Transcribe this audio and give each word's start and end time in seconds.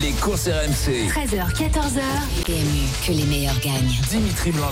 Les 0.00 0.12
courses 0.12 0.48
RMC. 0.48 1.08
13h, 1.08 1.52
14h. 1.52 2.00
PMU, 2.46 2.88
que 3.06 3.12
les 3.12 3.24
meilleurs 3.24 3.60
gagnent. 3.60 3.98
Dimitri 4.08 4.50
blanc 4.50 4.70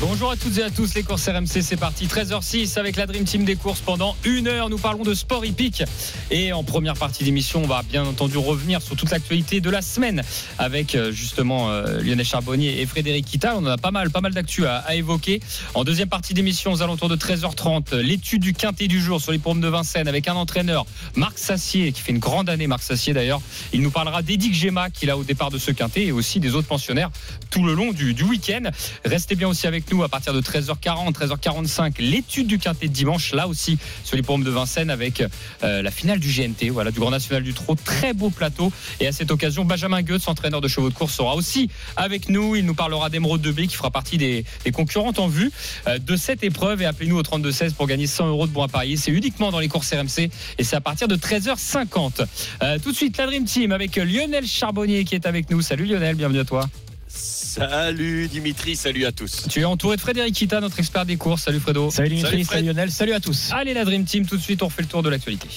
Bonjour 0.00 0.30
à 0.30 0.36
toutes 0.36 0.58
et 0.58 0.62
à 0.64 0.68
tous, 0.68 0.92
les 0.92 1.02
courses 1.02 1.26
RMC, 1.26 1.62
c'est 1.62 1.78
parti. 1.78 2.06
13h06 2.06 2.78
avec 2.78 2.96
la 2.96 3.06
Dream 3.06 3.24
Team 3.24 3.46
des 3.46 3.56
courses 3.56 3.80
pendant 3.80 4.14
une 4.26 4.48
heure. 4.48 4.68
Nous 4.68 4.76
parlons 4.76 5.02
de 5.02 5.14
sport 5.14 5.46
hippique. 5.46 5.82
Et 6.30 6.52
en 6.52 6.62
première 6.62 6.92
partie 6.92 7.24
d'émission, 7.24 7.62
on 7.64 7.66
va 7.66 7.82
bien 7.84 8.04
entendu 8.04 8.36
revenir 8.36 8.82
sur 8.82 8.96
toute 8.96 9.10
l'actualité 9.10 9.62
de 9.62 9.70
la 9.70 9.80
semaine 9.80 10.22
avec 10.58 10.94
euh, 10.94 11.10
justement 11.10 11.70
euh, 11.70 12.02
Lionel 12.02 12.26
Charbonnier 12.26 12.82
et 12.82 12.84
Frédéric 12.84 13.24
Kita. 13.24 13.54
On 13.56 13.64
en 13.64 13.66
a 13.66 13.78
pas 13.78 13.92
mal, 13.92 14.10
pas 14.10 14.20
mal 14.20 14.34
d'actu 14.34 14.66
à, 14.66 14.76
à, 14.76 14.94
évoquer. 14.94 15.40
En 15.72 15.84
deuxième 15.84 16.10
partie 16.10 16.34
d'émission, 16.34 16.72
aux 16.72 16.82
alentours 16.82 17.08
de 17.08 17.16
13h30, 17.16 17.96
l'étude 17.96 18.42
du 18.42 18.52
quintet 18.52 18.88
du 18.88 19.00
jour 19.00 19.22
sur 19.22 19.32
les 19.32 19.38
paumes 19.38 19.62
de 19.62 19.68
Vincennes 19.68 20.08
avec 20.08 20.28
un 20.28 20.34
entraîneur, 20.34 20.84
Marc 21.14 21.38
Sassier, 21.38 21.92
qui 21.92 22.02
fait 22.02 22.12
une 22.12 22.18
grande 22.18 22.50
année, 22.50 22.66
Marc 22.66 22.82
Sassier 22.82 23.14
d'ailleurs. 23.14 23.40
Il 23.72 23.80
nous 23.80 23.90
parlera 23.90 24.20
d'Edic 24.20 24.65
qu'il 24.92 25.10
a 25.10 25.16
au 25.16 25.24
départ 25.24 25.50
de 25.50 25.58
ce 25.58 25.70
quintet 25.70 26.06
et 26.06 26.12
aussi 26.12 26.40
des 26.40 26.54
autres 26.54 26.68
pensionnaires 26.68 27.10
tout 27.50 27.64
le 27.64 27.74
long 27.74 27.92
du, 27.92 28.14
week-end. 28.22 28.70
Restez 29.04 29.36
bien 29.36 29.48
aussi 29.48 29.66
avec 29.66 29.90
nous 29.92 30.02
à 30.02 30.08
partir 30.08 30.32
de 30.32 30.40
13h40, 30.40 31.12
13h45, 31.12 31.94
l'étude 32.00 32.46
du 32.46 32.58
quintet 32.58 32.88
de 32.88 32.92
dimanche, 32.92 33.32
là 33.32 33.48
aussi 33.48 33.78
sur 34.04 34.16
paumes 34.26 34.44
de 34.44 34.50
Vincennes 34.50 34.90
avec 34.90 35.22
euh, 35.62 35.82
la 35.82 35.90
finale 35.90 36.18
du 36.18 36.28
GNT, 36.28 36.70
voilà, 36.70 36.90
du 36.90 37.00
Grand 37.00 37.10
National 37.10 37.42
du 37.42 37.54
Trot. 37.54 37.76
Très 37.76 38.12
beau 38.12 38.30
plateau. 38.30 38.72
Et 39.00 39.06
à 39.06 39.12
cette 39.12 39.30
occasion, 39.30 39.64
Benjamin 39.64 40.02
Goetz, 40.02 40.28
entraîneur 40.28 40.60
de 40.60 40.68
chevaux 40.68 40.90
de 40.90 40.94
course, 40.94 41.14
sera 41.14 41.34
aussi 41.34 41.70
avec 41.96 42.28
nous. 42.28 42.56
Il 42.56 42.66
nous 42.66 42.74
parlera 42.74 43.08
d'Emeraude 43.08 43.40
de 43.40 43.52
B 43.52 43.66
qui 43.66 43.76
fera 43.76 43.90
partie 43.90 44.18
des, 44.18 44.44
des 44.64 44.72
concurrentes 44.72 45.18
en 45.18 45.28
vue 45.28 45.50
euh, 45.86 45.98
de 45.98 46.16
cette 46.16 46.42
épreuve. 46.44 46.82
Et 46.82 46.86
appelez-nous 46.86 47.16
au 47.16 47.22
32-16 47.22 47.74
pour 47.74 47.86
gagner 47.86 48.06
100 48.06 48.28
euros 48.28 48.46
de 48.46 48.52
bons 48.52 48.62
à 48.62 48.68
parier. 48.68 48.96
C'est 48.96 49.12
uniquement 49.12 49.50
dans 49.50 49.60
les 49.60 49.68
courses 49.68 49.92
RMC 49.92 50.28
et 50.58 50.64
c'est 50.64 50.76
à 50.76 50.80
partir 50.80 51.08
de 51.08 51.16
13h50. 51.16 52.26
Euh, 52.62 52.78
tout 52.78 52.90
de 52.90 52.96
suite, 52.96 53.16
la 53.16 53.26
Dream 53.26 53.44
Team 53.44 53.72
avec 53.72 53.96
Lionel 53.96 54.46
Charbonnier 54.56 55.04
qui 55.04 55.14
est 55.14 55.26
avec 55.26 55.50
nous. 55.50 55.60
Salut 55.60 55.84
Lionel, 55.84 56.16
bienvenue 56.16 56.40
à 56.40 56.44
toi. 56.44 56.68
Salut 57.08 58.26
Dimitri, 58.28 58.74
salut 58.74 59.04
à 59.04 59.12
tous. 59.12 59.46
Tu 59.48 59.60
es 59.60 59.64
entouré 59.64 59.96
de 59.96 60.00
Frédéric 60.00 60.34
Kita, 60.34 60.60
notre 60.60 60.78
expert 60.78 61.04
des 61.04 61.16
courses. 61.16 61.42
Salut 61.42 61.60
Fredo. 61.60 61.90
Salut 61.90 62.08
Dimitri, 62.08 62.44
salut, 62.44 62.66
Lionel, 62.66 62.90
salut 62.90 63.12
à 63.12 63.20
tous. 63.20 63.50
Allez 63.52 63.74
la 63.74 63.84
Dream 63.84 64.04
Team, 64.04 64.26
tout 64.26 64.36
de 64.36 64.42
suite 64.42 64.62
on 64.62 64.66
refait 64.66 64.82
le 64.82 64.88
tour 64.88 65.02
de 65.02 65.10
l'actualité. 65.10 65.48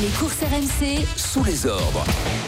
Les 0.00 0.08
courses 0.18 0.40
RMC 0.40 1.04
sous 1.14 1.44
les 1.44 1.66
ordres. 1.66 2.06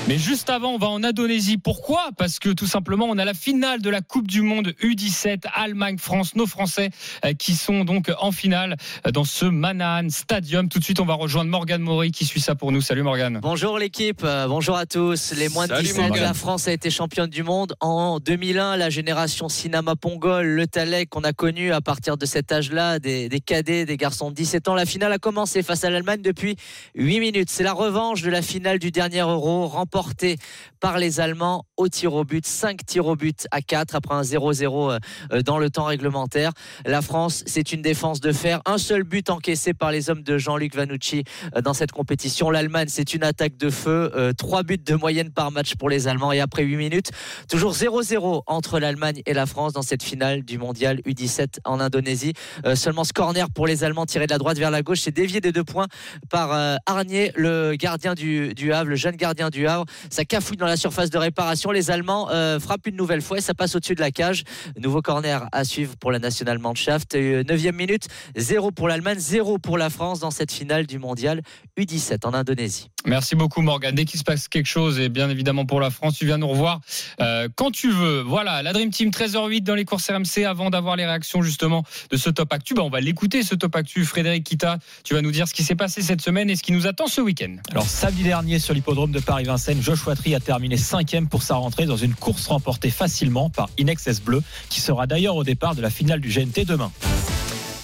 Mais 0.08 0.16
juste 0.16 0.48
avant, 0.48 0.70
on 0.70 0.78
va 0.78 0.88
en 0.88 1.04
Indonésie. 1.04 1.58
Pourquoi? 1.58 2.08
Parce 2.16 2.38
que 2.38 2.48
tout 2.48 2.66
simplement, 2.66 3.04
on 3.10 3.18
a 3.18 3.26
la 3.26 3.34
finale 3.34 3.82
de 3.82 3.90
la 3.90 4.00
Coupe 4.00 4.26
du 4.26 4.40
Monde 4.40 4.72
U17, 4.82 5.42
Allemagne-France, 5.52 6.34
nos 6.34 6.46
Français 6.46 6.88
euh, 7.26 7.34
qui 7.34 7.54
sont 7.54 7.84
donc 7.84 8.10
en 8.18 8.32
finale 8.32 8.76
euh, 9.06 9.10
dans 9.10 9.24
ce 9.24 9.44
Manan 9.44 10.08
Stadium. 10.08 10.70
Tout 10.70 10.78
de 10.78 10.84
suite, 10.84 10.98
on 10.98 11.04
va 11.04 11.12
rejoindre 11.12 11.50
Morgane 11.50 11.82
Maury 11.82 12.10
qui 12.10 12.24
suit 12.24 12.40
ça 12.40 12.54
pour 12.54 12.72
nous. 12.72 12.80
Salut 12.80 13.02
Morgane. 13.02 13.38
Bonjour 13.42 13.78
l'équipe, 13.78 14.22
euh, 14.24 14.46
bonjour 14.48 14.78
à 14.78 14.86
tous. 14.86 15.34
Les 15.36 15.50
moins 15.50 15.66
de 15.66 15.78
17 15.78 16.10
de 16.10 16.20
la 16.20 16.32
France 16.32 16.68
a 16.68 16.72
été 16.72 16.88
championne 16.88 17.28
du 17.28 17.42
monde 17.42 17.74
en 17.80 18.18
2001. 18.18 18.78
La 18.78 18.88
génération 18.88 19.50
Sinama 19.50 19.94
Pongol, 19.94 20.46
le 20.46 20.66
Talek 20.66 21.10
qu'on 21.10 21.24
a 21.24 21.34
connu 21.34 21.70
à 21.72 21.82
partir 21.82 22.16
de 22.16 22.24
cet 22.24 22.50
âge-là, 22.50 22.98
des, 22.98 23.28
des, 23.28 23.40
cadets, 23.40 23.84
des 23.84 23.98
garçons 23.98 24.30
de 24.30 24.36
17 24.36 24.68
ans. 24.68 24.74
La 24.74 24.86
finale 24.86 25.12
a 25.12 25.18
commencé 25.18 25.62
face 25.62 25.84
à 25.84 25.90
l'Allemagne 25.90 26.22
depuis 26.22 26.56
8 26.94 27.20
minutes. 27.20 27.41
C'est 27.50 27.62
la 27.62 27.72
revanche 27.72 28.22
de 28.22 28.30
la 28.30 28.42
finale 28.42 28.78
du 28.78 28.90
dernier 28.90 29.20
Euro 29.20 29.66
remportée 29.66 30.36
par 30.80 30.98
les 30.98 31.20
Allemands 31.20 31.64
au 31.76 31.88
tir 31.88 32.14
au 32.14 32.24
but. 32.24 32.46
5 32.46 32.84
tirs 32.84 33.06
au 33.06 33.16
but 33.16 33.46
à 33.50 33.62
4 33.62 33.94
après 33.94 34.14
un 34.14 34.22
0-0 34.22 34.98
euh, 35.32 35.42
dans 35.42 35.58
le 35.58 35.70
temps 35.70 35.84
réglementaire. 35.84 36.52
La 36.84 37.02
France, 37.02 37.42
c'est 37.46 37.72
une 37.72 37.82
défense 37.82 38.20
de 38.20 38.32
fer. 38.32 38.60
Un 38.66 38.78
seul 38.78 39.04
but 39.04 39.30
encaissé 39.30 39.74
par 39.74 39.92
les 39.92 40.10
hommes 40.10 40.22
de 40.22 40.38
Jean-Luc 40.38 40.74
Vanucci 40.74 41.24
euh, 41.56 41.62
dans 41.62 41.72
cette 41.72 41.92
compétition. 41.92 42.50
L'Allemagne, 42.50 42.88
c'est 42.88 43.14
une 43.14 43.24
attaque 43.24 43.56
de 43.56 43.70
feu. 43.70 44.32
3 44.36 44.60
euh, 44.60 44.62
buts 44.62 44.78
de 44.78 44.94
moyenne 44.94 45.30
par 45.30 45.50
match 45.50 45.74
pour 45.76 45.88
les 45.88 46.08
Allemands. 46.08 46.32
Et 46.32 46.40
après 46.40 46.62
8 46.64 46.76
minutes, 46.76 47.10
toujours 47.48 47.72
0-0 47.72 48.42
entre 48.46 48.78
l'Allemagne 48.78 49.22
et 49.26 49.34
la 49.34 49.46
France 49.46 49.72
dans 49.72 49.82
cette 49.82 50.02
finale 50.02 50.42
du 50.42 50.58
mondial 50.58 51.00
U17 51.06 51.58
en 51.64 51.80
Indonésie. 51.80 52.34
Seulement 52.74 53.04
ce 53.04 53.12
corner 53.12 53.50
pour 53.50 53.66
les 53.66 53.84
Allemands 53.84 54.06
tiré 54.06 54.26
de 54.26 54.32
la 54.32 54.38
droite 54.38 54.58
vers 54.58 54.70
la 54.70 54.82
gauche, 54.82 55.00
c'est 55.00 55.10
dévié 55.10 55.40
des 55.40 55.52
deux 55.52 55.64
points 55.64 55.86
par 56.28 56.78
Arnier, 56.86 57.31
le 57.34 57.74
gardien 57.74 58.14
du, 58.14 58.72
Havre, 58.72 58.90
le 58.90 58.96
jeune 58.96 59.16
gardien 59.16 59.50
du 59.50 59.66
Havre. 59.66 59.84
Ça 60.10 60.24
cafouille 60.24 60.56
dans 60.56 60.66
la 60.66 60.76
surface 60.76 61.10
de 61.10 61.18
réparation. 61.18 61.70
Les 61.70 61.90
Allemands 61.90 62.28
euh, 62.30 62.58
frappent 62.58 62.86
une 62.86 62.96
nouvelle 62.96 63.22
fois 63.22 63.38
et 63.38 63.40
ça 63.40 63.54
passe 63.54 63.74
au-dessus 63.74 63.94
de 63.94 64.00
la 64.00 64.10
cage. 64.10 64.44
Nouveau 64.78 65.02
corner 65.02 65.48
à 65.52 65.64
suivre 65.64 65.96
pour 65.96 66.12
la 66.12 66.18
National 66.18 66.58
Mannschaft. 66.58 67.14
9e 67.14 67.72
minute, 67.72 68.08
0 68.36 68.70
pour 68.70 68.88
l'Allemagne, 68.88 69.18
0 69.18 69.58
pour 69.58 69.78
la 69.78 69.90
France 69.90 70.20
dans 70.20 70.30
cette 70.30 70.52
finale 70.52 70.86
du 70.86 70.98
mondial 70.98 71.42
U17 71.78 72.26
en 72.26 72.34
Indonésie. 72.34 72.88
Merci 73.04 73.34
beaucoup 73.34 73.62
Morgan. 73.62 73.94
Dès 73.94 74.04
qu'il 74.04 74.18
se 74.18 74.24
passe 74.24 74.46
quelque 74.46 74.66
chose, 74.66 75.00
et 75.00 75.08
bien 75.08 75.28
évidemment 75.28 75.66
pour 75.66 75.80
la 75.80 75.90
France, 75.90 76.16
tu 76.18 76.24
viens 76.24 76.38
nous 76.38 76.48
revoir 76.48 76.80
euh, 77.20 77.48
quand 77.56 77.70
tu 77.72 77.90
veux. 77.90 78.20
Voilà, 78.20 78.62
la 78.62 78.72
Dream 78.72 78.90
Team 78.90 79.10
13h08 79.10 79.62
dans 79.62 79.74
les 79.74 79.84
courses 79.84 80.08
RMC. 80.08 80.44
Avant 80.46 80.70
d'avoir 80.70 80.96
les 80.96 81.04
réactions 81.04 81.42
justement 81.42 81.84
de 82.10 82.16
ce 82.16 82.30
top 82.30 82.52
actu, 82.52 82.74
bah, 82.74 82.82
on 82.82 82.90
va 82.90 83.00
l'écouter 83.00 83.42
ce 83.42 83.54
top 83.54 83.74
actu. 83.74 84.04
Frédéric 84.04 84.44
Kita, 84.44 84.78
tu 85.04 85.14
vas 85.14 85.22
nous 85.22 85.32
dire 85.32 85.48
ce 85.48 85.54
qui 85.54 85.64
s'est 85.64 85.74
passé 85.74 86.02
cette 86.02 86.20
semaine 86.20 86.48
et 86.48 86.56
ce 86.56 86.62
qui 86.62 86.72
nous 86.72 86.86
attend 86.86 87.06
ce 87.12 87.20
week-end. 87.20 87.56
Alors 87.70 87.86
samedi 87.86 88.22
dernier 88.22 88.58
sur 88.58 88.72
l'hippodrome 88.72 89.12
de 89.12 89.20
Paris-Vincennes, 89.20 89.82
Joshua 89.82 90.16
Tree 90.16 90.34
a 90.34 90.40
terminé 90.40 90.78
cinquième 90.78 91.28
pour 91.28 91.42
sa 91.42 91.56
rentrée 91.56 91.84
dans 91.84 91.96
une 91.98 92.14
course 92.14 92.46
remportée 92.46 92.88
facilement 92.88 93.50
par 93.50 93.68
Inex 93.76 94.06
S 94.06 94.22
Bleu, 94.22 94.42
qui 94.70 94.80
sera 94.80 95.06
d'ailleurs 95.06 95.36
au 95.36 95.44
départ 95.44 95.74
de 95.74 95.82
la 95.82 95.90
finale 95.90 96.20
du 96.20 96.30
GNT 96.30 96.64
demain. 96.64 96.90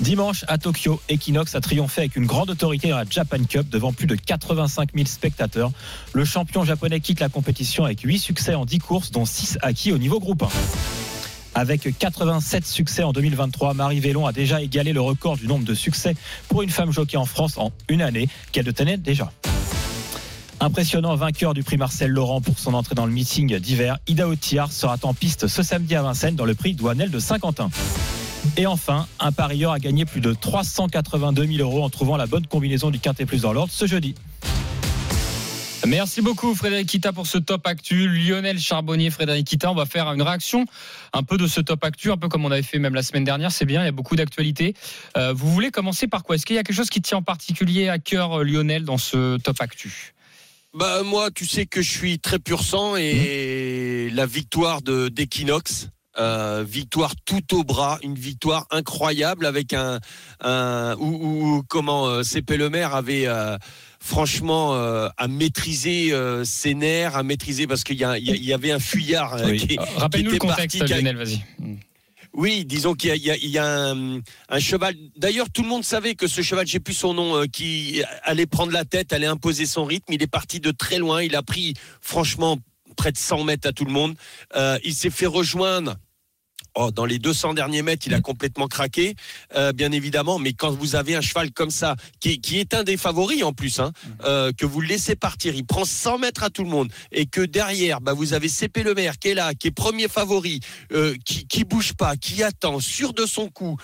Dimanche 0.01 0.47
à 0.49 0.57
Tokyo, 0.57 0.99
Equinox 1.11 1.55
a 1.55 1.61
triomphé 1.61 2.03
avec 2.03 2.17
une 2.17 2.25
grande 2.25 2.49
autorité 2.49 2.89
dans 2.89 2.97
la 2.97 3.05
Japan 3.09 3.45
Cup 3.47 3.69
devant 3.69 3.93
plus 3.93 4.07
de 4.07 4.15
85 4.15 4.95
000 4.95 5.07
spectateurs. 5.07 5.73
Le 6.15 6.25
champion 6.25 6.65
japonais 6.65 7.01
quitte 7.01 7.21
la 7.21 7.29
compétition 7.29 7.85
avec 7.85 8.01
8 8.01 8.19
succès 8.19 8.55
en 8.55 8.65
10 8.65 8.79
courses, 8.79 9.11
dont 9.11 9.27
6 9.27 9.59
acquis 9.61 9.93
au 9.93 9.99
niveau 9.99 10.21
groupe 10.21 10.43
1. 10.43 10.49
Avec 11.55 11.89
87 11.99 12.67
succès 12.67 13.03
en 13.03 13.13
2023, 13.13 13.75
Marie 13.75 14.01
Vélon 14.01 14.27
a 14.27 14.33
déjà 14.33 14.63
égalé 14.63 14.93
le 14.93 15.01
record 15.01 15.37
du 15.37 15.47
nombre 15.47 15.65
de 15.65 15.75
succès 15.75 16.15
pour 16.49 16.63
une 16.63 16.71
femme 16.71 16.93
jockey 16.93 17.17
en 17.17 17.25
France 17.25 17.59
en 17.59 17.73
une 17.89 18.03
année 18.03 18.29
qu'elle 18.53 18.65
détenait 18.65 18.97
déjà. 18.97 19.33
Impressionnant 20.61 21.15
vainqueur 21.15 21.55
du 21.55 21.63
prix 21.63 21.77
Marcel 21.77 22.11
Laurent 22.11 22.41
pour 22.41 22.59
son 22.59 22.75
entrée 22.75 22.95
dans 22.97 23.07
le 23.07 23.13
meeting 23.13 23.57
d'hiver, 23.59 23.99
Ida 24.09 24.29
Otiar 24.29 24.73
sera 24.73 24.97
en 25.03 25.15
piste 25.15 25.47
ce 25.47 25.63
samedi 25.63 25.95
à 25.95 26.03
Vincennes 26.03 26.35
dans 26.35 26.45
le 26.45 26.55
prix 26.55 26.75
Douanel 26.75 27.11
de 27.11 27.19
Saint-Quentin. 27.21 27.71
Et 28.57 28.67
enfin, 28.67 29.07
un 29.21 29.31
parieur 29.31 29.73
a 29.73 29.79
gagné 29.79 30.05
plus 30.05 30.21
de 30.21 30.33
382 30.33 31.47
000 31.47 31.59
euros 31.59 31.85
en 31.85 31.91
trouvant 31.91 32.17
la 32.17 32.27
bonne 32.27 32.47
combinaison 32.47 32.91
du 32.91 32.99
quintet 32.99 33.25
plus 33.25 33.43
dans 33.43 33.53
l'ordre 33.53 33.73
ce 33.73 33.87
jeudi. 33.87 34.15
Merci 35.87 36.23
beaucoup 36.23 36.55
Frédéric 36.55 36.89
Kita 36.89 37.13
pour 37.13 37.27
ce 37.27 37.39
top 37.39 37.67
actu. 37.67 38.09
Lionel 38.09 38.59
Charbonnier, 38.59 39.11
Frédéric 39.11 39.47
Kita, 39.47 39.71
on 39.71 39.75
va 39.75 39.87
faire 39.87 40.13
une 40.13 40.23
réaction 40.23 40.65
un 41.13 41.23
peu 41.23 41.37
de 41.37 41.47
ce 41.47 41.61
top 41.61 41.85
actu, 41.85 42.11
un 42.11 42.17
peu 42.17 42.29
comme 42.29 42.45
on 42.45 42.51
avait 42.51 42.63
fait 42.63 42.79
même 42.79 42.95
la 42.95 43.03
semaine 43.03 43.25
dernière. 43.25 43.53
C'est 43.53 43.65
bien, 43.65 43.83
il 43.83 43.87
y 43.87 43.89
a 43.89 43.93
beaucoup 43.93 44.17
d'actualités. 44.17 44.75
Euh, 45.17 45.33
vous 45.33 45.51
voulez 45.51 45.71
commencer 45.71 46.09
par 46.09 46.25
quoi? 46.25 46.35
Est-ce 46.35 46.47
qu'il 46.47 46.57
y 46.57 46.59
a 46.59 46.63
quelque 46.63 46.77
chose 46.77 46.91
qui 46.91 47.01
tient 47.01 47.19
en 47.19 47.23
particulier 47.23 47.89
à 47.89 47.99
cœur, 47.99 48.45
Lionel, 48.45 48.85
dans 48.85 48.99
ce 48.99 49.39
top 49.39 49.61
actu? 49.61 50.15
Bah, 50.75 51.03
Moi, 51.05 51.31
tu 51.31 51.47
sais 51.47 51.65
que 51.65 51.81
je 51.81 51.91
suis 51.91 52.19
très 52.19 52.39
pur 52.39 52.63
sang 52.63 52.97
et 52.97 54.09
mmh. 54.11 54.15
la 54.15 54.27
victoire 54.27 54.83
d'Equinox. 54.83 55.89
Euh, 56.19 56.65
victoire 56.67 57.15
tout 57.25 57.55
au 57.55 57.63
bras, 57.63 58.01
une 58.03 58.17
victoire 58.17 58.67
incroyable 58.73 59.47
avec 59.47 59.73
un, 59.73 60.01
un 60.41 60.97
où, 60.99 61.63
comment 61.69 62.09
euh, 62.09 62.25
CP 62.25 62.57
Le 62.57 62.71
Maire 62.71 62.97
avait 62.97 63.29
euh, 63.29 63.57
franchement 64.01 64.75
euh, 64.75 65.09
à 65.17 65.29
maîtriser 65.29 66.13
euh, 66.13 66.45
ses 66.45 66.75
nerfs, 66.75 67.17
à 67.17 67.23
maîtriser 67.23 67.67
parce 67.67 67.85
qu'il 67.85 67.97
y, 67.97 68.05
y, 68.05 68.45
y, 68.47 68.53
avait 68.53 68.73
un 68.73 68.79
fuyard. 68.79 69.35
Euh, 69.35 69.51
oui. 69.51 69.77
Rappelle-nous 69.97 70.31
le 70.33 70.39
contexte, 70.39 70.89
Lionel, 70.89 71.17
vas-y. 71.17 71.43
Oui, 72.35 72.65
disons 72.65 72.95
qu'il 72.95 73.17
y 73.17 73.31
a, 73.31 73.37
il 73.37 73.49
y 73.49 73.59
a 73.59 73.67
un, 73.67 74.21
un, 74.49 74.59
cheval. 74.61 74.95
D'ailleurs, 75.17 75.51
tout 75.51 75.63
le 75.63 75.69
monde 75.69 75.83
savait 75.83 76.15
que 76.15 76.29
ce 76.29 76.43
cheval, 76.43 76.67
j'ai 76.67 76.79
plus 76.79 76.95
son 76.95 77.15
nom, 77.15 77.47
qui 77.47 78.03
allait 78.23 78.47
prendre 78.47 78.71
la 78.71 78.85
tête, 78.85 79.13
allait 79.13 79.27
imposer 79.27 79.67
son 79.67 79.85
rythme. 79.85 80.13
Il 80.13 80.23
est 80.23 80.29
parti 80.29 80.61
de 80.61 80.71
très 80.71 80.99
loin. 80.99 81.23
Il 81.23 81.35
a 81.35 81.43
pris, 81.43 81.75
franchement, 82.01 82.59
près 82.97 83.11
de 83.11 83.17
100 83.17 83.45
mètres 83.45 83.67
à 83.67 83.73
tout 83.73 83.85
le 83.85 83.93
monde. 83.93 84.15
il 84.85 84.95
s'est 84.95 85.11
fait 85.11 85.27
rejoindre 85.27 85.97
Oh, 86.75 86.91
dans 86.91 87.05
les 87.05 87.19
200 87.19 87.55
derniers 87.55 87.83
mètres, 87.83 88.07
il 88.07 88.15
a 88.15 88.21
complètement 88.21 88.69
craqué, 88.69 89.17
euh, 89.55 89.73
bien 89.73 89.91
évidemment. 89.91 90.39
Mais 90.39 90.53
quand 90.53 90.71
vous 90.71 90.95
avez 90.95 91.17
un 91.17 91.21
cheval 91.21 91.51
comme 91.53 91.71
ça, 91.71 91.97
qui, 92.21 92.41
qui 92.41 92.59
est 92.59 92.75
un 92.75 92.85
des 92.85 92.97
favoris 92.97 93.43
en 93.43 93.53
plus, 93.53 93.81
hein, 93.81 93.93
euh, 94.25 94.53
que 94.57 94.65
vous 94.65 94.81
le 94.81 94.87
laissez 94.87 95.17
partir, 95.17 95.55
il 95.55 95.67
prend 95.67 95.85
100 95.85 96.19
mètres 96.19 96.45
à 96.45 96.51
tout 96.51 96.63
le 96.63 96.71
monde, 96.71 96.91
et 97.11 97.27
que 97.27 97.41
derrière, 97.41 98.01
bah, 98.01 98.13
vous 98.13 98.33
avez 98.33 98.49
CP 98.49 98.83
Le 98.83 98.95
Maire 98.95 99.19
qui 99.19 99.29
est 99.29 99.35
là, 99.35 99.55
qui 99.55 99.69
est 99.69 99.73
premier 99.73 100.09
favori, 100.09 100.61
euh, 100.93 101.17
qui, 101.25 101.47
qui 101.47 101.65
bouge 101.65 101.95
pas, 101.95 102.17
qui 102.17 102.43
attend, 102.43 102.81
sûr 102.81 103.13
de 103.13 103.27
son 103.27 103.49
coup, 103.49 103.77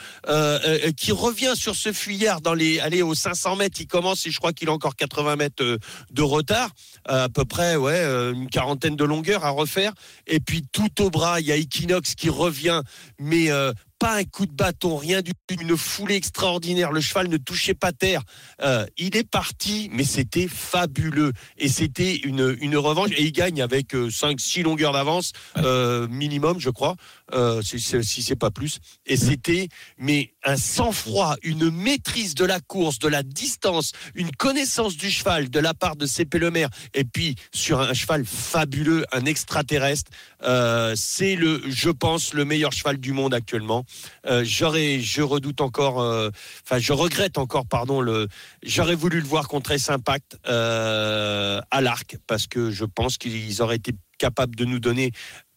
qui 0.97 1.13
revient 1.13 1.55
sur 1.55 1.75
ce 1.75 1.93
fuyard 1.93 2.41
dans 2.41 2.55
les, 2.55 2.81
allez, 2.81 3.03
aux 3.03 3.15
500 3.15 3.57
mètres, 3.57 3.81
il 3.81 3.87
commence 3.87 4.27
et 4.27 4.31
je 4.31 4.39
crois 4.39 4.53
qu'il 4.53 4.69
a 4.69 4.73
encore 4.73 4.97
80 4.97 5.37
mètres 5.37 5.79
de 6.11 6.23
retard, 6.23 6.71
à 7.07 7.29
peu 7.29 7.45
près, 7.45 7.77
ouais, 7.77 8.05
une 8.33 8.49
quarantaine 8.49 8.97
de 8.97 9.05
longueurs 9.05 9.45
à 9.45 9.51
refaire. 9.51 9.93
Et 10.27 10.41
puis 10.41 10.65
tout 10.73 11.03
au 11.03 11.11
bras, 11.11 11.41
il 11.41 11.47
y 11.47 11.53
a 11.53 11.57
Equinox 11.57 12.15
qui 12.15 12.29
revient, 12.29 12.74
mais 13.19 13.51
euh, 13.51 13.73
pas 13.99 14.17
un 14.17 14.25
coup 14.25 14.47
de 14.47 14.53
bâton, 14.53 14.97
rien 14.97 15.23
du 15.23 15.33
tout, 15.33 15.55
une 15.61 15.77
foulée 15.77 16.17
extraordinaire. 16.17 16.93
Le 16.93 17.01
cheval 17.01 17.29
ne 17.29 17.37
touchait 17.37 17.75
pas 17.75 17.93
terre. 17.93 18.23
Euh, 18.63 18.87
il 18.97 19.17
est 19.17 19.29
parti, 19.29 19.89
mais 19.93 20.05
c'était 20.05 20.49
fabuleux. 20.49 21.33
Et 21.59 21.69
c'était 21.69 22.17
une, 22.17 22.57
une 22.61 22.77
revanche. 22.77 23.11
Et 23.17 23.23
il 23.23 23.33
gagne 23.33 23.63
avec 23.63 23.95
5-6 23.95 24.63
longueurs 24.63 24.93
d'avance, 24.93 25.33
euh, 25.59 26.07
minimum, 26.09 26.59
je 26.59 26.71
crois, 26.71 26.97
euh, 27.33 27.63
si, 27.63 27.81
si 27.81 28.23
c'est 28.23 28.37
pas 28.37 28.51
plus. 28.51 28.79
Et 29.07 29.17
c'était, 29.17 29.69
mais 29.99 30.33
un 30.45 30.57
sang-froid, 30.57 31.37
une 31.43 31.71
maîtrise 31.71 32.35
de 32.35 32.45
la 32.45 32.61
course, 32.61 32.99
de 32.99 33.09
la 33.09 33.23
distance, 33.23 33.93
une 34.15 34.31
connaissance 34.33 34.97
du 34.97 35.11
cheval 35.11 35.51
de 35.51 35.61
la 35.61 35.75
part 35.75 35.97
de 35.97 36.07
CP 36.07 36.39
Le 36.39 36.51
Maire. 36.51 36.69
Et 36.95 37.05
puis, 37.05 37.37
sur 37.53 37.81
un 37.81 37.95
cheval 37.95 38.25
fabuleux, 38.25 39.05
un 39.13 39.25
extraterrestre. 39.25 40.11
Euh, 40.43 40.95
c'est 40.97 41.37
le, 41.37 41.63
je 41.69 41.91
pense, 41.91 42.35
le 42.35 42.45
meilleur 42.45 42.73
cheval 42.73 42.99
du 42.99 43.13
monde 43.13 43.35
actuellement. 43.35 43.84
Euh, 44.27 44.43
j'aurais, 44.45 45.01
je 45.01 45.23
redoute 45.23 45.61
encore, 45.61 46.01
euh, 46.01 46.31
enfin, 46.65 46.79
je 46.79 46.93
regrette 46.93 47.39
encore, 47.39 47.67
pardon, 47.67 48.01
le, 48.01 48.29
j'aurais 48.63 48.95
voulu 48.95 49.21
le 49.21 49.27
voir 49.27 49.49
contre 49.49 49.73
S-Impact 49.73 50.39
euh, 50.47 51.61
à 51.71 51.81
l'arc 51.81 52.17
parce 52.27 52.47
que 52.47 52.71
je 52.71 52.85
pense 52.85 53.19
qu'ils 53.19 53.63
auraient 53.63 53.77
été 53.77 53.93
capables 54.19 54.57
de 54.57 54.65
nous 54.65 54.81
donner 54.81 55.13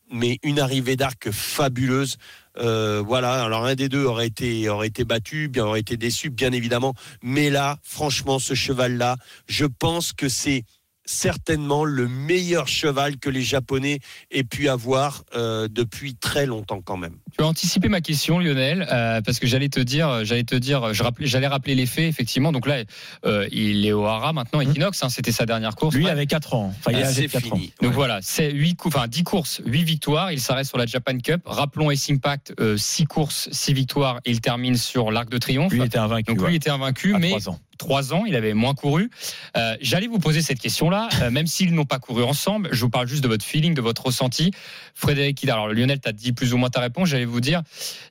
mais 0.10 0.40
une 0.42 0.60
arrivée 0.60 0.96
d'arc 0.96 1.32
fabuleuse. 1.32 2.16
Voilà, 2.56 3.44
alors 3.44 3.66
un 3.66 3.76
des 3.76 3.90
deux 3.90 4.06
aurait 4.06 4.28
été, 4.28 4.70
aurait 4.70 4.88
été 4.88 5.04
battu, 5.04 5.50
bien 5.50 5.66
aurait 5.66 5.82
été 5.82 5.98
déçu, 5.98 6.30
bien 6.30 6.54
évidemment. 6.54 6.94
Mais 7.22 7.50
là, 7.50 7.78
franchement, 7.84 8.40
ce 8.40 8.54
cheval-là, 8.54 9.18
je 9.50 9.66
pense 9.66 10.14
que 10.14 10.30
c'est 10.30 10.64
certainement 11.08 11.84
le 11.86 12.08
meilleur 12.08 12.68
cheval 12.68 13.18
que 13.18 13.30
les 13.30 13.42
Japonais 13.42 14.00
aient 14.32 14.44
pu 14.44 14.70
avoir 14.70 15.24
euh, 15.36 15.68
depuis 15.70 16.16
très 16.16 16.46
longtemps 16.46 16.82
quand 16.82 16.98
même. 16.98 17.16
Tu 17.38 17.44
as 17.44 17.48
anticipé 17.48 17.90
ma 17.90 18.02
question, 18.02 18.40
Lionel, 18.40 18.88
euh, 18.92 19.22
parce 19.22 19.40
que 19.40 19.48
j'allais 19.48 19.70
te 19.70 19.80
dire, 19.80 20.24
j'allais 20.26 20.44
te 20.44 20.56
dire, 20.56 20.94
je 20.94 21.04
rappelais, 21.04 21.28
j'allais 21.28 21.48
rappeler 21.48 21.76
les 21.76 21.86
faits, 21.86 22.06
effectivement. 22.10 22.52
Donc 22.52 22.68
là, 22.68 22.84
euh, 23.26 23.48
il 23.52 23.86
est 23.86 23.94
au 23.94 24.06
Hara 24.06 24.34
maintenant, 24.34 24.62
Equinox, 24.62 25.02
hein, 25.04 25.10
c'était 25.10 25.32
sa 25.32 25.46
dernière 25.46 25.76
course. 25.76 25.96
Lui 25.96 26.06
Ouais. 26.06 26.12
avait 26.12 26.28
4 26.28 26.54
ans. 26.54 26.74
Enfin, 26.78 26.92
il 26.92 27.00
est 27.00 27.04
Ah, 27.04 27.08
âgé 27.08 27.22
c'est 27.22 27.28
de 27.28 27.32
4 27.32 27.54
ans. 27.54 27.56
fini. 27.56 27.74
Donc 27.82 27.90
Ouais. 27.92 27.96
voilà, 27.96 28.20
c'est 28.22 28.52
8 28.52 28.76
coups, 28.76 28.96
enfin 28.96 29.08
10 29.08 29.24
courses, 29.24 29.62
8 29.66 29.84
victoires. 29.84 30.32
Il 30.32 30.40
s'arrête 30.42 30.66
sur 30.68 30.78
la 30.78 30.86
Japan 30.86 31.18
Cup. 31.18 31.42
Rappelons 31.46 31.90
Ace 31.92 32.10
Impact, 32.10 32.54
6 32.78 33.06
courses, 33.06 33.50
6 33.52 33.74
victoires. 33.74 34.20
Et 34.26 34.32
il 34.32 34.42
termine 34.42 34.76
sur 34.76 35.12
l'Arc 35.12 35.30
de 35.30 35.38
Triomphe. 35.38 35.72
Lui 35.74 35.84
était 35.84 35.98
invaincu. 35.98 36.32
Donc 36.34 36.38
lui 36.40 36.46
ouais, 36.52 36.56
était 36.56 36.70
invaincu, 36.70 37.16
à 37.16 37.20
mais 37.20 37.30
3 37.30 37.50
ans. 37.50 37.60
3 37.78 38.14
ans, 38.14 38.24
il 38.26 38.36
avait 38.36 38.54
moins 38.54 38.74
couru. 38.74 39.10
Euh, 39.56 39.76
J'allais 39.82 40.08
vous 40.08 40.20
poser 40.20 40.42
cette 40.42 40.60
question-là, 40.60 41.10
euh, 41.22 41.32
même 41.32 41.48
s'ils 41.48 41.74
n'ont 41.74 41.86
pas 41.86 42.00
couru 42.00 42.24
ensemble. 42.24 42.70
Je 42.72 42.82
vous 42.82 42.90
parle 42.90 43.08
juste 43.08 43.24
de 43.24 43.28
votre 43.28 43.46
feeling, 43.46 43.74
de 43.74 43.82
votre 43.82 44.06
ressenti. 44.08 44.52
Frédéric 44.96 45.42
Hidard, 45.44 45.58
alors 45.64 45.74
Lionel, 45.74 46.00
tu 46.00 46.10
as 46.10 46.12
dit 46.12 46.32
plus 46.34 46.54
ou 46.54 46.58
moins 46.58 46.70
ta 46.70 46.80
réponse. 46.82 47.10
J'allais 47.10 47.26
vous 47.26 47.42
dire, 47.42 47.62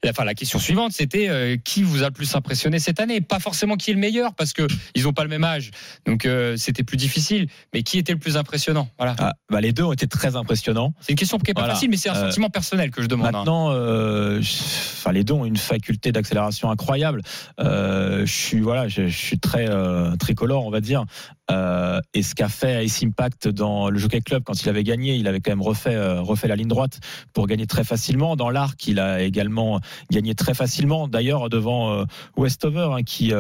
enfin 0.08 0.24
la 0.24 0.34
question 0.34 0.58
suivante, 0.58 0.92
c'était 0.92 1.28
euh, 1.28 1.56
qui 1.62 1.82
vous 1.82 2.02
a 2.02 2.06
le 2.06 2.12
plus 2.12 2.34
impressionné 2.34 2.78
cette 2.78 3.00
année? 3.00 3.20
Pas 3.20 3.40
forcément 3.40 3.76
qui 3.76 3.90
est 3.90 3.94
le 3.94 4.00
meilleur, 4.00 4.34
parce 4.34 4.52
que 4.52 4.66
ils 4.94 5.02
n'ont 5.04 5.12
pas 5.12 5.22
le 5.24 5.28
même 5.30 5.44
âge, 5.44 5.70
donc 6.06 6.26
c'était 6.56 6.82
plus 6.84 6.96
difficile. 6.96 7.48
Mais 7.74 7.82
qui 7.82 7.98
était 7.98 8.12
le 8.12 8.18
plus 8.18 8.36
impressionnant? 8.36 8.88
Voilà. 8.98 9.16
Ah, 9.18 9.32
bah, 9.50 9.60
les 9.60 9.72
deux 9.72 9.82
ont 9.82 9.92
été 9.92 10.06
très 10.06 10.36
impressionnants. 10.36 10.94
C'est 11.00 11.12
une 11.12 11.18
question 11.18 11.38
qui 11.38 11.50
est 11.50 11.54
pas 11.54 11.60
Voilà. 11.62 11.74
facile, 11.74 11.90
mais 11.90 11.96
c'est 11.96 12.08
un 12.08 12.14
sentiment 12.14 12.50
personnel 12.50 12.90
que 12.90 13.02
je 13.02 13.06
demande. 13.06 13.28
hein. 13.28 13.32
Maintenant, 13.32 13.72
je- 13.72 14.38
enfin, 14.40 15.12
les 15.12 15.24
deux 15.24 15.34
ont 15.34 15.44
une 15.44 15.56
faculté 15.56 16.12
d'accélération 16.12 16.70
incroyable. 16.70 17.22
Je 17.58 18.24
suis 18.26 18.60
voilà, 18.60 18.88
je, 18.88 19.08
je 19.08 19.16
suis 19.16 19.38
très 19.38 19.55
euh, 19.58 20.16
tricolore, 20.16 20.66
on 20.66 20.70
va 20.70 20.80
dire. 20.80 21.04
Euh, 21.50 22.00
et 22.14 22.22
ce 22.22 22.34
qu'a 22.34 22.48
fait 22.48 22.84
Ace 22.84 23.02
Impact 23.02 23.48
dans 23.48 23.88
le 23.88 23.98
Jockey 23.98 24.20
Club 24.20 24.42
quand 24.44 24.60
il 24.62 24.68
avait 24.68 24.82
gagné, 24.82 25.14
il 25.14 25.28
avait 25.28 25.40
quand 25.40 25.52
même 25.52 25.62
refait 25.62 25.94
euh, 25.94 26.20
refait 26.20 26.48
la 26.48 26.56
ligne 26.56 26.68
droite 26.68 27.00
pour 27.32 27.46
gagner 27.46 27.66
très 27.66 27.84
facilement. 27.84 28.36
Dans 28.36 28.50
l'arc, 28.50 28.86
il 28.86 28.98
a 28.98 29.22
également 29.22 29.80
gagné 30.10 30.34
très 30.34 30.54
facilement. 30.54 31.08
D'ailleurs, 31.08 31.48
devant 31.48 31.92
euh, 31.92 32.04
Westover, 32.36 32.88
hein, 32.92 33.02
qui 33.02 33.32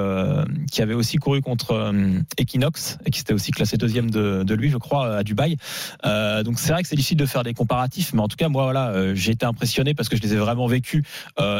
qui 0.70 0.82
avait 0.82 0.94
aussi 0.94 1.16
couru 1.16 1.40
contre 1.40 1.92
Equinox 2.38 2.98
et 3.06 3.10
qui 3.10 3.18
s'était 3.18 3.32
aussi 3.32 3.50
classé 3.50 3.76
deuxième 3.76 4.10
de, 4.10 4.42
de 4.42 4.54
lui, 4.54 4.70
je 4.70 4.76
crois, 4.76 5.16
à 5.16 5.22
Dubaï. 5.22 5.56
Donc 6.04 6.58
c'est 6.58 6.72
vrai 6.72 6.82
que 6.82 6.88
c'est 6.88 6.96
difficile 6.96 7.16
de 7.16 7.26
faire 7.26 7.42
des 7.42 7.54
comparatifs, 7.54 8.12
mais 8.12 8.20
en 8.20 8.28
tout 8.28 8.36
cas 8.36 8.48
moi 8.48 8.64
voilà, 8.64 9.14
j'ai 9.14 9.32
été 9.32 9.46
impressionné 9.46 9.94
parce 9.94 10.08
que 10.08 10.16
je 10.16 10.22
les 10.22 10.34
ai 10.34 10.36
vraiment 10.36 10.66
vécus 10.66 11.02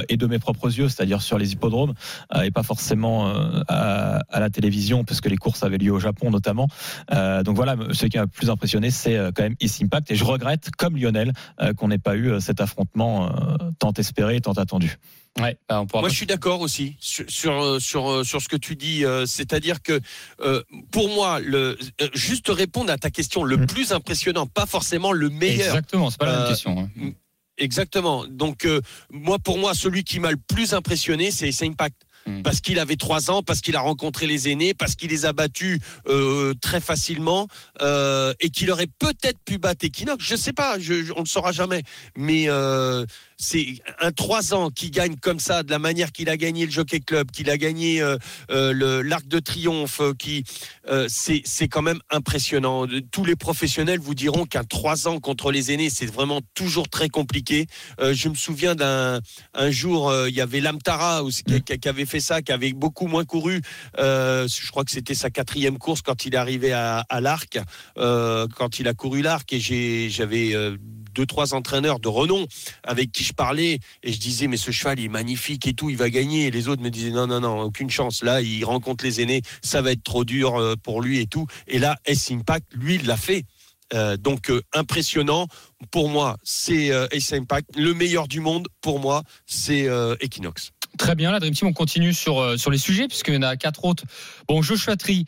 et 0.08 0.16
de 0.16 0.26
mes 0.26 0.38
propres 0.38 0.66
yeux, 0.66 0.88
c'est-à-dire 0.88 1.22
sur 1.22 1.38
les 1.38 1.52
hippodromes 1.52 1.94
et 2.42 2.50
pas 2.50 2.62
forcément 2.62 3.32
à 3.68 4.40
la 4.40 4.50
télévision 4.50 5.04
parce 5.04 5.20
que 5.20 5.28
les 5.28 5.36
courses 5.36 5.62
avaient 5.62 5.78
lieu 5.78 5.92
au 5.92 6.00
Japon 6.00 6.30
notamment. 6.36 6.68
Euh, 7.12 7.42
donc 7.42 7.56
voilà, 7.56 7.74
ce 7.92 8.06
qui 8.06 8.16
m'a 8.18 8.24
le 8.24 8.28
plus 8.28 8.50
impressionné, 8.50 8.90
c'est 8.90 9.16
euh, 9.16 9.30
quand 9.34 9.42
même 9.42 9.56
East 9.60 9.82
Impact 9.82 10.10
et 10.10 10.16
je 10.16 10.24
regrette, 10.24 10.70
comme 10.78 10.96
Lionel, 10.96 11.32
euh, 11.60 11.72
qu'on 11.74 11.88
n'ait 11.88 11.98
pas 12.08 12.16
eu 12.16 12.40
cet 12.40 12.60
affrontement 12.60 13.26
euh, 13.26 13.30
tant 13.78 13.92
espéré 14.04 14.36
et 14.36 14.40
tant 14.40 14.52
attendu. 14.52 14.96
Ouais, 15.38 15.54
bah, 15.68 15.80
on 15.82 15.86
pourra 15.86 16.00
Moi, 16.00 16.08
je 16.08 16.16
suis 16.16 16.24
d'accord 16.26 16.60
aussi 16.62 16.96
sur 16.98 17.24
sur 17.30 17.80
sur, 17.80 18.24
sur 18.24 18.40
ce 18.40 18.48
que 18.48 18.56
tu 18.56 18.74
dis. 18.74 19.04
euh, 19.04 19.26
C'est-à-dire 19.26 19.82
que 19.82 20.00
euh, 20.40 20.62
pour 20.90 21.08
moi, 21.10 21.40
le 21.40 21.76
euh, 22.00 22.08
juste 22.14 22.48
répondre 22.48 22.90
à 22.90 22.96
ta 22.96 23.10
question, 23.10 23.44
le 23.44 23.56
Mm. 23.58 23.66
plus 23.66 23.92
impressionnant, 23.92 24.46
pas 24.46 24.64
forcément 24.66 25.12
le 25.12 25.28
meilleur. 25.28 25.66
Exactement, 25.76 26.08
c'est 26.10 26.18
pas 26.18 26.26
la 26.32 26.38
même 26.38 26.48
question. 26.48 26.72
hein. 26.78 27.10
Exactement. 27.58 28.26
Donc 28.28 28.64
euh, 28.64 28.80
moi, 29.10 29.38
pour 29.38 29.58
moi, 29.58 29.74
celui 29.74 30.04
qui 30.04 30.20
m'a 30.20 30.30
le 30.30 30.36
plus 30.36 30.72
impressionné, 30.74 31.30
c'est 31.30 31.50
Impact. 31.66 31.96
Mm. 32.26 32.42
Parce 32.42 32.60
qu'il 32.60 32.78
avait 32.78 32.96
trois 32.96 33.30
ans, 33.30 33.42
parce 33.42 33.60
qu'il 33.60 33.76
a 33.76 33.80
rencontré 33.80 34.26
les 34.26 34.48
aînés, 34.48 34.74
parce 34.74 34.94
qu'il 34.94 35.10
les 35.10 35.26
a 35.26 35.32
battus 35.32 35.80
euh, 36.08 36.54
très 36.60 36.80
facilement 36.80 37.48
euh, 37.82 38.34
et 38.40 38.50
qu'il 38.50 38.70
aurait 38.70 38.88
peut-être 38.98 39.38
pu 39.44 39.58
battre 39.58 39.84
Equinox. 39.84 40.24
Je 40.24 40.36
sais 40.36 40.52
pas, 40.52 40.76
on 41.16 41.20
le 41.20 41.26
saura 41.26 41.52
jamais. 41.52 41.82
Mais 42.16 42.48
euh, 42.48 43.04
c'est 43.36 43.66
un 44.00 44.12
trois 44.12 44.54
ans 44.54 44.70
qui 44.70 44.90
gagne 44.90 45.16
comme 45.16 45.40
ça, 45.40 45.62
de 45.62 45.70
la 45.70 45.78
manière 45.78 46.12
qu'il 46.12 46.28
a 46.30 46.36
gagné 46.36 46.64
le 46.64 46.72
Jockey 46.72 47.00
Club, 47.00 47.30
qu'il 47.30 47.50
a 47.50 47.58
gagné 47.58 48.00
euh, 48.00 48.16
euh, 48.50 49.02
l'Arc 49.02 49.28
de 49.28 49.38
Triomphe, 49.38 50.00
euh, 50.00 50.14
qui 50.14 50.44
c'est 51.08 51.68
quand 51.68 51.82
même 51.82 52.00
impressionnant. 52.10 52.86
Tous 53.10 53.24
les 53.24 53.36
professionnels 53.36 53.98
vous 53.98 54.14
diront 54.14 54.46
qu'un 54.46 54.64
trois 54.64 55.08
ans 55.08 55.18
contre 55.20 55.50
les 55.50 55.72
aînés, 55.72 55.90
c'est 55.90 56.06
vraiment 56.06 56.40
toujours 56.54 56.88
très 56.88 57.08
compliqué. 57.08 57.66
Je 57.98 58.28
me 58.28 58.34
souviens 58.34 58.74
d'un 58.74 59.20
un 59.54 59.70
jour, 59.70 60.14
il 60.28 60.34
y 60.34 60.40
avait 60.40 60.60
Lamtara 60.60 61.22
qui, 61.80 61.88
avait 61.88 62.06
fait 62.06 62.20
ça, 62.20 62.40
qui 62.40 62.52
avait 62.52 62.72
beaucoup 62.72 63.08
moins 63.08 63.24
couru. 63.24 63.60
Je 63.98 64.70
crois 64.70 64.84
que 64.84 64.92
c'était 64.92 65.14
sa 65.14 65.30
quatrième 65.30 65.78
course 65.78 66.02
quand 66.02 66.24
il 66.24 66.34
est 66.34 66.38
arrivé 66.38 66.72
à, 66.72 67.04
à 67.08 67.20
l'arc, 67.20 67.58
quand 67.96 68.78
il 68.78 68.86
a 68.86 68.94
couru 68.94 69.22
l'arc, 69.22 69.52
et 69.52 70.08
j'avais 70.08 70.54
deux 71.16 71.26
trois 71.26 71.54
entraîneurs 71.54 71.98
de 71.98 72.08
renom 72.08 72.46
avec 72.84 73.10
qui 73.10 73.24
je 73.24 73.32
parlais 73.32 73.80
et 74.02 74.12
je 74.12 74.18
disais 74.20 74.46
mais 74.46 74.58
ce 74.58 74.70
cheval 74.70 75.00
il 75.00 75.06
est 75.06 75.08
magnifique 75.08 75.66
et 75.66 75.72
tout, 75.72 75.90
il 75.90 75.96
va 75.96 76.10
gagner. 76.10 76.46
Et 76.46 76.50
les 76.50 76.68
autres 76.68 76.82
me 76.82 76.90
disaient 76.90 77.10
non 77.10 77.26
non 77.26 77.40
non, 77.40 77.62
aucune 77.62 77.90
chance. 77.90 78.22
Là, 78.22 78.42
il 78.42 78.64
rencontre 78.64 79.04
les 79.04 79.20
aînés, 79.20 79.42
ça 79.62 79.82
va 79.82 79.92
être 79.92 80.04
trop 80.04 80.24
dur 80.24 80.56
euh, 80.56 80.74
pour 80.80 81.02
lui 81.02 81.20
et 81.20 81.26
tout. 81.26 81.46
Et 81.66 81.78
là, 81.78 81.96
S 82.04 82.30
Impact, 82.30 82.66
lui, 82.74 82.96
il 82.96 83.06
l'a 83.06 83.16
fait. 83.16 83.44
Euh, 83.94 84.16
donc 84.16 84.50
euh, 84.50 84.62
impressionnant 84.74 85.46
pour 85.90 86.08
moi, 86.08 86.36
c'est 86.42 86.90
euh, 86.90 87.06
Ace 87.12 87.32
Impact. 87.32 87.76
Le 87.76 87.94
meilleur 87.94 88.26
du 88.26 88.40
monde 88.40 88.66
pour 88.80 88.98
moi, 88.98 89.22
c'est 89.46 89.88
Equinox. 90.20 90.72
Très 90.98 91.14
bien, 91.14 91.30
la 91.30 91.40
Dream 91.40 91.54
Team, 91.54 91.68
on 91.68 91.72
continue 91.74 92.14
sur, 92.14 92.58
sur 92.58 92.70
les 92.70 92.78
sujets, 92.78 93.06
puisqu'il 93.06 93.34
y 93.34 93.36
en 93.36 93.42
a 93.42 93.56
quatre 93.56 93.84
autres. 93.84 94.04
Bon, 94.48 94.62
Joshua 94.62 94.96
Tree, 94.96 95.26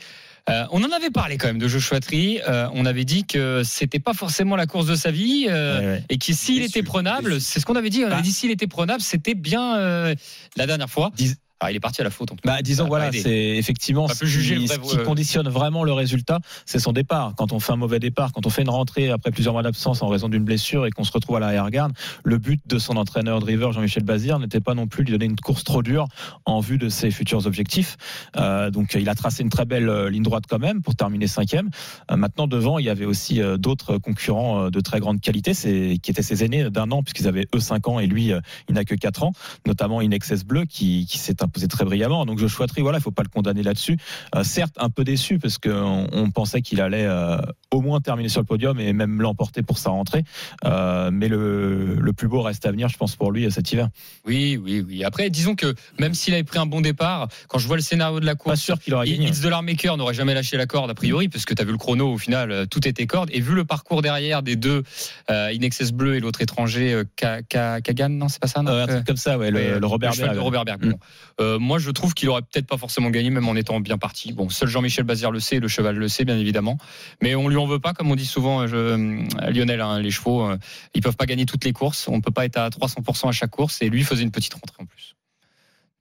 euh, 0.48 0.64
on 0.72 0.82
en 0.82 0.90
avait 0.90 1.10
parlé 1.10 1.36
quand 1.36 1.46
même 1.48 1.58
de 1.58 1.68
Joshua 1.68 2.00
Tree. 2.00 2.40
Euh, 2.48 2.68
on 2.74 2.86
avait 2.86 3.04
dit 3.04 3.24
que 3.24 3.62
c'était 3.64 3.98
pas 4.00 4.14
forcément 4.14 4.56
la 4.56 4.66
course 4.66 4.86
de 4.86 4.94
sa 4.96 5.10
vie. 5.10 5.46
euh, 5.48 5.80
Ouais, 5.80 5.86
ouais. 5.86 6.04
Et 6.08 6.18
que 6.18 6.32
s'il 6.32 6.62
était 6.62 6.82
prenable, 6.82 7.40
c'est 7.40 7.60
ce 7.60 7.66
qu'on 7.66 7.76
avait 7.76 7.90
dit. 7.90 8.04
On 8.04 8.10
avait 8.10 8.22
dit 8.22 8.32
s'il 8.32 8.50
était 8.50 8.66
prenable, 8.66 9.00
c'était 9.00 9.34
bien 9.34 10.14
la 10.56 10.66
dernière 10.66 10.90
fois. 10.90 11.10
Dis- 11.14 11.34
Ah, 11.60 11.72
il 11.72 11.76
est 11.76 11.80
parti 11.80 12.00
à 12.00 12.04
la 12.04 12.10
faute. 12.10 12.30
En 12.30 12.36
tout 12.36 12.42
cas. 12.42 12.56
Bah, 12.56 12.62
disons 12.62 12.86
voilà, 12.86 13.10
c'est 13.10 13.56
effectivement 13.56 14.06
ce 14.06 14.24
juger 14.24 14.54
qui, 14.56 14.60
le 14.62 14.66
vrai- 14.68 14.76
ce 14.84 14.90
qui 14.94 14.98
euh, 14.98 15.04
conditionne 15.04 15.48
vraiment 15.48 15.82
le 15.82 15.92
résultat, 15.92 16.38
c'est 16.66 16.78
son 16.78 16.92
départ. 16.92 17.34
Quand 17.36 17.52
on 17.52 17.58
fait 17.58 17.72
un 17.72 17.76
mauvais 17.76 17.98
départ, 17.98 18.32
quand 18.32 18.46
on 18.46 18.50
fait 18.50 18.62
une 18.62 18.68
rentrée 18.70 19.10
après 19.10 19.32
plusieurs 19.32 19.54
mois 19.54 19.64
d'absence 19.64 20.00
en 20.02 20.08
raison 20.08 20.28
d'une 20.28 20.44
blessure 20.44 20.86
et 20.86 20.90
qu'on 20.90 21.02
se 21.02 21.10
retrouve 21.10 21.34
à 21.36 21.40
l'arrière-garde, 21.40 21.92
le 22.22 22.38
but 22.38 22.60
de 22.66 22.78
son 22.78 22.96
entraîneur 22.96 23.40
driver 23.40 23.72
Jean-Michel 23.72 24.04
Bazir 24.04 24.38
n'était 24.38 24.60
pas 24.60 24.74
non 24.74 24.86
plus 24.86 25.02
de 25.04 25.10
lui 25.10 25.18
donner 25.18 25.28
une 25.30 25.36
course 25.36 25.64
trop 25.64 25.82
dure 25.82 26.06
en 26.44 26.60
vue 26.60 26.78
de 26.78 26.88
ses 26.88 27.10
futurs 27.10 27.44
objectifs. 27.46 27.96
Euh, 28.36 28.70
donc 28.70 28.94
il 28.94 29.08
a 29.08 29.14
tracé 29.16 29.42
une 29.42 29.50
très 29.50 29.64
belle 29.64 29.88
euh, 29.88 30.10
ligne 30.10 30.22
droite 30.22 30.44
quand 30.48 30.60
même 30.60 30.80
pour 30.82 30.94
terminer 30.94 31.26
cinquième. 31.26 31.70
Euh, 32.12 32.16
maintenant 32.16 32.46
devant, 32.46 32.78
il 32.78 32.84
y 32.84 32.90
avait 32.90 33.04
aussi 33.04 33.42
euh, 33.42 33.56
d'autres 33.56 33.98
concurrents 33.98 34.70
de 34.70 34.80
très 34.80 35.00
grande 35.00 35.20
qualité, 35.20 35.52
qui 35.54 36.10
étaient 36.10 36.22
ses 36.22 36.44
aînés 36.44 36.70
d'un 36.70 36.90
an 36.92 37.02
puisqu'ils 37.02 37.26
avaient 37.26 37.46
eux 37.54 37.60
5 37.60 37.88
ans 37.88 37.98
et 37.98 38.06
lui 38.06 38.32
il 38.68 38.74
n'a 38.74 38.84
que 38.84 38.94
4 38.94 39.22
ans, 39.24 39.32
notamment 39.66 40.00
Inexcess 40.00 40.44
Bleu 40.44 40.64
qui, 40.64 41.06
qui 41.06 41.18
s'est 41.18 41.42
imposé 41.48 41.66
très 41.68 41.84
brillamment. 41.84 42.24
Donc 42.26 42.38
Joshua 42.38 42.66
Tree, 42.66 42.82
voilà, 42.82 42.98
il 42.98 43.00
faut 43.02 43.10
pas 43.10 43.22
le 43.22 43.28
condamner 43.28 43.62
là-dessus. 43.62 43.96
Euh, 44.34 44.44
certes, 44.44 44.74
un 44.78 44.90
peu 44.90 45.04
déçu 45.04 45.38
parce 45.38 45.58
qu'on 45.58 46.06
on 46.12 46.30
pensait 46.30 46.60
qu'il 46.62 46.80
allait 46.80 47.06
euh, 47.06 47.38
au 47.72 47.80
moins 47.80 48.00
terminer 48.00 48.28
sur 48.28 48.40
le 48.40 48.46
podium 48.46 48.78
et 48.78 48.92
même 48.92 49.20
l'emporter 49.20 49.62
pour 49.62 49.78
sa 49.78 49.90
rentrée. 49.90 50.24
Euh, 50.64 51.10
mais 51.12 51.28
le, 51.28 51.96
le 51.96 52.12
plus 52.12 52.28
beau 52.28 52.42
reste 52.42 52.64
à 52.66 52.70
venir, 52.70 52.88
je 52.88 52.96
pense, 52.96 53.16
pour 53.16 53.32
lui 53.32 53.50
cet 53.50 53.72
hiver. 53.72 53.88
Oui, 54.26 54.58
oui, 54.62 54.84
oui. 54.86 55.04
Après, 55.04 55.30
disons 55.30 55.54
que 55.54 55.74
même 55.98 56.14
s'il 56.14 56.34
avait 56.34 56.44
pris 56.44 56.58
un 56.58 56.66
bon 56.66 56.80
départ, 56.80 57.28
quand 57.48 57.58
je 57.58 57.66
vois 57.66 57.76
le 57.76 57.82
scénario 57.82 58.20
de 58.20 58.26
la 58.26 58.34
Pas 58.36 58.42
course, 58.44 58.60
sûr 58.60 58.78
qu'il 58.78 58.94
aurait 58.94 59.08
gagné. 59.08 59.28
It's 59.28 59.40
de 59.40 59.48
l'Armaker 59.48 59.96
n'aurait 59.96 60.14
jamais 60.14 60.34
lâché 60.34 60.56
la 60.56 60.66
corde 60.66 60.90
a 60.90 60.94
priori 60.94 61.28
parce 61.28 61.44
que 61.44 61.54
tu 61.54 61.62
as 61.62 61.64
vu 61.64 61.72
le 61.72 61.78
chrono 61.78 62.12
au 62.12 62.18
final 62.18 62.66
tout 62.68 62.86
était 62.86 63.06
corde 63.06 63.30
et 63.32 63.40
vu 63.40 63.54
le 63.54 63.64
parcours 63.64 64.02
derrière 64.02 64.42
des 64.42 64.56
deux 64.56 64.82
Inexcess 65.30 65.92
Bleu 65.92 66.16
et 66.16 66.20
l'autre 66.20 66.40
étranger 66.42 67.02
Ka- 67.16 67.42
Ka- 67.42 67.80
Kagan 67.80 68.08
non 68.10 68.28
c'est 68.28 68.40
pas 68.40 68.48
ça 68.48 68.62
non 68.62 68.72
un 68.72 68.86
truc 68.86 69.04
comme 69.06 69.16
ça, 69.16 69.38
ouais, 69.38 69.50
le, 69.50 69.78
le 69.78 69.86
Robert 69.86 70.12
Berg. 70.16 70.38
Robert 70.38 70.64
Berg, 70.64 70.78
Mm. 70.84 70.90
bon. 70.90 70.98
Euh, 71.40 71.58
moi, 71.58 71.78
je 71.78 71.90
trouve 71.90 72.14
qu'il 72.14 72.28
aurait 72.28 72.42
peut-être 72.42 72.66
pas 72.66 72.76
forcément 72.76 73.10
gagné, 73.10 73.30
même 73.30 73.48
en 73.48 73.54
étant 73.54 73.78
bien 73.80 73.98
parti. 73.98 74.32
Bon, 74.32 74.48
seul 74.48 74.68
Jean-Michel 74.68 75.04
Bazir 75.04 75.30
le 75.30 75.40
sait, 75.40 75.60
le 75.60 75.68
cheval 75.68 75.96
le 75.96 76.08
sait, 76.08 76.24
bien 76.24 76.36
évidemment. 76.38 76.78
Mais 77.22 77.34
on 77.34 77.48
lui 77.48 77.56
en 77.56 77.66
veut 77.66 77.78
pas, 77.78 77.92
comme 77.92 78.10
on 78.10 78.16
dit 78.16 78.26
souvent, 78.26 78.62
euh, 78.62 78.66
je- 78.66 78.76
euh, 78.76 79.50
Lionel, 79.50 79.80
hein, 79.80 80.00
les 80.00 80.10
chevaux, 80.10 80.44
euh, 80.44 80.58
ils 80.94 81.00
peuvent 81.02 81.16
pas 81.16 81.26
gagner 81.26 81.46
toutes 81.46 81.64
les 81.64 81.72
courses. 81.72 82.08
On 82.08 82.20
peut 82.20 82.32
pas 82.32 82.44
être 82.44 82.56
à 82.58 82.68
300% 82.70 83.28
à 83.28 83.32
chaque 83.32 83.50
course. 83.50 83.82
Et 83.82 83.88
lui 83.88 84.02
faisait 84.02 84.22
une 84.24 84.30
petite 84.32 84.54
rentrée 84.54 84.76
en 84.80 84.86
plus. 84.86 85.14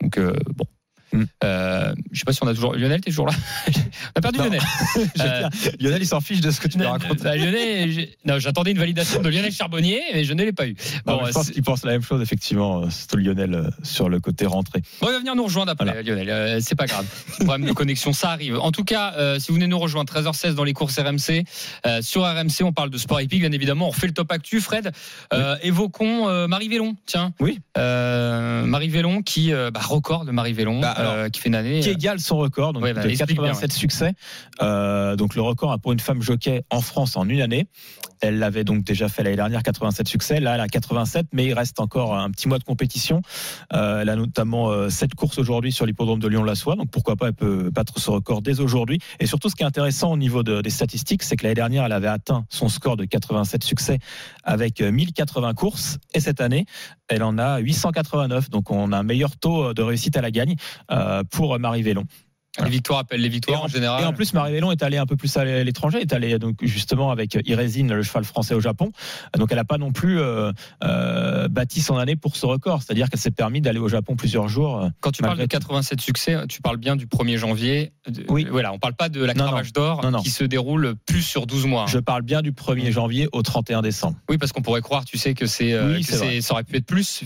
Donc, 0.02 0.18
euh, 0.18 0.34
bon. 0.56 0.66
Mm. 1.14 1.24
Euh, 1.44 1.94
je 2.12 2.20
sais 2.20 2.26
pas 2.26 2.34
si 2.34 2.40
on 2.44 2.48
a 2.48 2.54
toujours. 2.54 2.76
Lionel, 2.76 3.02
t'es 3.02 3.12
toujours 3.12 3.28
là 3.28 3.34
On 4.16 4.20
a 4.20 4.22
perdu 4.22 4.40
Non. 4.40 4.46
Lionel. 4.46 4.62
Euh, 5.20 5.50
Lionel, 5.80 6.02
il 6.02 6.08
s'en 6.08 6.22
fiche 6.22 6.42
de 6.42 6.52
ce 6.52 6.60
que 6.60 6.68
tu 6.68 6.78
me 6.78 6.86
racontes. 6.86 7.22
Bah, 7.24 7.36
Lionel, 7.36 8.08
non, 8.26 8.40
j'attendais 8.40 8.72
une 8.72 8.78
validation 8.80 9.22
de 9.22 9.30
Lionel 9.30 9.52
Charbonnier, 9.52 10.02
mais 10.14 10.24
je 10.24 10.34
ne 10.34 10.44
l'ai 10.44 10.52
pas 10.54 10.68
eu. 10.68 10.76
Non, 11.06 11.18
Bon, 11.18 11.22
mais 11.24 11.28
je 11.30 11.34
pense 11.34 11.50
qu'il 11.52 11.64
pense 11.64 11.84
la 11.86 11.92
même 11.94 12.02
chose, 12.04 12.22
effectivement, 12.22 12.90
c'est 12.90 13.16
Lionel 13.16 13.54
euh, 13.54 13.70
sur 13.84 14.10
le 14.10 14.20
côté 14.20 14.46
rentrée. 14.46 14.82
Bon, 15.02 15.08
il 15.10 15.14
va 15.14 15.20
venir 15.20 15.36
nous 15.36 15.44
rejoindre 15.46 15.72
après, 15.72 15.86
Voilà. 15.86 16.02
Lionel. 16.02 16.30
Euh, 16.30 16.60
c'est 16.62 16.76
pas 16.76 16.86
grave. 16.86 17.06
Problème 17.40 17.66
de 17.68 17.74
connexion, 17.74 18.14
ça 18.14 18.32
arrive. 18.32 18.58
En 18.60 18.72
tout 18.72 18.84
cas, 18.84 19.14
euh, 19.18 19.40
si 19.40 19.48
vous 19.50 19.56
venez 19.56 19.68
nous 19.68 19.80
rejoindre, 19.80 20.12
13h16 20.14 20.54
dans 20.56 20.64
les 20.64 20.74
courses 20.74 20.98
RMC. 21.00 21.44
Sur 22.02 22.24
RMC, 22.24 22.64
on 22.64 22.74
parle 22.74 22.90
de 22.90 22.98
sport 22.98 23.20
épique, 23.20 23.42
bien 23.42 23.52
évidemment. 23.52 23.88
On 23.88 23.92
refait 23.92 24.08
le 24.08 24.14
top 24.14 24.32
actu. 24.32 24.62
Fred, 24.62 24.92
évoquons 25.62 26.48
Marie 26.48 26.68
Vélon. 26.68 26.96
Tiens. 27.06 27.34
Oui. 27.40 27.60
Marie 27.76 28.90
Vélon 28.90 29.22
qui, 29.22 29.52
bah, 29.52 29.80
record 29.82 30.26
de 30.26 30.32
Marie 30.32 30.54
Vélon, 30.54 30.80
Bah, 30.82 30.96
alors, 30.98 31.14
euh, 31.14 31.30
qui 31.30 31.40
fait 31.40 31.50
une 31.50 31.56
année. 31.56 31.80
qui 31.80 31.90
euh, 31.90 31.94
égale 31.94 32.20
son 32.20 32.38
record, 32.38 32.74
donc 32.74 32.84
Ouais, 32.84 32.94
bah, 32.94 33.04
de 33.04 33.10
explique 33.10 33.40
bien, 33.40 33.50
87 33.54 33.74
succès. 33.74 34.14
Euh, 34.62 35.16
donc 35.16 35.36
le 35.36 35.42
record 35.42 35.78
pour 35.80 35.92
une 35.92 36.00
femme 36.00 36.22
jockey 36.22 36.64
en 36.70 36.82
France 36.82 37.16
en 37.16 37.28
une 37.28 37.42
année. 37.42 37.68
Elle 38.22 38.40
l'avait 38.40 38.64
donc 38.64 38.84
déjà 38.84 39.10
fait 39.10 39.24
l'année 39.24 39.36
dernière, 39.36 39.64
87 39.64 40.08
succès. 40.08 40.40
Là, 40.40 40.56
elle 40.56 40.62
a 40.62 40.68
87, 40.68 41.28
mais 41.34 41.46
il 41.46 41.54
reste 41.54 41.80
encore 41.80 42.16
un 42.16 42.30
petit 42.32 42.48
mois 42.48 42.58
de 42.60 42.64
compétition. 42.64 43.22
Euh, 43.74 44.02
elle 44.02 44.10
a 44.10 44.16
notamment 44.16 44.70
euh, 44.70 44.90
7 44.90 45.14
courses 45.16 45.38
aujourd'hui 45.38 45.72
sur 45.72 45.86
l'hippodrome 45.86 46.20
de 46.20 46.28
Lyon-la-Soie, 46.28 46.76
donc 46.76 46.90
pourquoi 46.92 47.16
pas, 47.16 47.28
elle 47.28 47.34
peut 47.34 47.70
battre 47.70 48.00
ce 48.00 48.10
record 48.10 48.42
dès 48.42 48.60
aujourd'hui. 48.60 49.00
Et 49.20 49.28
surtout, 49.28 49.50
ce 49.50 49.56
qui 49.56 49.64
est 49.64 49.68
intéressant 49.68 50.12
au 50.12 50.18
niveau 50.18 50.44
de- 50.44 50.62
des 50.62 50.70
statistiques, 50.70 51.24
c'est 51.24 51.36
que 51.36 51.44
l'année 51.44 51.56
dernière, 51.56 51.86
elle 51.86 51.92
avait 51.92 52.08
atteint 52.08 52.46
son 52.50 52.70
score 52.70 52.98
de 52.98 53.06
87 53.06 53.64
succès 53.64 54.00
avec 54.44 54.82
euh, 54.82 54.92
1080 54.92 55.54
courses, 55.54 55.98
et 56.14 56.20
cette 56.20 56.42
année, 56.42 56.66
elle 57.08 57.24
en 57.24 57.38
a 57.38 57.60
889. 57.60 58.50
Donc 58.50 58.72
on 58.72 58.92
a 58.92 58.98
un 58.98 59.04
meilleur 59.04 59.38
taux 59.38 59.74
de 59.74 59.82
réussite 59.82 60.18
à 60.18 60.22
la 60.22 60.32
gagne 60.32 60.56
euh, 60.92 61.24
pour 61.30 61.58
Marie 61.60 61.84
Vélon. 61.84 62.04
Les 62.64 62.70
victoires 62.70 63.00
appellent 63.00 63.22
les 63.22 63.30
victoires 63.30 63.60
Et 63.60 63.62
en- 63.62 63.66
en 63.66 63.68
général. 63.68 64.04
Et 64.04 64.06
en 64.06 64.14
plus, 64.14 64.34
Marie 64.34 64.52
Vélon 64.54 64.72
est 64.72 64.82
allée 64.84 64.98
un 64.98 65.06
peu 65.06 65.16
plus 65.16 65.36
à 65.38 65.46
l'étranger, 65.46 66.00
est 66.02 66.14
allée 66.14 66.40
donc 66.40 66.58
justement 66.64 67.12
avec 67.12 67.38
Irésine, 67.46 67.94
le 67.94 68.04
cheval 68.04 68.24
français 68.24 68.54
au 68.56 68.60
Japon. 68.60 68.92
Donc 69.38 69.50
elle 69.52 69.58
n'a 69.58 69.64
pas 69.66 69.78
non 69.78 69.92
plus 69.92 70.20
euh, 70.20 70.52
euh, 70.84 71.48
bâti 71.48 71.82
son 71.82 71.98
année 71.98 72.16
pour 72.16 72.36
ce 72.36 72.46
record, 72.46 72.82
c'est-à-dire 72.84 73.10
qu'elle 73.10 73.20
s'est 73.20 73.32
permis 73.32 73.62
d'aller 73.62 73.80
au 73.80 73.88
Japon 73.90 74.16
plusieurs 74.16 74.48
jours. 74.48 74.84
euh, 74.84 74.90
Quand 75.02 75.12
tu 75.12 75.22
parles 75.22 75.36
de 75.36 75.42
malgré 75.42 75.48
tout. 75.48 75.60
87 75.68 76.02
succès, 76.02 76.38
tu 76.48 76.62
parles 76.62 76.78
bien 76.78 76.96
du 76.96 77.06
1er 77.08 77.38
janvier. 77.38 77.92
De- 78.10 78.26
Oui. 78.30 78.46
Voilà, 78.50 78.74
on 78.74 78.80
parle 78.80 78.96
pas 78.96 79.10
de 79.10 79.24
la 79.24 79.34
cravache 79.34 79.74
d'or 79.74 80.02
qui 80.24 80.30
se 80.30 80.44
déroule 80.44 80.96
plus 81.06 81.22
sur 81.22 81.46
12 81.46 81.66
mois. 81.66 81.84
hein. 81.84 81.88
Je 81.88 82.00
parle 82.00 82.22
bien 82.22 82.42
du 82.42 82.52
1er 82.52 82.92
janvier 82.92 83.28
au 83.34 83.42
31 83.42 83.82
décembre. 83.82 84.18
Oui, 84.30 84.38
parce 84.38 84.52
qu'on 84.52 84.62
pourrait 84.62 84.82
croire, 84.82 85.06
tu 85.06 85.18
sais, 85.18 85.34
que 85.34 85.46
c'est, 85.46 85.78
Oui, 85.80 86.04
que 86.04 86.42
ça 86.42 86.54
aurait 86.54 86.64
pu 86.64 86.78
être 86.78 86.86
plus 86.86 87.24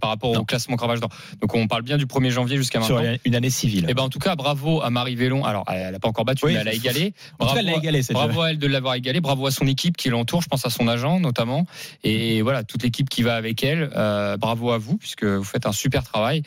par 0.00 0.10
rapport 0.10 0.32
Non. 0.34 0.40
au 0.40 0.44
classement 0.44 0.76
cravache 0.76 1.00
d'or. 1.00 1.10
Donc 1.40 1.54
on 1.54 1.66
parle 1.66 1.82
bien 1.82 1.96
du 1.96 2.06
1er 2.06 2.30
janvier 2.30 2.56
jusqu'à 2.56 2.82
Sur 2.82 2.96
maintenant. 2.96 3.16
une 3.24 3.34
année 3.34 3.50
civile. 3.50 3.86
Et 3.88 3.94
ben 3.94 4.02
en 4.02 4.08
tout 4.08 4.18
cas, 4.18 4.34
bravo 4.36 4.65
à 4.82 4.90
Marie 4.90 5.14
Vélon. 5.16 5.44
Alors, 5.44 5.64
elle 5.68 5.92
n'a 5.92 5.98
pas 5.98 6.08
encore 6.08 6.24
battu, 6.24 6.44
Oui. 6.46 6.54
mais 6.54 6.60
elle 6.60 6.68
a 6.68 6.74
égalé. 6.74 7.14
en 7.38 7.46
tout 7.46 7.54
cas, 7.54 7.60
elle 7.60 7.66
l'a 7.66 7.72
Bravo, 7.72 7.82
égalé, 7.84 8.02
bravo 8.12 8.40
à 8.42 8.50
elle 8.50 8.58
de 8.58 8.66
l'avoir 8.66 8.94
égalé. 8.94 9.20
Bravo 9.20 9.46
à 9.46 9.50
son 9.50 9.66
équipe 9.66 9.96
qui 9.96 10.08
l'entoure. 10.08 10.42
Je 10.42 10.48
pense 10.48 10.64
à 10.66 10.70
son 10.70 10.88
agent 10.88 11.20
notamment. 11.20 11.66
Et 12.04 12.42
voilà, 12.42 12.62
toute 12.64 12.82
l'équipe 12.82 13.08
qui 13.08 13.22
va 13.22 13.36
avec 13.36 13.62
elle. 13.64 13.90
Euh, 13.96 14.36
bravo 14.36 14.70
à 14.72 14.78
vous 14.78 14.96
puisque 14.96 15.24
vous 15.24 15.44
faites 15.44 15.66
un 15.66 15.72
super 15.72 16.02
travail. 16.04 16.42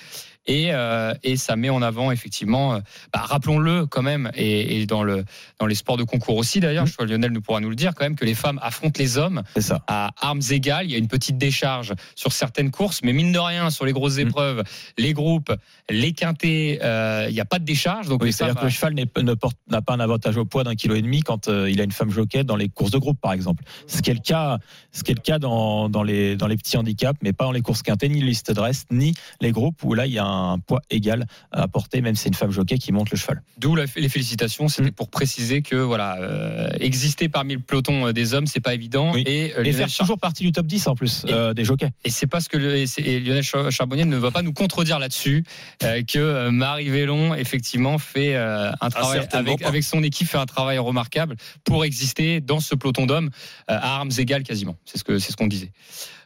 Et, 0.50 0.70
euh, 0.74 1.14
et 1.24 1.38
ça 1.38 1.56
met 1.56 1.70
en 1.70 1.82
avant 1.84 2.12
effectivement, 2.12 2.74
euh, 2.74 2.80
bah, 3.14 3.22
rappelons-le 3.22 3.86
quand 3.86 4.02
même, 4.02 4.32
et, 4.36 4.82
et 4.82 4.86
dans, 4.88 5.04
le, 5.04 5.24
dans 5.60 5.68
les 5.68 5.76
sports 5.76 5.96
de 5.98 6.04
concours 6.04 6.36
aussi 6.38 6.60
d'ailleurs, 6.60 6.84
Mmh. 6.86 6.88
je 6.88 6.94
crois 6.94 7.06
que 7.06 7.12
Lionel 7.12 7.32
nous 7.32 7.42
pourra 7.42 7.60
nous 7.60 7.70
le 7.70 7.76
dire 7.76 7.94
quand 7.96 8.04
même, 8.04 8.16
que 8.16 8.26
les 8.26 8.34
femmes 8.34 8.60
affrontent 8.64 8.98
les 9.00 9.18
hommes 9.20 9.44
ça. 9.60 9.82
à 9.88 10.10
armes 10.22 10.42
égales. 10.50 10.86
Il 10.88 10.92
y 10.92 10.96
a 10.96 10.98
une 10.98 11.08
petite 11.08 11.38
décharge 11.38 11.94
sur 12.16 12.32
certaines 12.34 12.72
courses, 12.72 13.02
mais 13.04 13.14
mine 13.14 13.32
de 13.32 13.38
rien, 13.40 13.70
sur 13.70 13.86
les 13.86 13.94
grosses 13.94 14.18
Mm. 14.18 14.28
épreuves, 14.28 14.64
les 14.98 15.14
groupes, 15.14 15.54
les 15.90 16.14
quintés, 16.14 16.80
euh, 16.84 17.28
il 17.30 17.34
n'y 17.36 17.40
a 17.42 17.46
pas 17.46 17.60
de 17.60 17.66
décharge. 17.66 18.08
Donc 18.08 18.24
Oui, 18.24 18.34
c'est-à-dire 18.34 18.56
que 18.60 18.66
le 18.66 18.72
cheval 18.72 18.96
n'a 18.96 19.82
pas 19.82 19.94
un 19.94 20.00
avantage 20.00 20.36
au 20.38 20.46
poids 20.46 20.64
d'un 20.64 20.74
kilo 20.76 20.96
et 20.96 21.02
demi 21.04 21.22
quand 21.22 21.48
euh, 21.48 21.70
il 21.70 21.80
a 21.80 21.84
une 21.84 21.92
femme 21.92 22.10
jockey 22.10 22.44
dans 22.44 22.56
les 22.56 22.70
courses 22.70 22.92
de 22.92 22.98
groupe, 22.98 23.20
par 23.22 23.34
exemple. 23.34 23.64
Ce 23.88 24.02
qui 24.02 24.10
est 24.10 24.16
le 24.16 24.20
cas, 24.20 24.58
ce 24.92 25.04
qui 25.04 25.12
est 25.12 25.16
le 25.16 25.22
cas 25.22 25.38
dans, 25.38 25.90
dans 25.90 26.02
les, 26.04 26.36
dans 26.36 26.48
les 26.48 26.58
petits 26.58 26.76
handicaps, 26.78 27.20
mais 27.22 27.34
pas 27.34 27.44
dans 27.46 27.52
les 27.52 27.62
courses 27.62 27.84
quintées, 27.84 28.10
ni 28.10 28.20
les 28.22 28.28
listes 28.28 28.52
de 28.52 28.60
reste, 28.60 28.88
ni 28.92 29.14
les 29.42 29.52
groupes 29.52 29.84
où 29.84 29.94
là, 29.94 30.06
il 30.08 30.14
y 30.14 30.18
a 30.20 30.26
un 30.26 30.39
poids 30.66 30.82
égal 30.90 31.26
à 31.52 31.68
porter, 31.68 32.02
même 32.02 32.16
si 32.16 32.24
c'est 32.24 32.30
une 32.30 32.36
femme 32.36 32.52
jockey 32.52 32.78
qui 32.78 32.92
monte 32.92 33.12
le 33.12 33.18
cheval. 33.18 33.42
D'où 33.58 33.76
les 33.76 33.88
félicitations. 34.10 34.68
C'était 34.68 34.90
Mm. 34.90 34.94
pour 34.94 35.10
préciser 35.10 35.62
que 35.62 35.76
voilà, 35.76 36.18
euh, 36.20 36.70
exister 36.80 37.30
parmi 37.30 37.54
le 37.54 37.60
peloton 37.60 38.08
euh, 38.08 38.12
des 38.14 38.34
hommes, 38.34 38.48
c'est 38.48 38.60
pas 38.60 38.74
évident. 38.74 39.12
Oui. 39.14 39.24
Et, 39.26 39.54
euh, 39.58 39.64
Et 39.64 39.72
faire 39.74 39.88
Char- 39.90 40.06
toujours 40.06 40.20
partie 40.20 40.44
du 40.44 40.52
top 40.52 40.66
10 40.68 40.88
en 40.88 40.96
plus, 40.96 41.24
Et- 41.28 41.34
euh, 41.34 41.54
des 41.54 41.64
jockeys. 41.66 41.90
et 42.04 42.10
c'est 42.10 42.28
pas 42.28 42.40
ce 42.42 42.50
que 42.50 42.58
le- 42.58 42.76
et 42.78 43.20
Lionel 43.20 43.44
Char- 43.44 43.72
Charbonnier 43.72 44.06
ne 44.06 44.18
va 44.18 44.32
pas 44.32 44.42
nous 44.42 44.54
contredire 44.54 45.00
là-dessus 45.00 45.44
euh, 45.84 46.02
que 46.04 46.50
Marie 46.50 46.90
Vélon 46.90 47.34
effectivement 47.36 47.98
fait 47.98 48.36
euh, 48.36 48.72
un 48.82 48.90
travail 48.90 49.28
avec, 49.32 49.62
avec 49.62 49.84
son 49.84 50.04
équipe 50.04 50.28
fait 50.28 50.38
un 50.38 50.46
travail 50.46 50.78
remarquable 50.78 51.36
pour 51.64 51.86
exister 51.86 52.42
dans 52.42 52.60
ce 52.60 52.76
peloton 52.76 53.06
d'hommes 53.06 53.30
euh, 53.70 53.78
à 53.78 53.96
armes 53.98 54.12
égales 54.18 54.44
quasiment. 54.44 54.78
C'est 54.86 54.98
ce 54.98 55.04
que 55.04 55.20
c'est 55.20 55.32
ce 55.32 55.38
qu'on 55.38 55.48
disait. 55.48 55.72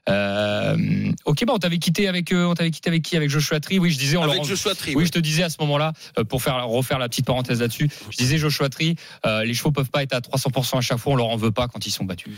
Euh, 0.09 1.11
ok, 1.25 1.45
bah 1.45 1.53
on 1.55 1.59
t'avait 1.59 1.77
quitté 1.77 2.07
avec 2.07 2.31
euh, 2.33 2.45
on 2.45 2.53
t'avait 2.55 2.71
quitté 2.71 2.89
avec 2.89 3.03
qui? 3.03 3.15
Avec 3.15 3.29
Joshua 3.29 3.59
Tree? 3.59 3.79
Oui, 3.79 3.89
je 3.89 3.97
disais 3.97 4.17
on 4.17 4.23
Avec 4.23 4.35
leur- 4.35 4.43
Joshua 4.43 4.75
Tree. 4.75 4.95
Oui, 4.95 5.05
je 5.05 5.11
te 5.11 5.19
disais 5.19 5.43
à 5.43 5.49
ce 5.49 5.55
moment-là, 5.61 5.93
euh, 6.17 6.23
pour 6.25 6.41
faire 6.41 6.65
refaire 6.67 6.99
la 6.99 7.07
petite 7.07 7.25
parenthèse 7.25 7.61
là-dessus, 7.61 7.89
je 8.11 8.17
disais 8.17 8.37
Joshua 8.37 8.69
Tree, 8.69 8.95
euh, 9.25 9.45
les 9.45 9.53
chevaux 9.53 9.71
peuvent 9.71 9.89
pas 9.89 10.03
être 10.03 10.13
à 10.13 10.19
300% 10.19 10.77
à 10.77 10.81
chaque 10.81 10.97
fois, 10.97 11.13
on 11.13 11.15
leur 11.15 11.27
en 11.27 11.37
veut 11.37 11.51
pas 11.51 11.67
quand 11.67 11.85
ils 11.85 11.91
sont 11.91 12.03
battus. 12.03 12.33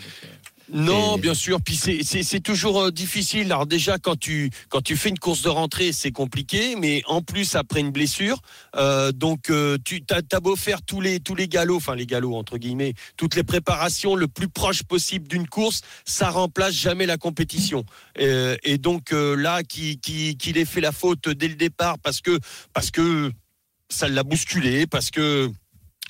Non, 0.72 1.18
Et- 1.18 1.22
bien 1.22 1.34
sûr. 1.34 1.62
Puis 1.62 1.76
c'est- 1.76 2.40
toujours 2.42 2.82
euh, 2.82 2.92
difficile. 2.92 3.46
Alors 3.52 3.66
déjà, 3.66 3.98
quand 3.98 4.18
tu 4.20 4.50
quand 4.70 4.82
tu 4.82 4.98
fais 4.98 5.10
une 5.10 5.20
course 5.20 5.42
de 5.42 5.50
rentrée, 5.50 5.92
c'est 5.92 6.12
compliqué. 6.12 6.76
Mais 6.76 7.02
en 7.08 7.22
plus 7.22 7.56
après 7.56 7.80
une 7.80 7.92
blessure, 7.92 8.42
euh, 8.76 9.12
donc 9.12 9.50
euh, 9.50 9.78
tu 9.84 10.04
as 10.10 10.40
beau 10.40 10.56
faire 10.56 10.82
tous 10.82 11.02
les 11.02 11.20
tous 11.20 11.36
les 11.36 11.48
galops, 11.48 11.78
enfin 11.78 11.96
les 11.96 12.06
galops 12.06 12.36
entre 12.36 12.58
guillemets, 12.58 12.94
toutes 13.18 13.36
les 13.36 13.44
préparations 13.44 14.16
le 14.16 14.28
plus 14.28 14.48
proche 14.50 14.84
possible 14.84 15.28
d'une 15.28 15.48
course, 15.48 15.82
ça 16.06 16.30
remplace 16.30 16.74
jamais 16.74 17.06
la 17.06 17.18
compétition. 17.18 17.84
Euh, 18.20 18.58
et 18.64 18.78
donc 18.78 19.12
là, 19.12 19.64
qui 19.64 19.98
qui 20.00 20.36
ait 20.56 20.66
fait 20.66 20.82
la 20.82 20.92
faute 20.92 21.30
dès 21.30 21.48
le 21.48 21.56
départ 21.56 21.98
parce 22.00 22.22
que 22.22 22.40
parce 22.74 22.92
que 22.92 23.32
ça 23.90 24.08
l'a 24.08 24.24
bousculé, 24.24 24.88
parce 24.88 25.12
que 25.12 25.50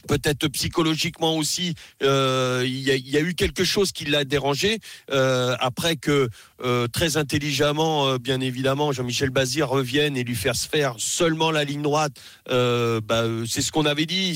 peut-être 0.07 0.47
psychologiquement 0.49 1.35
aussi, 1.35 1.75
euh, 2.03 2.63
il 2.65 2.79
y, 2.79 3.17
a, 3.17 3.19
eu 3.19 3.33
quelque 3.33 3.63
chose 3.63 3.91
qui 3.91 4.05
l'a 4.05 4.23
dérangé. 4.23 4.79
euh, 5.11 5.55
après 5.59 5.95
que 5.95 6.29
euh, 6.63 6.87
très 6.87 7.17
intelligemment, 7.17 8.15
bien 8.17 8.39
évidemment, 8.39 8.91
Jean-Michel 8.91 9.29
Bazir 9.29 9.69
revienne 9.69 10.15
et 10.17 10.23
lui 10.23 10.35
faire 10.35 10.55
se 10.55 10.67
faire 10.67 10.95
seulement 10.97 11.51
la 11.51 11.63
ligne 11.63 11.81
droite, 11.81 12.13
bah, 12.47 13.23
c'est 13.47 13.61
ce 13.61 13.71
qu'on 13.71 13.85
avait 13.85 14.05
dit. 14.05 14.35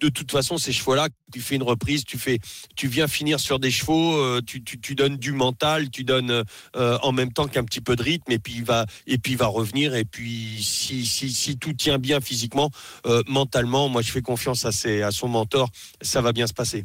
De 0.00 0.08
toute 0.08 0.30
façon 0.30 0.58
ces 0.58 0.72
chevaux-là, 0.72 1.08
tu 1.32 1.40
fais 1.40 1.56
une 1.56 1.62
reprise, 1.62 2.04
tu 2.04 2.18
fais, 2.18 2.38
tu 2.76 2.88
viens 2.88 3.08
finir 3.08 3.40
sur 3.40 3.58
des 3.58 3.70
chevaux, 3.70 4.16
euh, 4.16 4.40
tu, 4.44 4.62
tu, 4.62 4.80
tu 4.80 4.94
donnes 4.94 5.16
du 5.16 5.32
mental, 5.32 5.90
tu 5.90 6.04
donnes 6.04 6.44
euh, 6.76 6.98
en 7.02 7.12
même 7.12 7.32
temps 7.32 7.46
qu'un 7.46 7.64
petit 7.64 7.80
peu 7.80 7.96
de 7.96 8.02
rythme, 8.02 8.30
et 8.32 8.38
puis 8.38 8.54
il 8.56 8.64
va 8.64 8.86
et 9.06 9.18
puis 9.18 9.32
il 9.32 9.38
va 9.38 9.46
revenir. 9.46 9.94
Et 9.94 10.04
puis 10.04 10.62
si 10.62 11.06
si, 11.06 11.32
si 11.32 11.56
tout 11.58 11.72
tient 11.72 11.98
bien 11.98 12.20
physiquement, 12.20 12.70
euh, 13.06 13.22
mentalement, 13.26 13.88
moi 13.88 14.02
je 14.02 14.10
fais 14.10 14.22
confiance 14.22 14.64
à 14.64 14.72
ses, 14.72 15.02
à 15.02 15.10
son 15.10 15.28
mentor, 15.28 15.70
ça 16.02 16.20
va 16.20 16.32
bien 16.32 16.46
se 16.46 16.54
passer. 16.54 16.84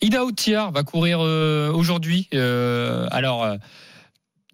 Ida 0.00 0.24
Outiar 0.24 0.70
va 0.70 0.84
courir 0.84 1.18
aujourd'hui. 1.18 2.28
Alors, 2.32 3.58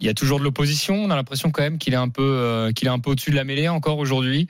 il 0.00 0.06
y 0.06 0.08
a 0.08 0.14
toujours 0.14 0.38
de 0.38 0.44
l'opposition. 0.44 0.94
On 0.96 1.10
a 1.10 1.16
l'impression 1.16 1.50
quand 1.50 1.62
même 1.62 1.78
qu'il 1.78 1.92
est 1.92 1.96
un 1.96 2.08
peu, 2.08 2.22
euh, 2.22 2.72
qu'il 2.72 2.88
est 2.88 2.90
un 2.90 2.98
peu 2.98 3.10
au-dessus 3.10 3.30
de 3.30 3.36
la 3.36 3.44
mêlée 3.44 3.68
encore 3.68 3.98
aujourd'hui. 3.98 4.48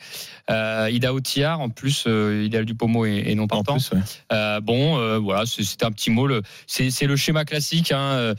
Euh, 0.50 0.88
Ida 0.90 1.12
Outiar, 1.12 1.60
en 1.60 1.68
plus, 1.68 2.04
euh, 2.06 2.42
Idéal 2.46 2.64
du 2.64 2.74
Pomo 2.74 3.04
et, 3.06 3.24
et 3.26 3.34
non 3.34 3.44
En 3.44 3.48
partant. 3.48 3.74
plus, 3.74 3.90
ouais. 3.92 3.98
Euh, 4.32 4.60
bon, 4.60 4.98
euh, 4.98 5.18
voilà, 5.18 5.44
c'est- 5.46 5.82
un 5.84 5.90
petit 5.92 6.10
mot. 6.10 6.28
C'est 6.66 7.06
le 7.06 7.16
schéma 7.16 7.44
classique. 7.44 7.92
Hein. 7.92 8.34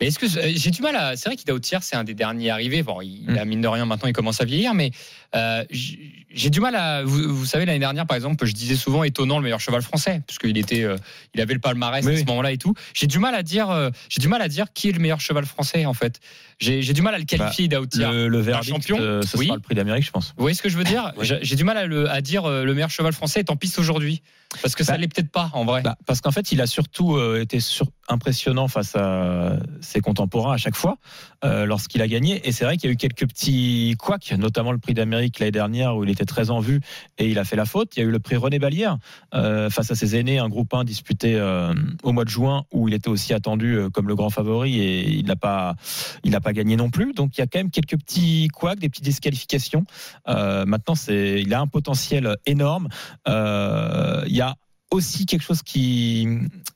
Mais 0.00 0.08
est-ce 0.08 0.18
que 0.18 0.26
j'ai 0.28 0.70
du 0.70 0.82
mal 0.82 0.96
à. 0.96 1.16
C'est 1.16 1.28
vrai 1.28 1.36
qu'Ida 1.36 1.54
Outiar, 1.54 1.82
c'est 1.84 1.94
un 1.96 2.02
des 2.02 2.14
derniers 2.14 2.50
arrivés. 2.50 2.82
Bon, 2.82 3.00
il 3.00 3.26
Mm. 3.30 3.38
a 3.38 3.44
mine 3.44 3.60
de 3.60 3.68
rien 3.68 3.86
maintenant, 3.86 4.08
il 4.08 4.12
commence 4.12 4.40
à 4.40 4.44
vieillir, 4.44 4.74
mais 4.74 4.90
euh, 5.34 5.64
j'ai 5.70 6.50
du 6.50 6.60
mal 6.60 6.74
à. 6.74 7.04
Vous, 7.04 7.34
vous 7.34 7.44
savez, 7.44 7.64
l'année 7.64 7.78
dernière, 7.78 8.06
par 8.06 8.16
exemple, 8.16 8.44
je 8.44 8.52
disais 8.52 8.74
souvent 8.76 9.04
étonnant 9.04 9.38
le 9.38 9.44
meilleur 9.44 9.60
cheval 9.60 9.82
français, 9.82 10.20
parce 10.26 10.38
qu'il 10.38 10.56
était, 10.58 10.82
euh, 10.82 10.96
il 11.34 11.40
avait 11.40 11.54
le 11.54 11.60
palmarès 11.60 12.04
Oui, 12.04 12.14
à 12.14 12.18
ce 12.18 12.24
moment-là 12.24 12.52
et 12.52 12.58
tout. 12.58 12.74
J'ai 12.92 13.06
du 13.06 13.18
mal 13.18 13.34
à 13.34 13.42
dire, 13.42 13.70
euh, 13.70 13.90
j'ai 14.08 14.20
du 14.20 14.28
mal 14.28 14.42
à 14.42 14.48
dire 14.48 14.66
qui 14.74 14.88
est 14.88 14.92
le 14.92 14.98
meilleur 14.98 15.20
cheval 15.20 15.46
français 15.46 15.86
en 15.86 15.94
fait. 15.94 16.20
J'ai 16.60 16.80
du 16.92 17.02
mal 17.02 17.14
à 17.14 17.18
le 17.18 17.24
qualifier, 17.24 17.64
Ida 17.66 17.80
Outiar. 17.80 18.12
Le, 18.12 18.28
le 18.28 18.38
verdict, 18.40 18.72
champion 18.74 18.96
ce 18.96 19.36
Oui. 19.36 19.46
sera 19.46 19.56
le 19.56 19.60
prix 19.62 19.74
d'Amérique, 19.74 20.04
je 20.06 20.10
pense. 20.10 20.28
Vous 20.36 20.42
voyez 20.42 20.54
ce 20.54 20.62
que 20.62 20.68
je 20.68 20.76
veux 20.78 20.84
dire 20.84 21.12
Oui. 21.16 21.28
J'ai 21.42 21.56
du 21.56 21.64
mal 21.64 21.76
à, 21.76 21.86
le, 21.86 22.08
à 22.10 22.20
dire 22.20 22.48
le 22.48 22.72
meilleur 22.74 22.90
cheval 22.90 23.12
français 23.12 23.40
est 23.40 23.50
en 23.50 23.56
piste 23.56 23.78
aujourd'hui, 23.78 24.22
parce 24.62 24.74
que 24.74 24.82
ça 24.84 24.92
Bah, 24.92 24.98
l'est 24.98 25.08
peut-être 25.08 25.30
pas 25.30 25.50
en 25.52 25.64
vrai. 25.64 25.82
Bah, 25.82 25.96
parce 26.06 26.20
qu'en 26.20 26.30
fait, 26.30 26.52
il 26.52 26.60
a 26.60 26.66
surtout 26.66 27.20
été 27.36 27.60
sur- 27.60 27.88
impressionnant 28.08 28.68
face 28.68 28.94
à 28.96 29.56
ses 29.80 30.00
contemporains 30.00 30.54
à 30.54 30.58
chaque 30.58 30.76
fois 30.76 30.98
euh, 31.44 31.66
lorsqu'il 31.66 32.00
a 32.02 32.08
gagné. 32.08 32.46
Et 32.46 32.52
c'est 32.52 32.64
vrai 32.64 32.76
qu'il 32.76 32.88
y 32.88 32.90
a 32.90 32.94
eu 32.94 32.96
quelques 32.96 33.26
petits 33.28 33.94
couacs, 33.98 34.32
notamment 34.32 34.72
le 34.72 34.78
prix 34.78 34.94
d'Amérique 34.94 35.38
l'année 35.38 35.52
dernière 35.52 35.96
où 35.96 36.04
il 36.04 36.10
était 36.10 36.24
très 36.24 36.50
en 36.50 36.60
vue 36.60 36.80
et 37.18 37.28
il 37.28 37.38
a 37.38 37.44
fait 37.44 37.56
la 37.56 37.64
faute. 37.64 37.96
Il 37.96 38.00
y 38.00 38.02
a 38.02 38.06
eu 38.06 38.10
le 38.10 38.18
prix 38.18 38.36
René 38.36 38.58
Ballière 38.58 38.98
euh, 39.34 39.68
face 39.70 39.90
à 39.90 39.94
ses 39.94 40.16
aînés, 40.16 40.38
un 40.38 40.48
groupe 40.48 40.72
1 40.72 40.84
disputé 40.84 41.36
euh, 41.36 41.74
au 42.02 42.12
mois 42.12 42.24
de 42.24 42.30
juin 42.30 42.64
où 42.72 42.88
il 42.88 42.94
était 42.94 43.08
aussi 43.08 43.34
attendu 43.34 43.78
comme 43.92 44.08
le 44.08 44.14
grand 44.14 44.30
favori 44.30 44.80
et 44.80 45.10
il 45.10 45.26
n'a 45.26 45.36
pas, 45.36 45.76
il 46.24 46.30
n'a 46.30 46.40
pas 46.40 46.52
gagné 46.52 46.76
non 46.76 46.90
plus. 46.90 47.12
Donc 47.12 47.36
il 47.36 47.40
y 47.40 47.44
a 47.44 47.46
quand 47.46 47.58
même 47.58 47.70
quelques 47.70 47.98
petits 47.98 48.48
couacs, 48.48 48.78
des 48.78 48.88
petites 48.88 49.04
disqualifications. 49.04 49.84
Maintenant, 50.26 50.94
il 51.08 51.52
a 51.52 51.60
un 51.60 51.66
potentiel 51.66 52.36
énorme. 52.46 52.88
Il 53.26 54.34
y 54.34 54.40
a 54.40 54.56
aussi 54.94 55.26
quelque 55.26 55.42
chose 55.42 55.62
qui 55.62 56.28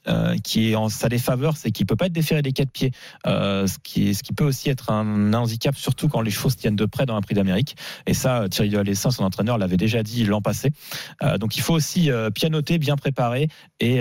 euh, 0.06 0.36
qui 0.42 0.70
est 0.70 0.74
en 0.76 0.88
sa 0.88 1.08
défaveur, 1.08 1.56
c'est 1.56 1.70
qu'il 1.70 1.86
peut 1.86 1.96
pas 1.96 2.06
être 2.06 2.12
déféré 2.12 2.42
des 2.42 2.52
quatre 2.52 2.70
pieds, 2.70 2.92
euh, 3.26 3.66
ce 3.66 3.78
qui 3.82 4.14
ce 4.14 4.22
qui 4.22 4.32
peut 4.32 4.44
aussi 4.44 4.70
être 4.70 4.90
un 4.90 5.32
handicap, 5.32 5.76
surtout 5.76 6.08
quand 6.08 6.20
les 6.20 6.30
se 6.30 6.48
tiennent 6.56 6.76
de 6.76 6.86
près 6.86 7.04
dans 7.04 7.16
un 7.16 7.20
Prix 7.20 7.34
d'Amérique. 7.34 7.76
Et 8.06 8.14
ça, 8.14 8.48
Thierry 8.48 8.70
Duhalessin, 8.70 9.10
son 9.10 9.24
entraîneur, 9.24 9.58
l'avait 9.58 9.76
déjà 9.76 10.02
dit 10.02 10.24
l'an 10.24 10.40
passé. 10.40 10.70
Euh, 11.22 11.36
donc 11.36 11.56
il 11.56 11.60
faut 11.60 11.74
aussi 11.74 12.10
pianoter, 12.34 12.78
bien 12.78 12.96
préparer, 12.96 13.48
et 13.80 14.00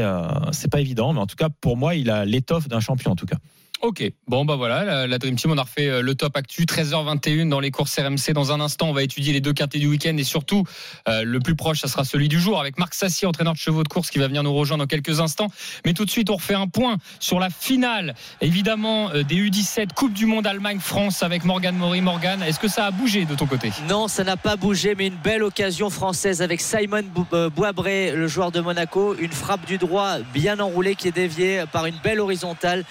c'est 0.51 0.69
pas 0.71 0.79
évident, 0.79 1.13
mais 1.13 1.19
en 1.19 1.27
tout 1.27 1.35
cas 1.35 1.49
pour 1.49 1.77
moi, 1.77 1.95
il 1.95 2.09
a 2.09 2.25
l'étoffe 2.25 2.67
d'un 2.67 2.79
champion 2.79 3.11
en 3.11 3.15
tout 3.15 3.25
cas. 3.25 3.37
Ok, 3.83 4.03
bon 4.27 4.43
bah 4.43 4.55
voilà, 4.55 5.05
la, 5.05 5.17
Dream 5.19 5.35
Team, 5.35 5.51
on 5.51 5.57
a 5.57 5.61
refait 5.61 5.87
euh, 5.87 6.01
le 6.01 6.15
top 6.15 6.35
actu, 6.35 6.63
13h21 6.63 7.47
dans 7.47 7.59
les 7.59 7.69
courses 7.69 7.99
RMC. 7.99 8.33
Dans 8.33 8.51
un 8.51 8.59
instant, 8.59 8.89
on 8.89 8.93
va 8.93 9.03
étudier 9.03 9.33
les 9.33 9.39
deux 9.39 9.53
quintés 9.53 9.77
du 9.77 9.85
week-end 9.85 10.17
et 10.17 10.23
surtout, 10.23 10.63
euh, 11.07 11.21
le 11.23 11.39
plus 11.39 11.55
proche, 11.55 11.81
ça 11.81 11.87
sera 11.87 12.03
celui 12.03 12.27
du 12.27 12.39
jour 12.39 12.59
avec 12.59 12.79
Marc 12.79 12.95
Sassi, 12.95 13.27
entraîneur 13.27 13.53
de 13.53 13.59
chevaux 13.59 13.83
de 13.83 13.87
course, 13.87 14.09
qui 14.09 14.17
va 14.17 14.27
venir 14.27 14.41
nous 14.41 14.53
rejoindre 14.53 14.83
dans 14.83 14.87
quelques 14.87 15.19
instants. 15.19 15.49
Mais 15.85 15.93
tout 15.93 16.05
de 16.05 16.09
suite, 16.09 16.31
on 16.31 16.37
refait 16.37 16.55
un 16.55 16.67
point 16.67 16.97
sur 17.19 17.39
la 17.39 17.51
finale, 17.51 18.15
évidemment, 18.41 19.11
euh, 19.11 19.21
des 19.21 19.35
U17 19.35 19.93
Coupe 19.93 20.13
du 20.13 20.25
Monde 20.25 20.47
Allemagne-France 20.47 21.21
avec 21.21 21.45
Morgan 21.45 21.75
Maury. 21.75 22.01
Morgan, 22.01 22.41
est-ce 22.41 22.59
que 22.59 22.67
ça 22.67 22.87
a 22.87 22.91
bougé 22.91 23.25
de 23.25 23.35
ton 23.35 23.45
côté? 23.45 23.71
Non, 23.87 24.07
ça 24.07 24.23
n'a 24.23 24.37
pas 24.37 24.55
bougé, 24.55 24.95
mais 24.95 25.05
une 25.05 25.17
belle 25.23 25.43
occasion 25.43 25.91
française 25.91 26.41
avec 26.41 26.61
Simon 26.61 27.03
Boisbré, 27.55 28.11
le 28.15 28.27
joueur 28.27 28.51
de 28.51 28.59
Monaco. 28.59 29.15
Une 29.19 29.31
frappe 29.31 29.67
du 29.67 29.77
droit 29.77 30.17
bien 30.33 30.59
enroulée 30.59 30.95
qui 30.95 31.09
est 31.09 31.15
déviée 31.15 31.65
par 31.71 31.85
une 31.85 31.99
belle 32.03 32.19
horizontale 32.19 32.83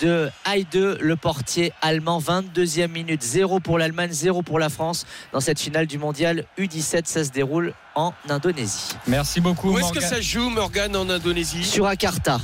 de 0.00 0.27
Haïde, 0.44 0.98
le 1.00 1.16
portier 1.16 1.72
allemand. 1.82 2.18
22e 2.20 2.88
minute, 2.88 3.22
0 3.22 3.60
pour 3.60 3.78
l'Allemagne, 3.78 4.10
0 4.12 4.42
pour 4.42 4.58
la 4.58 4.68
France. 4.68 5.06
Dans 5.32 5.40
cette 5.40 5.60
finale 5.60 5.86
du 5.86 5.98
mondial 5.98 6.44
U17, 6.58 7.02
ça 7.04 7.24
se 7.24 7.30
déroule 7.30 7.74
en 7.94 8.12
Indonésie. 8.28 8.90
Merci 9.06 9.40
beaucoup, 9.40 9.70
Où 9.72 9.78
est-ce 9.78 9.92
que 9.92 10.00
ça 10.00 10.16
se 10.16 10.22
joue, 10.22 10.48
Morgan, 10.50 10.94
en 10.96 11.08
Indonésie 11.08 11.64
Surakarta. 11.64 12.38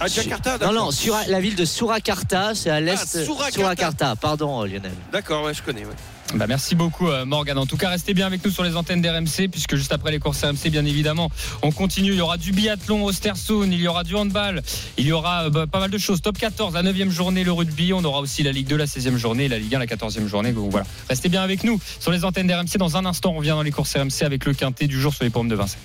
À 0.00 0.08
Jakarta, 0.08 0.52
Non, 0.52 0.58
d'accord. 0.58 0.72
non, 0.74 0.90
Sura- 0.90 1.26
la 1.28 1.40
ville 1.40 1.54
de 1.54 1.64
Surakarta, 1.64 2.54
c'est 2.56 2.70
à 2.70 2.80
l'est. 2.80 2.98
Ah, 3.00 3.50
Surakarta. 3.52 4.16
pardon 4.16 4.64
Lionel. 4.64 4.90
D'accord, 5.12 5.44
ouais, 5.44 5.54
je 5.54 5.62
connais. 5.62 5.84
ouais. 5.84 5.94
Bah, 6.34 6.46
merci 6.46 6.74
beaucoup 6.74 7.08
euh, 7.08 7.24
Morgan. 7.24 7.58
En 7.58 7.66
tout 7.66 7.76
cas, 7.76 7.88
restez 7.88 8.14
bien 8.14 8.26
avec 8.26 8.44
nous 8.44 8.50
sur 8.50 8.62
les 8.62 8.76
antennes 8.76 9.02
d'RMC 9.02 9.48
puisque 9.50 9.74
juste 9.74 9.92
après 9.92 10.12
les 10.12 10.20
courses 10.20 10.42
RMC, 10.42 10.70
bien 10.70 10.84
évidemment, 10.84 11.30
on 11.62 11.72
continue. 11.72 12.10
Il 12.10 12.16
y 12.18 12.20
aura 12.20 12.36
du 12.36 12.52
biathlon 12.52 13.04
au 13.04 13.12
Stersund, 13.12 13.72
il 13.72 13.80
y 13.80 13.88
aura 13.88 14.04
du 14.04 14.14
handball, 14.14 14.62
il 14.96 15.06
y 15.06 15.12
aura 15.12 15.44
euh, 15.44 15.50
bah, 15.50 15.66
pas 15.66 15.80
mal 15.80 15.90
de 15.90 15.98
choses. 15.98 16.22
Top 16.22 16.38
14, 16.38 16.74
la 16.74 16.82
9e 16.82 17.10
journée, 17.10 17.42
le 17.42 17.52
rugby. 17.52 17.92
On 17.92 18.04
aura 18.04 18.20
aussi 18.20 18.42
la 18.42 18.52
Ligue 18.52 18.68
2, 18.68 18.76
la 18.76 18.86
16e 18.86 19.16
journée, 19.16 19.46
et 19.46 19.48
la 19.48 19.58
Ligue 19.58 19.74
1, 19.74 19.78
la 19.80 19.86
14e 19.86 20.26
journée. 20.26 20.52
Donc 20.52 20.70
voilà, 20.70 20.86
restez 21.08 21.28
bien 21.28 21.42
avec 21.42 21.64
nous 21.64 21.80
sur 21.98 22.12
les 22.12 22.24
antennes 22.24 22.46
d'RMC. 22.46 22.78
Dans 22.78 22.96
un 22.96 23.04
instant, 23.06 23.32
on 23.32 23.38
revient 23.38 23.50
dans 23.50 23.62
les 23.62 23.72
courses 23.72 23.96
RMC 23.96 24.22
avec 24.22 24.44
le 24.44 24.54
quintet 24.54 24.86
du 24.86 25.00
jour 25.00 25.12
sur 25.12 25.24
les 25.24 25.30
pommes 25.30 25.48
de 25.48 25.56
Vincennes. 25.56 25.80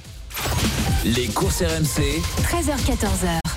Les 1.05 1.27
courses 1.27 1.61
RMC, 1.61 2.21
13h14h. 2.43 3.54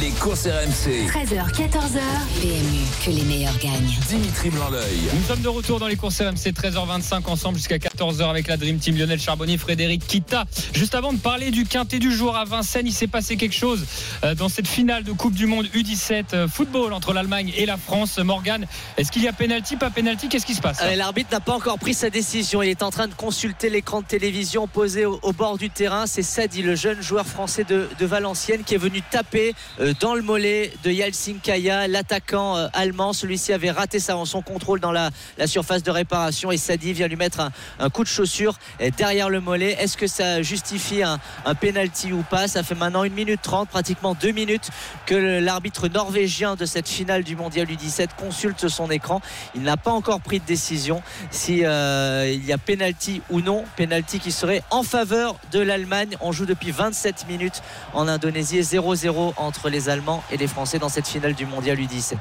Les 0.00 0.10
courses 0.10 0.46
RMC. 0.46 1.06
13h14h. 1.08 2.00
PMU, 2.40 2.84
que 3.04 3.10
les 3.10 3.22
meilleurs 3.22 3.56
gagnent. 3.58 3.96
Dimitri 4.08 4.50
Blanc-L'œil. 4.50 4.98
Nous 5.14 5.22
sommes 5.22 5.40
de 5.40 5.48
retour 5.48 5.78
dans 5.78 5.86
les 5.86 5.96
courses 5.96 6.20
RMC 6.20 6.52
13h25 6.52 7.26
ensemble 7.26 7.56
jusqu'à 7.56 7.78
14h 7.78 8.28
avec 8.28 8.48
la 8.48 8.56
Dream 8.56 8.78
Team 8.78 8.96
Lionel 8.96 9.20
Charbonnier, 9.20 9.56
Frédéric 9.56 10.06
Kita. 10.06 10.44
Juste 10.74 10.94
avant 10.94 11.12
de 11.12 11.18
parler 11.18 11.50
du 11.50 11.64
quintet 11.64 11.98
du 11.98 12.12
jour 12.12 12.36
à 12.36 12.44
Vincennes, 12.44 12.86
il 12.86 12.92
s'est 12.92 13.06
passé 13.06 13.36
quelque 13.36 13.54
chose 13.54 13.86
euh, 14.24 14.34
dans 14.34 14.48
cette 14.48 14.68
finale 14.68 15.04
de 15.04 15.12
Coupe 15.12 15.34
du 15.34 15.46
Monde 15.46 15.66
U17 15.66 16.24
euh, 16.34 16.48
football 16.48 16.92
entre 16.92 17.12
l'Allemagne 17.12 17.52
et 17.56 17.64
la 17.64 17.76
France. 17.76 18.18
Morgan, 18.18 18.66
est-ce 18.98 19.10
qu'il 19.10 19.22
y 19.22 19.28
a 19.28 19.32
pénalty, 19.32 19.76
pas 19.76 19.90
pénalty? 19.90 20.28
Qu'est-ce 20.28 20.46
qui 20.46 20.54
se 20.54 20.62
passe 20.62 20.78
L'arbitre 20.96 21.30
n'a 21.32 21.40
pas 21.40 21.54
encore 21.54 21.78
pris 21.78 21.94
sa 21.94 22.10
décision. 22.10 22.62
Il 22.62 22.68
est 22.68 22.82
en 22.82 22.90
train 22.90 23.08
de 23.08 23.14
consulter 23.14 23.70
l'écran 23.70 24.02
de 24.02 24.06
télévision 24.06 24.66
posé 24.66 25.06
au, 25.06 25.18
au 25.22 25.32
bord 25.32 25.58
du 25.58 25.70
terrain. 25.70 26.06
C'est 26.06 26.22
Sadi, 26.22 26.62
le 26.62 26.74
jeune 26.74 27.00
joueur 27.00 27.26
français 27.26 27.64
de, 27.64 27.88
de 27.98 28.06
Valenciennes, 28.06 28.64
qui 28.64 28.74
est 28.74 28.78
venu 28.78 29.00
taper 29.10 29.54
euh, 29.85 29.85
dans 30.00 30.14
le 30.14 30.22
mollet 30.22 30.72
de 30.84 30.90
Yalcin 30.90 31.36
Kaya, 31.42 31.88
l'attaquant 31.88 32.56
euh, 32.56 32.68
allemand. 32.72 33.12
Celui-ci 33.12 33.52
avait 33.52 33.70
raté 33.70 33.98
son 34.00 34.42
contrôle 34.42 34.80
dans 34.80 34.92
la, 34.92 35.10
surface 35.46 35.82
de 35.82 35.90
réparation 35.90 36.50
et 36.50 36.56
Sadi 36.56 36.92
vient 36.92 37.08
lui 37.08 37.16
mettre 37.16 37.40
un, 37.78 37.90
coup 37.90 38.02
de 38.02 38.08
chaussure 38.08 38.58
euh, 38.80 38.90
derrière 38.96 39.28
le 39.28 39.40
mollet. 39.40 39.76
Est-ce 39.78 39.96
que 39.96 40.06
ça 40.06 40.42
justifie 40.42 41.02
un, 41.02 41.18
un 41.44 41.54
penalty 41.54 42.12
ou 42.12 42.22
pas? 42.22 42.48
Ça 42.48 42.62
fait 42.62 42.74
maintenant 42.74 43.02
1 43.02 43.10
minute 43.10 43.40
30, 43.42 43.68
pratiquement 43.68 44.14
2 44.14 44.32
minutes 44.32 44.70
que 45.06 45.14
l'arbitre 45.14 45.88
norvégien 45.88 46.56
de 46.56 46.64
cette 46.64 46.88
finale 46.88 47.22
du 47.22 47.36
mondial 47.36 47.66
U17 47.66 48.08
consulte 48.18 48.68
son 48.68 48.90
écran. 48.90 49.20
Il 49.54 49.62
n'a 49.62 49.76
pas 49.76 49.92
encore 49.92 50.20
pris 50.20 50.40
de 50.40 50.44
décision 50.44 51.02
si 51.30 51.64
euh, 51.64 52.30
il 52.32 52.44
y 52.44 52.52
a 52.52 52.58
penalty 52.58 53.22
ou 53.30 53.40
non. 53.40 53.64
Penalty 53.76 54.18
qui 54.18 54.32
serait 54.32 54.62
en 54.70 54.82
faveur 54.82 55.36
de 55.52 55.60
l'Allemagne. 55.60 56.16
On 56.20 56.32
joue 56.32 56.46
depuis 56.46 56.70
27 56.70 57.26
minutes 57.28 57.62
en 57.92 58.08
Indonésie 58.08 58.58
et 58.58 58.62
0-0 58.62 59.34
entre 59.36 59.65
les 59.68 59.88
Allemands 59.88 60.22
et 60.30 60.36
les 60.36 60.46
Français 60.46 60.78
dans 60.78 60.88
cette 60.88 61.06
finale 61.06 61.34
du 61.34 61.46
mondial 61.46 61.78
U17. 61.78 62.16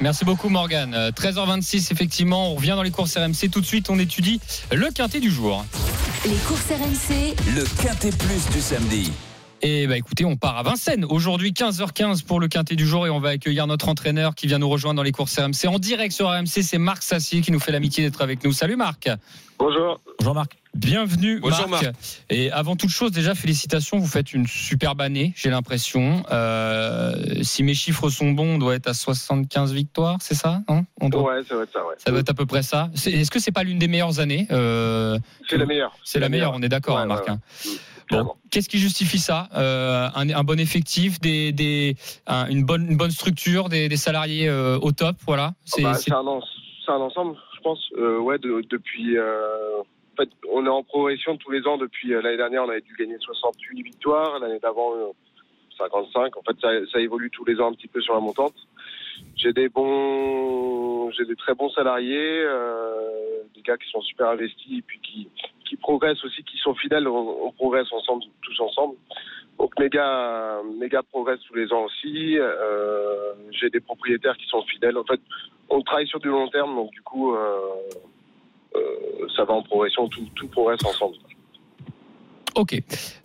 Merci 0.00 0.24
beaucoup 0.24 0.48
Morgan. 0.48 0.92
Euh, 0.94 1.10
13h26 1.10 1.92
effectivement, 1.92 2.52
on 2.52 2.54
revient 2.54 2.74
dans 2.76 2.82
les 2.82 2.90
courses 2.90 3.16
RMC. 3.16 3.50
Tout 3.50 3.60
de 3.60 3.66
suite, 3.66 3.88
on 3.88 3.98
étudie 3.98 4.40
le 4.72 4.90
quintet 4.90 5.20
du 5.20 5.30
jour. 5.30 5.64
Les 6.24 6.36
courses 6.46 6.66
RMC, 6.70 7.34
Le 7.54 7.64
Quintet 7.82 8.10
Plus 8.10 8.50
du 8.52 8.60
samedi. 8.60 9.12
Et 9.62 9.86
bah 9.86 9.96
écoutez, 9.96 10.24
on 10.24 10.36
part 10.36 10.58
à 10.58 10.62
Vincennes. 10.62 11.06
Aujourd'hui, 11.08 11.52
15h15 11.52 12.24
pour 12.24 12.40
le 12.40 12.48
quintet 12.48 12.76
du 12.76 12.86
jour 12.86 13.06
et 13.06 13.10
on 13.10 13.20
va 13.20 13.30
accueillir 13.30 13.66
notre 13.66 13.88
entraîneur 13.88 14.34
qui 14.34 14.46
vient 14.46 14.58
nous 14.58 14.68
rejoindre 14.68 14.96
dans 14.96 15.02
les 15.02 15.12
courses 15.12 15.38
RMC. 15.38 15.66
En 15.68 15.78
direct 15.78 16.12
sur 16.12 16.28
RMC, 16.28 16.62
c'est 16.62 16.78
Marc 16.78 17.02
Sassier 17.02 17.40
qui 17.40 17.52
nous 17.52 17.60
fait 17.60 17.72
l'amitié 17.72 18.04
d'être 18.04 18.20
avec 18.20 18.44
nous. 18.44 18.52
Salut 18.52 18.76
Marc. 18.76 19.08
Bonjour. 19.58 20.00
Jean-Marc. 20.22 20.58
Bienvenue 20.76 21.40
Bonjour, 21.40 21.68
Marc. 21.68 21.86
Et 22.28 22.50
avant 22.52 22.76
toute 22.76 22.90
chose, 22.90 23.10
déjà 23.10 23.34
félicitations, 23.34 23.98
vous 23.98 24.06
faites 24.06 24.34
une 24.34 24.46
superbe 24.46 25.00
année, 25.00 25.32
j'ai 25.34 25.48
l'impression. 25.48 26.22
Euh, 26.30 27.14
si 27.42 27.62
mes 27.62 27.72
chiffres 27.74 28.10
sont 28.10 28.32
bons, 28.32 28.56
on 28.56 28.58
doit 28.58 28.74
être 28.74 28.86
à 28.88 28.94
75 28.94 29.72
victoires, 29.72 30.18
c'est 30.20 30.34
ça 30.34 30.60
hein 30.68 30.84
on 31.00 31.08
doit, 31.08 31.22
Ouais, 31.22 31.42
ça 31.48 31.56
va 31.56 31.62
être 31.62 31.72
ça, 31.72 31.80
ouais. 31.86 31.94
Ça 31.96 32.10
doit 32.10 32.20
être 32.20 32.28
à 32.30 32.34
peu 32.34 32.44
près 32.44 32.62
ça. 32.62 32.90
C'est- 32.94 33.10
Est-ce 33.10 33.30
que 33.30 33.38
c'est 33.38 33.52
pas 33.52 33.62
l'une 33.62 33.78
des 33.78 33.88
meilleures 33.88 34.20
années 34.20 34.46
Euh, 34.50 35.18
C'est 35.48 35.56
la 35.56 35.64
meilleure. 35.64 35.92
C'est 36.04 36.20
la 36.20 36.28
meilleure, 36.28 36.52
on 36.54 36.60
est 36.62 36.68
d'accord, 36.68 36.96
Ouais, 36.96 37.02
hein, 37.02 37.06
Marc. 37.06 37.28
hein. 37.28 37.40
Bon, 38.10 38.34
qu'est-ce 38.50 38.68
qui 38.68 38.78
justifie 38.78 39.18
ça 39.18 39.48
euh, 39.56 40.08
un, 40.14 40.28
un, 40.30 40.44
bon 40.44 40.60
effectif, 40.60 41.20
des, 41.20 41.50
des 41.52 41.96
un, 42.28 42.46
une 42.48 42.64
bonne 42.64 42.86
une 42.88 42.96
bonne 42.96 43.10
structure, 43.10 43.68
des, 43.68 43.88
des 43.88 43.96
salariés 43.96 44.48
au 44.50 44.92
top, 44.92 45.16
voilà. 45.26 45.54
C'est 45.64 45.82
bah, 45.82 45.92
un, 46.08 46.12
un, 46.14 47.00
ensemble, 47.00 47.36
je 47.56 47.60
pense. 47.62 47.80
Ouais, 48.22 48.38
de, 48.38 48.62
depuis. 48.70 49.16
Euh, 50.18 50.24
fait, 50.24 50.30
on 50.50 50.66
est 50.66 50.70
en 50.70 50.82
progression 50.82 51.36
tous 51.36 51.50
les 51.50 51.66
ans 51.66 51.78
depuis 51.78 52.08
l'année 52.08 52.36
dernière. 52.36 52.64
On 52.64 52.68
avait 52.68 52.80
dû 52.80 52.94
gagner 52.98 53.16
68 53.18 53.82
victoires. 53.82 54.38
L'année 54.38 54.58
d'avant, 54.58 54.92
55. 55.76 56.36
En 56.36 56.42
fait, 56.42 56.56
ça, 56.60 57.00
évolue 57.00 57.30
tous 57.30 57.44
les 57.44 57.60
ans 57.60 57.68
un 57.68 57.74
petit 57.74 57.88
peu 57.88 58.00
sur 58.00 58.14
la 58.14 58.20
montante. 58.20 58.54
J'ai 59.34 59.52
des 59.52 59.68
bons, 59.68 61.10
j'ai 61.12 61.24
des 61.24 61.36
très 61.36 61.54
bons 61.54 61.70
salariés, 61.70 62.42
euh, 62.42 63.42
des 63.54 63.62
gars 63.62 63.76
qui 63.76 63.90
sont 63.90 64.02
super 64.02 64.28
investis 64.28 64.78
et 64.78 64.82
puis 64.82 65.00
qui, 65.00 65.28
progressent 65.80 66.24
aussi, 66.24 66.42
qui 66.42 66.56
sont 66.58 66.74
fidèles. 66.74 67.06
On, 67.06 67.52
progresse 67.52 67.92
ensemble, 67.92 68.24
tous 68.42 68.60
ensemble. 68.60 68.96
Donc 69.58 69.78
mes 69.78 69.88
gars, 69.88 70.60
mes 70.78 70.88
gars 70.88 71.02
progressent 71.02 71.44
tous 71.46 71.54
les 71.54 71.72
ans 71.72 71.84
aussi. 71.84 72.38
Euh, 72.38 73.34
j'ai 73.52 73.70
des 73.70 73.80
propriétaires 73.80 74.36
qui 74.36 74.46
sont 74.46 74.62
fidèles. 74.62 74.98
En 74.98 75.04
fait, 75.04 75.20
on 75.68 75.80
travaille 75.82 76.08
sur 76.08 76.18
du 76.18 76.28
long 76.28 76.48
terme, 76.48 76.74
donc 76.74 76.90
du 76.90 77.02
coup, 77.02 77.34
euh, 77.34 77.38
euh 77.38 78.15
ça 79.36 79.44
va 79.44 79.54
en 79.54 79.62
progression. 79.62 80.08
Tout, 80.08 80.26
tout 80.34 80.48
progresse 80.48 80.84
ensemble. 80.84 81.16
Ok. 82.56 82.74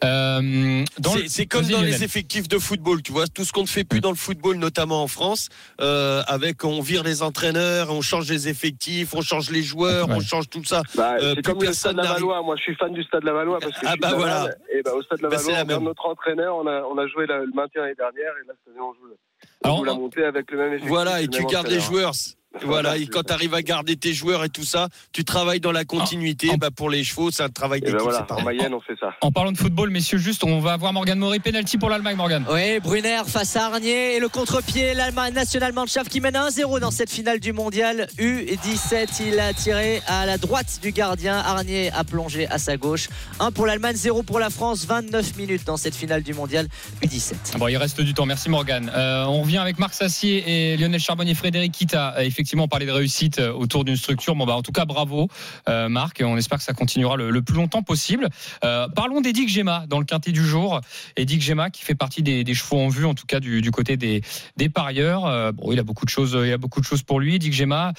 Euh, 0.04 0.84
c'est 1.28 1.46
comme 1.46 1.66
dans 1.66 1.82
les 1.82 2.04
effectifs 2.04 2.50
de 2.50 2.60
football, 2.60 3.02
tu 3.02 3.14
vois, 3.14 3.28
tout 3.28 3.46
ce 3.46 3.54
qu'on 3.54 3.62
ne 3.62 3.68
fait 3.68 3.86
plus 3.86 4.02
dans 4.02 4.10
le 4.10 4.18
football, 4.18 4.58
notamment 4.58 5.02
en 5.02 5.08
France, 5.08 5.48
euh, 5.80 6.22
avec 6.28 6.66
on 6.66 6.82
vire 6.82 7.04
les 7.04 7.24
entraîneurs, 7.24 7.92
on 7.92 8.02
change 8.02 8.30
les 8.30 8.50
effectifs, 8.50 9.14
on 9.16 9.22
change 9.22 9.50
les 9.50 9.64
joueurs, 9.64 10.10
on 10.10 10.20
change 10.20 10.50
tout 10.50 10.66
ça. 10.66 10.82
Bah, 10.96 11.16
euh, 11.22 11.36
c'est 11.36 11.46
comme 11.46 11.64
le 11.64 11.72
Stade 11.72 11.96
Lavallois. 11.96 12.42
Moi, 12.42 12.58
je 12.58 12.64
suis 12.64 12.76
fan 12.76 12.92
du 12.92 13.04
Stade 13.04 13.24
Lavallois 13.24 13.60
parce 13.62 13.80
que 13.80 13.86
ah 13.88 13.96
bah 14.02 14.12
voilà. 14.16 14.50
Et 14.74 14.82
bah, 14.82 14.92
au 14.96 15.02
Stade 15.02 15.22
Lavallois, 15.22 15.64
bah, 15.64 15.80
notre 15.80 16.06
entraîneur, 16.06 16.58
on 16.58 16.68
a, 16.68 16.82
on 16.82 16.98
a 16.98 17.08
joué 17.08 17.26
le 17.26 17.50
maintien 17.56 17.84
l'année 17.84 17.96
dernière 17.96 18.34
et 18.44 18.48
là 18.48 18.54
cette 18.66 18.76
année 18.76 18.82
on 18.82 18.94
joue, 18.94 19.16
on 19.64 19.78
joue 19.78 19.84
la 19.86 19.94
montée 19.94 20.26
avec 20.26 20.52
le 20.52 20.58
même 20.58 20.68
effectif. 20.74 20.90
Voilà, 20.90 21.22
et 21.22 21.30
tu 21.30 21.46
gardes 21.46 21.70
les 21.70 21.80
joueurs. 21.80 22.12
Voilà, 22.66 22.98
et 22.98 23.08
quand 23.08 23.24
tu 23.24 23.34
arrives 23.34 23.54
à 23.54 23.62
garder 23.62 23.96
tes 23.96 24.14
joueurs 24.14 24.44
et 24.44 24.50
tout 24.50 24.64
ça, 24.64 24.90
tu 25.14 25.24
travailles 25.24 25.60
dans 25.62 25.72
la 25.72 25.86
continuité. 25.86 26.50
bah 26.58 26.70
pour 26.70 26.90
les 26.90 27.04
chevaux, 27.04 27.32
c'est 27.32 27.44
un 27.44 27.50
travail 27.50 27.80
d'équipe. 27.82 27.98
Ben 27.98 28.04
voilà, 28.04 28.28
en 28.30 28.42
Mayenne, 28.44 28.74
on 28.74 28.82
fait 28.82 28.96
ça. 29.00 29.14
En 29.22 29.32
parlant 29.32 29.52
de 29.52 29.58
football, 29.58 29.90
messieurs, 29.90 30.18
juste, 30.18 30.44
on 30.44 30.60
va 30.60 30.74
avoir 30.74 30.92
Morgan 30.94 31.18
Maury, 31.18 31.40
penalty 31.40 31.78
pour 31.78 31.90
l'Allemagne, 31.90 32.18
Morgan. 32.18 32.46
Oui, 32.52 32.80
Brunner 32.80 33.22
face 33.26 33.56
à 33.56 33.68
Arnier 33.68 34.18
et 34.18 34.20
le 34.20 34.28
contre-pied, 34.30 34.94
l'Allemagne 34.94 35.34
National 35.34 35.74
Mannschaft 35.74 36.10
qui 36.10 36.20
mène 36.20 36.36
1-0 36.36 36.80
dans 36.80 36.92
cette 36.92 37.10
finale 37.10 37.40
du 37.40 37.54
mondial 37.54 38.08
U17. 38.18 39.22
Il 39.26 39.40
a 39.40 39.54
tiré 39.54 40.02
à 40.08 40.26
la 40.26 40.38
droite 40.38 40.80
du 40.82 40.92
gardien. 40.92 41.38
Arnier 41.38 41.92
a 41.94 42.04
plongé 42.04 42.48
à 42.48 42.58
sa 42.58 42.78
gauche. 42.78 43.08
1 43.40 43.52
pour 43.52 43.66
l'Allemagne, 43.66 43.96
0 43.96 44.24
pour 44.24 44.40
la 44.40 44.50
France. 44.50 44.86
29 44.86 45.38
minutes 45.38 45.66
dans 45.66 45.78
cette 45.78 45.96
finale 45.96 46.22
du 46.22 46.34
mondial 46.34 46.68
U17. 47.02 47.58
Bon, 47.58 47.68
il 47.68 47.78
reste 47.78 48.02
du 48.02 48.14
temps. 48.14 48.26
Merci 48.26 48.50
Morgan. 48.50 48.92
Euh, 48.94 49.26
on 49.26 49.42
revient 49.42 49.58
avec 49.60 49.80
Marc 49.80 49.94
Sassier 49.94 50.74
et 50.74 50.78
Lionel 50.78 51.00
Charbonnier, 51.00 51.34
Frédéric 51.34 51.72
Kita. 51.72 52.16
Effectivement, 52.20 52.41
on 52.58 52.68
parlait 52.68 52.86
de 52.86 52.92
réussite 52.92 53.40
euh, 53.40 53.52
autour 53.52 53.84
d'une 53.84 53.96
structure. 53.96 54.36
Bon, 54.36 54.46
bah, 54.46 54.56
en 54.56 54.62
tout 54.62 54.72
cas, 54.72 54.86
bravo, 54.86 55.28
euh, 55.68 55.90
Marc. 55.90 56.22
On 56.26 56.38
espère 56.38 56.58
que 56.58 56.64
ça 56.64 56.74
continuera 56.74 57.16
le, 57.16 57.42
plus 57.42 57.56
longtemps 57.56 57.84
possible. 57.84 58.30
Euh, 58.64 58.88
parlons 58.96 59.22
d'Edic 59.22 59.50
Gemma 59.50 59.86
dans 59.88 60.00
le 60.00 60.06
quintet 60.06 60.32
du 60.32 60.44
jour. 60.44 60.82
Edic 61.16 61.42
Gemma 61.42 61.70
qui 61.70 61.84
fait 61.84 61.96
partie 61.96 62.24
des, 62.24 62.54
chevaux 62.54 62.80
en 62.80 62.90
vue, 62.90 63.06
en 63.06 63.14
tout 63.14 63.26
cas 63.26 63.40
du, 63.40 63.72
côté 63.72 63.98
des, 63.98 64.22
des 64.58 64.70
parieurs. 64.70 65.54
bon, 65.54 65.72
il 65.72 65.80
a 65.80 65.84
beaucoup 65.84 66.06
de 66.06 66.10
choses, 66.10 66.38
il 66.40 66.50
y 66.50 66.54
a 66.54 66.58
beaucoup 66.58 66.82
de 66.82 66.86
choses 66.86 67.04
pour 67.04 67.20
lui. 67.20 67.36
Edic 67.36 67.54
Gemma, 67.54 67.94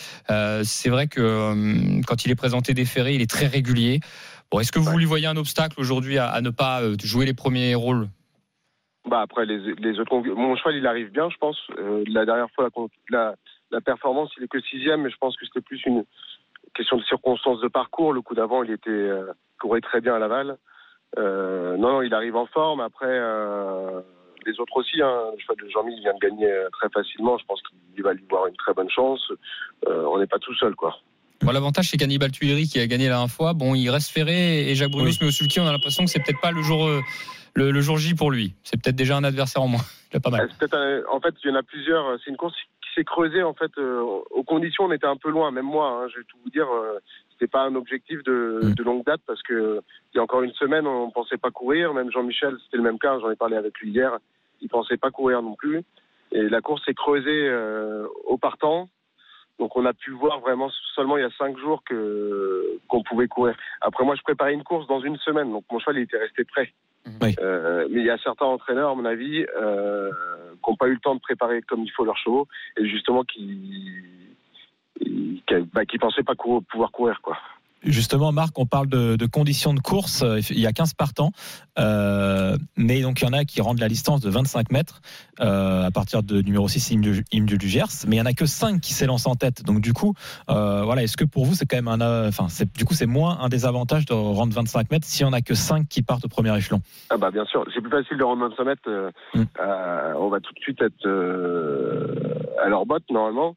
c'est 0.62 0.90
vrai 0.90 1.09
que 1.09 2.00
quand 2.07 2.24
il 2.24 2.31
est 2.31 2.37
présenté 2.37 2.74
des 2.74 2.85
ferrés, 2.85 3.14
il 3.14 3.22
est 3.22 3.31
très 3.31 3.46
régulier. 3.46 4.00
Bon, 4.50 4.61
est-ce 4.61 4.72
que 4.72 4.78
vous 4.78 4.96
lui 4.98 5.07
voyez 5.07 5.26
un 5.26 5.37
obstacle 5.37 5.81
aujourd'hui 5.81 6.18
à, 6.18 6.40
ne 6.40 6.50
pas 6.50 6.83
jouer 7.02 7.26
les 7.26 7.35
premiers 7.35 7.74
rôles? 7.74 8.09
Bah 9.09 9.22
après 9.22 9.46
les, 9.46 9.74
les 9.78 9.98
autres 9.98 10.14
mon 10.14 10.55
cheval 10.55 10.76
il 10.76 10.87
arrive 10.87 11.11
bien 11.11 11.28
je 11.28 11.37
pense 11.38 11.59
la 12.07 12.24
dernière 12.24 12.46
fois 12.55 12.68
la, 13.11 13.18
la 13.18 13.35
performance, 13.81 14.31
il 14.37 14.45
est 14.45 14.49
que 14.49 14.61
sixième, 14.61 15.03
mais 15.03 15.11
je 15.11 15.17
pense 15.17 15.37
que 15.37 15.47
c'était 15.47 15.61
plus 15.61 15.83
une 15.87 16.05
question 16.75 16.97
de 16.97 17.03
circonstances 17.05 17.61
de 17.61 17.69
parcours. 17.69 18.13
Le 18.13 18.23
coup 18.23 18.35
d'avant, 18.35 18.63
il 18.63 18.71
était 18.71 18.91
euh, 18.91 19.33
courait 19.61 19.81
très 19.81 20.01
bien 20.01 20.15
à 20.15 20.19
Laval. 20.19 20.59
Euh, 21.19 21.77
non, 21.77 21.93
non, 21.93 22.03
il 22.03 22.13
arrive 22.15 22.37
en 22.37 22.47
forme. 22.47 22.81
Après, 22.81 23.07
euh, 23.09 24.01
les 24.47 24.59
autres 24.59 24.77
aussi. 24.77 25.01
Hein. 25.01 25.31
Jean-Mi 25.73 26.01
vient 26.01 26.15
de 26.15 26.19
gagner 26.19 26.51
euh, 26.51 26.69
très 26.73 26.89
facilement. 26.89 27.39
Je 27.39 27.45
pense 27.45 27.61
qu'il 27.63 28.03
va 28.03 28.13
lui 28.13 28.25
voir 28.29 28.47
une 28.47 28.57
très 28.57 28.75
bonne 28.75 28.91
chance. 28.91 29.21
Euh, 29.87 30.05
on 30.07 30.19
n'est 30.19 30.27
pas 30.27 30.39
tout 30.39 30.55
seul, 30.55 30.75
quoi. 30.75 30.97
Bon, 31.43 31.53
L'avantage, 31.53 31.91
c'est 31.91 31.97
qu'Annibal 31.97 32.31
Tuileries, 32.31 32.69
qui 32.69 32.81
a 32.81 32.87
gagné 32.87 33.05
la 33.05 33.15
dernière 33.15 33.31
fois, 33.31 33.53
bon, 33.53 33.75
il 33.75 33.89
reste 33.91 34.11
ferré 34.11 34.71
et 34.71 34.75
Jacques 34.75 34.93
Brunus, 34.93 35.21
mais 35.21 35.27
au 35.27 35.31
sulky, 35.31 35.61
on 35.61 35.67
a 35.67 35.73
l'impression 35.73 36.05
que 36.05 36.11
c'est 36.11 36.21
peut-être 36.21 36.41
pas 36.41 36.53
le 36.53 36.63
jour, 36.63 36.89
le, 37.55 37.81
jour 37.81 37.99
J 37.99 38.15
pour 38.15 38.31
lui. 38.31 38.55
C'est 38.63 38.81
peut-être 38.81 38.95
déjà 38.95 39.17
un 39.17 39.25
adversaire 39.25 39.61
en 39.63 39.69
moins. 39.69 39.83
Pas 40.23 40.31
mal. 40.31 40.49
en 41.11 41.21
fait, 41.21 41.35
il 41.43 41.49
y 41.49 41.51
en 41.51 41.57
a 41.57 41.63
plusieurs. 41.63 42.19
C'est 42.23 42.31
une 42.31 42.37
course 42.37 42.55
s'est 42.94 43.05
creusé 43.05 43.42
en 43.42 43.55
fait 43.55 43.70
euh, 43.78 44.00
aux 44.31 44.42
conditions 44.42 44.85
on 44.85 44.92
était 44.92 45.07
un 45.07 45.16
peu 45.16 45.31
loin. 45.31 45.50
Même 45.50 45.66
moi 45.66 45.88
hein, 45.88 46.09
je 46.09 46.18
vais 46.18 46.24
tout 46.24 46.37
vous 46.42 46.50
dire 46.50 46.70
euh, 46.70 46.98
c'était 47.31 47.50
pas 47.50 47.62
un 47.62 47.74
objectif 47.74 48.22
de, 48.24 48.61
mm. 48.62 48.74
de, 48.74 48.83
longue 48.83 49.05
date 49.05 49.20
parce 49.26 49.42
que 49.42 49.81
il 50.12 50.16
y 50.16 50.20
a 50.20 50.22
encore 50.22 50.42
une 50.42 50.52
semaine 50.52 50.87
on 50.87 51.11
pensait 51.11 51.38
pas 51.38 51.50
courir. 51.50 51.94
Même 51.94 52.11
Jean-Michel 52.11 52.57
c'était 52.64 52.76
le 52.76 52.83
même 52.83 52.98
cas. 52.98 53.18
J'en 53.20 53.31
ai 53.31 53.37
parlé 53.37 53.57
avec 53.57 53.78
lui 53.78 53.90
hier. 53.90 54.18
Il 54.61 54.68
pensait 54.68 54.96
pas 54.96 55.11
courir 55.11 55.42
non 55.42 55.55
plus. 55.55 55.83
Et 56.33 56.48
la 56.48 56.61
course 56.61 56.85
s'est 56.85 56.94
creusée 56.94 57.48
euh, 57.48 58.07
au 58.24 58.38
partant. 58.38 58.88
Donc 59.59 59.76
on 59.76 59.85
a 59.85 59.92
pu 59.92 60.11
voir 60.12 60.40
vraiment 60.40 60.70
seulement 60.94 61.16
il 61.18 61.22
y 61.22 61.26
a 61.26 61.31
cinq 61.38 61.57
jours 61.59 61.83
que 61.85 62.78
qu'on 62.88 63.02
pouvait 63.02 63.28
courir. 63.28 63.55
Après 63.81 64.05
moi 64.05 64.14
je 64.16 64.22
préparais 64.22 64.55
une 64.55 64.64
course 64.64 64.87
dans 64.87 65.00
une 65.00 65.16
semaine, 65.18 65.52
donc 65.52 65.64
mon 65.70 65.78
cheval 65.78 65.98
il 65.98 66.02
était 66.02 66.18
resté 66.18 66.44
prêt. 66.44 66.72
Euh, 67.07 67.87
mais 67.91 68.01
il 68.01 68.07
y 68.07 68.11
a 68.11 68.19
certains 68.19 68.47
entraîneurs, 68.47 68.91
à 68.91 68.95
mon 68.95 69.05
avis, 69.05 69.45
euh, 69.61 70.11
qui 70.62 70.71
n'ont 70.71 70.77
pas 70.77 70.88
eu 70.88 70.95
le 70.95 71.01
temps 71.01 71.15
de 71.15 71.21
préparer 71.21 71.62
comme 71.62 71.83
il 71.83 71.91
faut 71.91 72.05
leurs 72.05 72.17
chevaux 72.17 72.47
et 72.77 72.87
justement 72.87 73.25
qui 73.25 73.91
qui, 75.01 75.55
bah, 75.73 75.85
qui 75.85 75.99
pensaient 75.99 76.23
pas 76.23 76.35
pouvoir 76.35 76.93
courir 76.93 77.21
quoi. 77.21 77.37
Justement, 77.85 78.33
Marc, 78.33 78.59
on 78.59 78.66
parle 78.66 78.88
de, 78.88 79.16
de, 79.16 79.27
conditions 79.27 79.75
de 79.75 79.81
course. 79.81 80.25
Il 80.51 80.61
y 80.61 80.66
a 80.66 80.73
15 80.73 80.95
partants, 80.95 81.33
euh, 81.79 82.57
mais 82.77 83.01
donc 83.01 83.21
il 83.21 83.25
y 83.25 83.29
en 83.29 83.33
a 83.33 83.45
qui 83.45 83.61
rendent 83.61 83.81
la 83.81 83.88
distance 83.88 84.21
de 84.21 84.31
25 84.31 84.71
mètres 84.71 85.01
euh, 85.40 85.87
à 85.87 85.90
partir 85.90 86.23
de 86.23 86.42
numéro 86.42 86.68
6, 86.68 86.92
Imdu 86.92 87.59
du 87.59 87.68
Gers, 87.68 88.07
mais 88.07 88.16
il 88.16 88.18
y 88.18 88.23
en 88.23 88.27
a 88.27 88.35
que 88.35 88.47
5 88.47 88.81
qui 88.81 88.92
s'élancent 88.92 89.27
en 89.27 89.35
tête. 89.35 89.62
Donc 89.64 89.81
du 89.81 89.92
coup, 89.92 90.14
euh, 90.51 90.83
voilà, 90.85 91.03
est-ce 91.03 91.16
que 91.16 91.25
pour 91.25 91.47
vous 91.47 91.55
c'est 91.55 91.66
quand 91.66 91.77
même 91.77 91.88
un, 91.88 92.29
enfin, 92.29 92.47
du 92.77 92.85
coup 92.85 92.95
c'est 92.95 93.07
moins 93.07 93.38
un 93.40 93.49
désavantage 93.49 94.05
de 94.07 94.12
rendre 94.12 94.53
25 94.53 94.90
mètres 94.90 95.07
si 95.07 95.25
on 95.25 95.33
a 95.33 95.40
que 95.40 95.55
5 95.55 95.88
qui 95.88 96.03
partent 96.03 96.25
au 96.25 96.29
premier 96.29 96.57
échelon? 96.57 96.81
Ah 97.11 97.16
bah 97.16 97.31
bien 97.31 97.45
sûr, 97.47 97.64
c'est 97.75 97.81
plus 97.81 97.90
facile 97.90 98.18
de 98.18 98.25
rendre 98.25 98.49
25 98.49 98.64
mètres. 98.64 99.12
Mm. 99.35 99.42
on 100.18 100.29
va 100.29 100.40
tout 100.40 100.53
de 100.53 100.61
suite 100.61 100.81
être 100.83 101.09
à 102.62 102.68
leur 102.68 102.87
botte 102.87 103.05
normalement. 103.11 103.57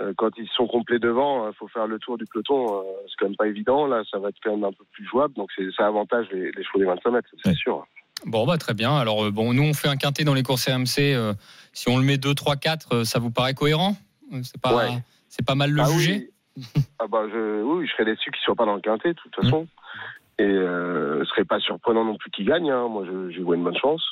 Euh, 0.00 0.12
quand 0.16 0.30
ils 0.38 0.48
sont 0.48 0.66
complets 0.66 0.98
devant, 0.98 1.44
il 1.44 1.48
euh, 1.48 1.52
faut 1.58 1.68
faire 1.68 1.86
le 1.86 1.98
tour 1.98 2.16
du 2.16 2.24
peloton. 2.24 2.78
Euh, 2.78 2.82
c'est 3.06 3.14
quand 3.18 3.26
même 3.26 3.36
pas 3.36 3.48
évident. 3.48 3.86
Là, 3.86 4.02
ça 4.10 4.18
va 4.18 4.28
être 4.28 4.36
quand 4.42 4.52
même 4.52 4.64
un 4.64 4.72
peu 4.72 4.84
plus 4.92 5.06
jouable. 5.06 5.34
Donc, 5.34 5.50
ça 5.76 5.86
avantage 5.86 6.26
les, 6.32 6.50
les 6.52 6.64
chevaux 6.64 6.78
des 6.78 6.86
25 6.86 7.10
mètres, 7.10 7.28
c'est 7.44 7.54
sûr. 7.54 7.86
Bon, 8.24 8.46
bah, 8.46 8.58
très 8.58 8.74
bien. 8.74 8.96
Alors, 8.96 9.30
bon, 9.32 9.52
nous, 9.52 9.62
on 9.62 9.74
fait 9.74 9.88
un 9.88 9.96
quintet 9.96 10.24
dans 10.24 10.34
les 10.34 10.42
courses 10.42 10.68
RMC. 10.68 11.34
si 11.72 11.88
on 11.88 11.98
le 11.98 12.04
met 12.04 12.18
2, 12.18 12.34
3, 12.34 12.56
4, 12.56 13.04
ça 13.04 13.18
vous 13.18 13.30
paraît 13.30 13.54
cohérent? 13.54 13.96
C'est 14.42 14.60
pas, 14.60 14.88
c'est 15.28 15.44
pas 15.44 15.54
mal 15.54 15.70
le 15.70 15.82
ah 15.82 15.86
juger 15.86 16.30
oui. 16.56 16.64
ah 16.98 17.06
bah, 17.08 17.24
je, 17.32 17.62
Oui, 17.62 17.86
je 17.86 17.92
serais 17.92 18.04
déçu 18.04 18.30
qu'il 18.30 18.40
ne 18.40 18.44
soit 18.44 18.54
pas 18.54 18.66
dans 18.66 18.74
le 18.74 18.80
quintet, 18.80 19.10
de 19.10 19.18
toute 19.18 19.34
façon. 19.34 19.62
Mmh. 19.62 20.42
Et 20.42 20.48
ce 20.48 21.24
serait 21.28 21.44
pas 21.44 21.60
surprenant 21.60 22.04
non 22.04 22.16
plus 22.16 22.30
qu'il 22.30 22.46
gagne. 22.46 22.70
Hein. 22.70 22.88
Moi, 22.88 23.04
je, 23.06 23.30
je 23.30 23.42
vois 23.42 23.56
une 23.56 23.64
bonne 23.64 23.76
chance. 23.76 24.02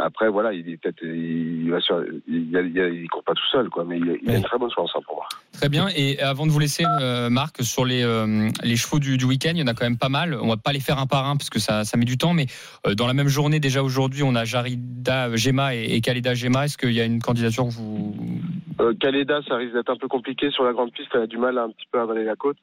Après, 0.00 0.28
voilà, 0.28 0.52
il 0.52 0.68
est 0.68 0.76
peut-être, 0.76 1.02
il, 1.02 1.70
va 1.70 1.80
sur, 1.80 2.02
il, 2.26 2.50
il, 2.54 3.08
court 3.08 3.24
pas 3.24 3.34
tout 3.34 3.46
seul, 3.50 3.68
quoi, 3.68 3.84
mais 3.84 3.98
il, 3.98 4.30
a 4.30 4.36
une 4.36 4.42
très 4.42 4.58
bonne 4.58 4.70
chance 4.70 4.90
hein, 4.94 5.00
pour 5.04 5.16
moi. 5.16 5.26
Très 5.52 5.68
bien. 5.68 5.88
Et 5.96 6.20
avant 6.20 6.46
de 6.46 6.52
vous 6.52 6.58
laisser, 6.58 6.84
euh, 7.00 7.28
Marc, 7.30 7.62
sur 7.62 7.84
les, 7.84 8.02
euh, 8.02 8.48
les 8.62 8.76
chevaux 8.76 8.98
du, 8.98 9.16
du 9.16 9.24
week-end, 9.24 9.52
il 9.54 9.58
y 9.58 9.62
en 9.62 9.66
a 9.66 9.74
quand 9.74 9.84
même 9.84 9.98
pas 9.98 10.08
mal. 10.08 10.38
On 10.40 10.48
va 10.48 10.56
pas 10.56 10.72
les 10.72 10.80
faire 10.80 10.98
un 10.98 11.06
par 11.06 11.26
un 11.26 11.36
parce 11.36 11.50
que 11.50 11.58
ça, 11.58 11.84
ça 11.84 11.96
met 11.96 12.04
du 12.04 12.16
temps, 12.16 12.32
mais 12.32 12.46
euh, 12.86 12.94
dans 12.94 13.06
la 13.06 13.14
même 13.14 13.28
journée, 13.28 13.60
déjà 13.60 13.82
aujourd'hui, 13.82 14.22
on 14.22 14.34
a 14.34 14.44
Jarida 14.44 15.34
Gema 15.34 15.74
et, 15.74 15.96
et 15.96 16.00
Kaleda 16.00 16.34
Gema. 16.34 16.66
Est-ce 16.66 16.78
qu'il 16.78 16.92
y 16.92 17.00
a 17.00 17.04
une 17.04 17.20
candidature 17.20 17.64
que 17.64 17.72
vous 17.72 18.14
Kaleda, 19.00 19.40
ça 19.48 19.56
risque 19.56 19.74
d'être 19.74 19.90
un 19.90 19.96
peu 19.96 20.06
compliqué 20.06 20.50
sur 20.50 20.64
la 20.64 20.72
grande 20.72 20.92
piste. 20.92 21.08
Elle 21.14 21.22
a 21.22 21.26
du 21.26 21.38
mal 21.38 21.58
à 21.58 21.62
un 21.62 21.70
petit 21.70 21.86
peu 21.90 22.00
avaler 22.00 22.24
la 22.24 22.36
côte 22.36 22.56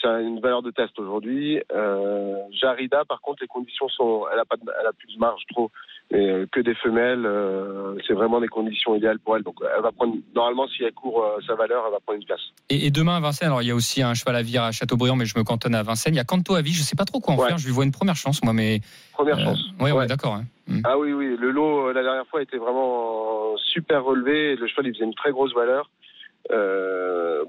c'est 0.00 0.08
une 0.22 0.40
valeur 0.40 0.62
de 0.62 0.70
test 0.70 0.98
aujourd'hui. 0.98 1.60
Euh, 1.72 2.36
Jarida, 2.52 3.04
par 3.04 3.20
contre, 3.20 3.42
les 3.42 3.48
conditions 3.48 3.88
sont, 3.88 4.24
elle 4.32 4.38
a 4.38 4.44
pas, 4.44 4.56
elle 4.80 4.86
a 4.86 4.92
plus 4.92 5.12
de 5.12 5.18
marge 5.18 5.42
trop, 5.50 5.70
mais 6.14 6.30
euh, 6.30 6.46
que 6.50 6.60
des 6.60 6.74
femelles. 6.74 7.26
Euh, 7.26 7.96
c'est 8.06 8.14
vraiment 8.14 8.40
des 8.40 8.48
conditions 8.48 8.94
idéales 8.94 9.18
pour 9.18 9.36
elle. 9.36 9.42
Donc, 9.42 9.56
elle 9.60 9.82
va 9.82 9.92
prendre, 9.92 10.14
normalement, 10.34 10.66
si 10.68 10.84
elle 10.84 10.92
court 10.92 11.24
euh, 11.24 11.40
sa 11.46 11.54
valeur, 11.54 11.84
elle 11.86 11.92
va 11.92 11.98
prendre 12.00 12.20
une 12.20 12.26
place. 12.26 12.40
Et, 12.70 12.86
et, 12.86 12.90
demain 12.90 13.16
à 13.16 13.20
Vincennes, 13.20 13.48
alors 13.48 13.62
il 13.62 13.68
y 13.68 13.70
a 13.70 13.74
aussi 13.74 14.02
un 14.02 14.14
cheval 14.14 14.36
à 14.36 14.42
vire 14.42 14.62
à 14.62 14.72
Châteaubriand, 14.72 15.16
mais 15.16 15.26
je 15.26 15.36
me 15.36 15.44
cantonne 15.44 15.74
à 15.74 15.82
Vincennes. 15.82 16.14
Il 16.14 16.18
y 16.18 16.20
a 16.20 16.24
Canto 16.24 16.54
à 16.54 16.62
vie, 16.62 16.72
je 16.72 16.82
sais 16.82 16.96
pas 16.96 17.04
trop 17.04 17.20
quoi 17.20 17.34
en 17.34 17.38
faire. 17.38 17.58
Je 17.58 17.66
lui 17.66 17.72
vois 17.72 17.84
une 17.84 17.92
première 17.92 18.16
chance, 18.16 18.42
moi, 18.42 18.52
mais 18.52 18.80
première 19.12 19.38
chance. 19.38 19.64
Oui, 19.80 19.90
ouais, 19.90 20.06
d'accord. 20.06 20.38
Mm. 20.66 20.80
Ah 20.84 20.96
oui, 20.98 21.12
oui. 21.12 21.36
Le 21.38 21.50
lot 21.50 21.92
la 21.92 22.02
dernière 22.02 22.26
fois 22.26 22.42
était 22.42 22.58
vraiment 22.58 23.56
super 23.56 24.04
relevé. 24.04 24.56
Le 24.56 24.66
cheval, 24.68 24.86
il 24.86 24.94
faisait 24.94 25.04
une 25.04 25.14
très 25.14 25.32
grosse 25.32 25.54
valeur. 25.54 25.90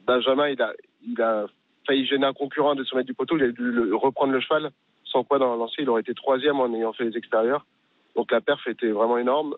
Benjamin, 0.07 0.49
il 0.49 0.61
a, 0.61 0.73
il 1.07 1.21
a 1.21 1.45
failli 1.85 2.05
gêner 2.07 2.25
un 2.25 2.33
concurrent 2.33 2.75
de 2.75 2.83
se 2.83 2.95
mettre 2.95 3.07
du 3.07 3.13
poteau. 3.13 3.37
Il 3.37 3.43
a 3.43 3.51
dû 3.51 3.93
reprendre 3.93 4.33
le 4.33 4.41
cheval 4.41 4.71
sans 5.15 5.23
quoi 5.23 5.39
dans 5.39 5.53
le 5.53 5.59
lancer, 5.59 5.75
il 5.79 5.89
aurait 5.89 6.01
été 6.01 6.13
troisième 6.13 6.59
en 6.59 6.73
ayant 6.73 6.91
fait 6.91 7.05
les 7.05 7.17
extérieurs. 7.17 7.65
Donc 8.15 8.31
la 8.31 8.41
perf 8.41 8.65
était 8.67 8.89
vraiment 8.91 9.17
énorme. 9.17 9.55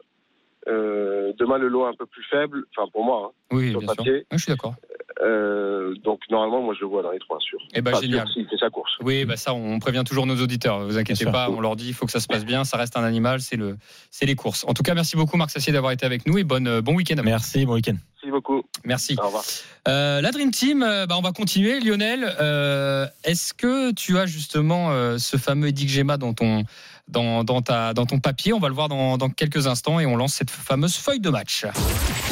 Euh, 0.67 1.32
demain, 1.39 1.58
le 1.58 1.70
lot 1.70 1.86
est 1.86 1.89
un 1.91 1.96
peu 1.98 2.06
plus 2.06 2.24
faible, 2.30 2.65
enfin 2.76 2.89
pour 2.91 3.06
moi, 3.06 3.32
hein, 3.32 3.56
Oui, 3.56 3.72
sur 3.72 3.80
bien 3.80 3.88
le 3.88 3.93
sûr. 3.93 3.96
papier. 3.96 4.13
Oui, 4.32 4.38
je 4.38 4.43
suis 4.43 4.52
d'accord. 4.52 4.76
Euh, 5.24 5.96
donc 6.04 6.20
normalement, 6.30 6.62
moi 6.62 6.74
je 6.76 6.82
le 6.82 6.88
vois 6.88 7.02
dans 7.04 7.12
les 7.12 7.20
trois 7.20 7.39
sûr. 7.39 7.58
Eh 7.74 7.82
ben, 7.82 7.91
Enfin, 7.91 8.02
génial. 8.02 8.28
sûr, 8.28 8.34
S'il 8.34 8.50
fait 8.50 8.58
sa 8.58 8.70
course. 8.70 8.91
Oui, 9.02 9.24
bah 9.24 9.38
ça, 9.38 9.54
on 9.54 9.80
prévient 9.80 10.04
toujours 10.06 10.26
nos 10.26 10.36
auditeurs. 10.36 10.80
Vous 10.86 10.98
inquiétez 10.98 11.24
Bien 11.24 11.32
sûr. 11.32 11.48
pas, 11.48 11.50
on 11.50 11.62
leur 11.62 11.76
dit, 11.78 11.88
il 11.88 11.93
faut 11.93 12.06
que 12.06 12.12
ça 12.12 12.20
se 12.20 12.28
passe 12.28 12.46
bien. 12.46 12.65
Ça 12.65 12.76
reste 12.78 12.98
un 12.98 13.04
animal, 13.04 13.39
c'est 13.39 13.56
le, 13.56 13.78
c'est 14.12 14.26
les 14.26 14.36
courses. 14.36 14.65
En 14.67 14.74
tout 14.74 14.84
cas, 14.84 14.93
merci 14.93 15.15
beaucoup, 15.15 15.38
Marc 15.38 15.52
Sassier, 15.52 15.72
d'avoir 15.72 15.93
été 15.93 16.06
avec 16.06 16.28
nous 16.28 16.38
et 16.38 16.43
bonne, 16.43 16.67
euh, 16.67 16.82
bon 16.82 16.96
week-end. 16.96 17.15
à 17.17 17.22
vous. 17.22 17.26
Merci, 17.30 17.65
bon 17.65 17.76
week-end. 17.76 17.96
Merci 18.15 18.32
beaucoup. 18.32 18.63
Merci. 18.84 19.15
Au 19.22 19.26
revoir. 19.28 19.43
Euh, 19.88 20.20
la 20.22 20.32
Dream 20.32 20.52
Team, 20.52 20.80
bah, 20.82 21.15
on 21.17 21.22
va 21.22 21.32
continuer. 21.32 21.80
Lionel, 21.80 22.36
euh, 22.41 23.06
est-ce 23.24 23.54
que 23.54 23.93
tu 23.93 24.17
as 24.17 24.26
justement 24.26 24.91
euh, 24.91 25.17
ce 25.17 25.38
fameux 25.38 25.67
Edic 25.70 25.88
Gemma 25.89 26.17
dans 26.17 26.34
ton, 26.34 26.63
dans, 27.08 27.43
dans, 27.43 27.62
ta, 27.62 27.93
dans 27.93 28.06
ton 28.06 28.20
papier 28.20 28.54
On 28.54 28.60
va 28.60 28.67
le 28.67 28.74
voir 28.74 28.89
dans, 28.89 29.17
dans 29.17 29.30
quelques 29.30 29.67
instants 29.67 30.00
et 30.00 30.06
on 30.06 30.15
lance 30.15 30.34
cette 30.34 30.50
fameuse 30.50 30.96
feuille 30.96 31.20
de 31.20 31.30
match. 31.30 31.65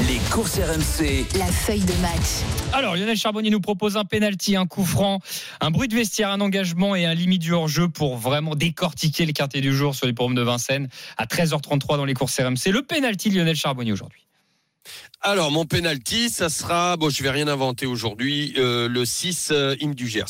Les 0.07 0.17
courses 0.29 0.59
RMC. 0.59 1.25
La 1.37 1.45
feuille 1.45 1.85
de 1.85 1.93
match. 2.01 2.43
Alors, 2.73 2.95
Lionel 2.95 3.17
Charbonnier 3.17 3.49
nous 3.49 3.61
propose 3.61 3.97
un 3.97 4.05
penalty, 4.05 4.55
un 4.55 4.65
coup 4.65 4.85
franc, 4.85 5.19
un 5.61 5.71
bruit 5.71 5.87
de 5.87 5.95
vestiaire, 5.95 6.29
un 6.29 6.41
engagement 6.41 6.95
et 6.95 7.05
un 7.05 7.13
limite 7.13 7.41
du 7.41 7.53
hors-jeu 7.53 7.87
pour 7.89 8.17
vraiment 8.17 8.55
décortiquer 8.55 9.25
les 9.25 9.33
quartiers 9.33 9.61
du 9.61 9.73
jour 9.73 9.95
sur 9.95 10.07
les 10.07 10.13
forums 10.13 10.35
de 10.35 10.41
Vincennes 10.41 10.89
à 11.17 11.25
13h33 11.25 11.97
dans 11.97 12.05
les 12.05 12.13
courses 12.13 12.39
RMC. 12.39 12.71
Le 12.71 12.81
penalty 12.81 13.29
Lionel 13.29 13.55
Charbonnier 13.55 13.93
aujourd'hui. 13.93 14.25
Alors, 15.27 15.49
mon 15.49 15.65
penalty, 15.65 16.29
ça 16.29 16.49
sera, 16.49 16.97
bon, 16.97 17.09
je 17.09 17.23
vais 17.23 17.31
rien 17.31 17.47
inventer 17.47 17.87
aujourd'hui, 17.87 18.53
euh, 18.59 18.87
le 18.87 19.05
6 19.05 19.49
euh, 19.51 19.75
Im 19.81 19.95
du 19.95 20.07
Gers. 20.07 20.25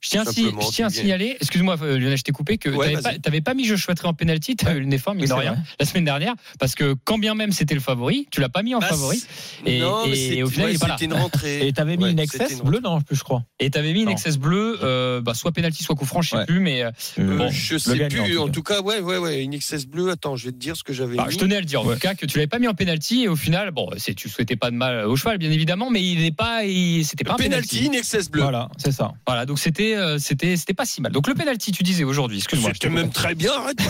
Je 0.00 0.10
tiens, 0.10 0.22
à 0.22 0.30
si- 0.30 0.44
je 0.44 0.70
tiens 0.70 0.86
à 0.86 0.90
tu 0.90 0.98
signaler, 0.98 1.36
excuse-moi 1.40 1.76
euh, 1.82 1.98
Lionel, 1.98 2.16
je 2.16 2.22
t'ai 2.22 2.30
coupé, 2.30 2.58
que 2.58 2.68
Ouais, 2.68 2.94
tu 2.94 3.02
n'avais 3.24 3.40
pas, 3.40 3.54
mis 3.54 3.64
je 3.64 3.74
souhaiterais 3.74 4.06
en 4.06 4.14
penalty, 4.14 4.54
tu 4.54 4.64
as 4.68 4.74
eu 4.74 4.80
le 4.80 4.84
nez 4.86 4.98
fin, 4.98 5.14
mine 5.14 5.26
de 5.26 5.32
rien, 5.32 5.54
vrai. 5.54 5.62
la 5.80 5.86
semaine 5.86 6.04
dernière, 6.04 6.34
parce 6.60 6.76
que 6.76 6.94
quand 7.04 7.18
bien 7.18 7.34
même 7.34 7.50
c'était 7.50 7.74
le 7.74 7.80
favori, 7.80 8.28
tu 8.30 8.40
l'as 8.40 8.48
pas 8.50 8.62
mis 8.62 8.74
en 8.76 8.78
Bah, 8.78 8.86
favori, 8.88 9.20
Et- 9.64 9.80
non, 9.80 10.04
et 10.06 10.44
au 10.44 10.48
final, 10.48 10.66
ouais, 10.66 10.72
il 10.72 10.76
est 10.76 10.78
pas 10.78 10.88
là. 10.88 10.96
c'était 10.96 11.06
une 11.12 11.18
rentrée. 11.20 11.66
Et 11.66 11.72
t'avais 11.72 11.96
mis 11.96 12.04
Ouais, 12.04 12.10
une 12.12 12.20
excess 12.20 12.52
une 12.52 12.60
bleue, 12.68 12.78
non, 12.80 13.00
je 13.10 13.20
crois. 13.24 13.42
et 13.58 13.68
tu 13.70 13.78
avais 13.78 13.92
mis 13.94 14.02
une 14.02 14.08
excess 14.10 14.36
bleue, 14.38 14.78
euh, 14.82 15.20
bah, 15.22 15.34
soit 15.34 15.50
penalty, 15.50 15.82
soit 15.82 15.96
coup 15.96 16.04
franc, 16.06 16.22
je 16.22 16.30
sais 16.36 16.44
plus, 16.46 16.60
mais 16.60 16.84
Bon, 17.18 17.48
je 17.50 17.76
sais 17.78 17.98
gagnant, 17.98 18.22
plus. 18.24 18.38
en 18.38 18.48
tout 18.48 18.62
cas, 18.62 18.82
ouais, 18.82 19.00
ouais, 19.00 19.18
ouais, 19.18 19.42
une 19.42 19.58
XS 19.58 19.86
bleue. 19.86 20.10
Attends, 20.10 20.36
je 20.36 20.44
vais 20.46 20.52
te 20.52 20.58
dire 20.58 20.76
ce 20.76 20.84
que 20.84 20.92
j'avais 20.92 21.16
bah, 21.16 21.24
mis. 21.26 21.32
je 21.32 21.38
tenais 21.38 21.56
à 21.56 21.60
le 21.60 21.66
dire 21.66 21.80
en 21.80 21.92
tout 21.92 21.98
cas 21.98 22.14
que 22.14 22.26
tu 22.26 22.36
l'avais 22.38 22.46
pas 22.46 22.58
mis 22.60 22.68
en 22.68 22.74
penalty 22.74 23.22
et 23.22 23.28
au 23.28 23.34
final, 23.36 23.70
bon, 23.72 23.88
c'est 23.96 24.14
tu 24.14 24.28
souhaitais 24.36 24.56
pas 24.56 24.70
de 24.70 24.76
mal 24.76 25.06
au 25.06 25.16
cheval 25.16 25.38
bien 25.38 25.50
évidemment, 25.50 25.90
mais 25.90 26.02
il 26.02 26.20
n'est 26.20 26.30
pas, 26.32 26.60
c'était 27.04 27.24
pas 27.24 27.32
un 27.34 27.36
penalty, 27.36 27.84
penalty. 27.84 27.96
une 28.16 28.20
XS 28.22 28.30
bleue. 28.30 28.42
Voilà, 28.42 28.68
c'est 28.78 28.92
ça. 28.92 29.12
Voilà, 29.26 29.46
donc 29.46 29.58
c'était, 29.58 29.96
euh, 29.96 30.18
c'était, 30.18 30.56
c'était 30.56 30.74
pas 30.74 30.84
si 30.86 31.00
mal. 31.00 31.12
Donc 31.12 31.26
le 31.28 31.34
penalty, 31.34 31.72
tu 31.72 31.82
disais 31.82 32.04
aujourd'hui, 32.04 32.38
excuse-moi. 32.38 32.70
C'était 32.74 32.88
même 32.88 33.10
très 33.10 33.34
bien. 33.34 33.52
arrête. 33.52 33.78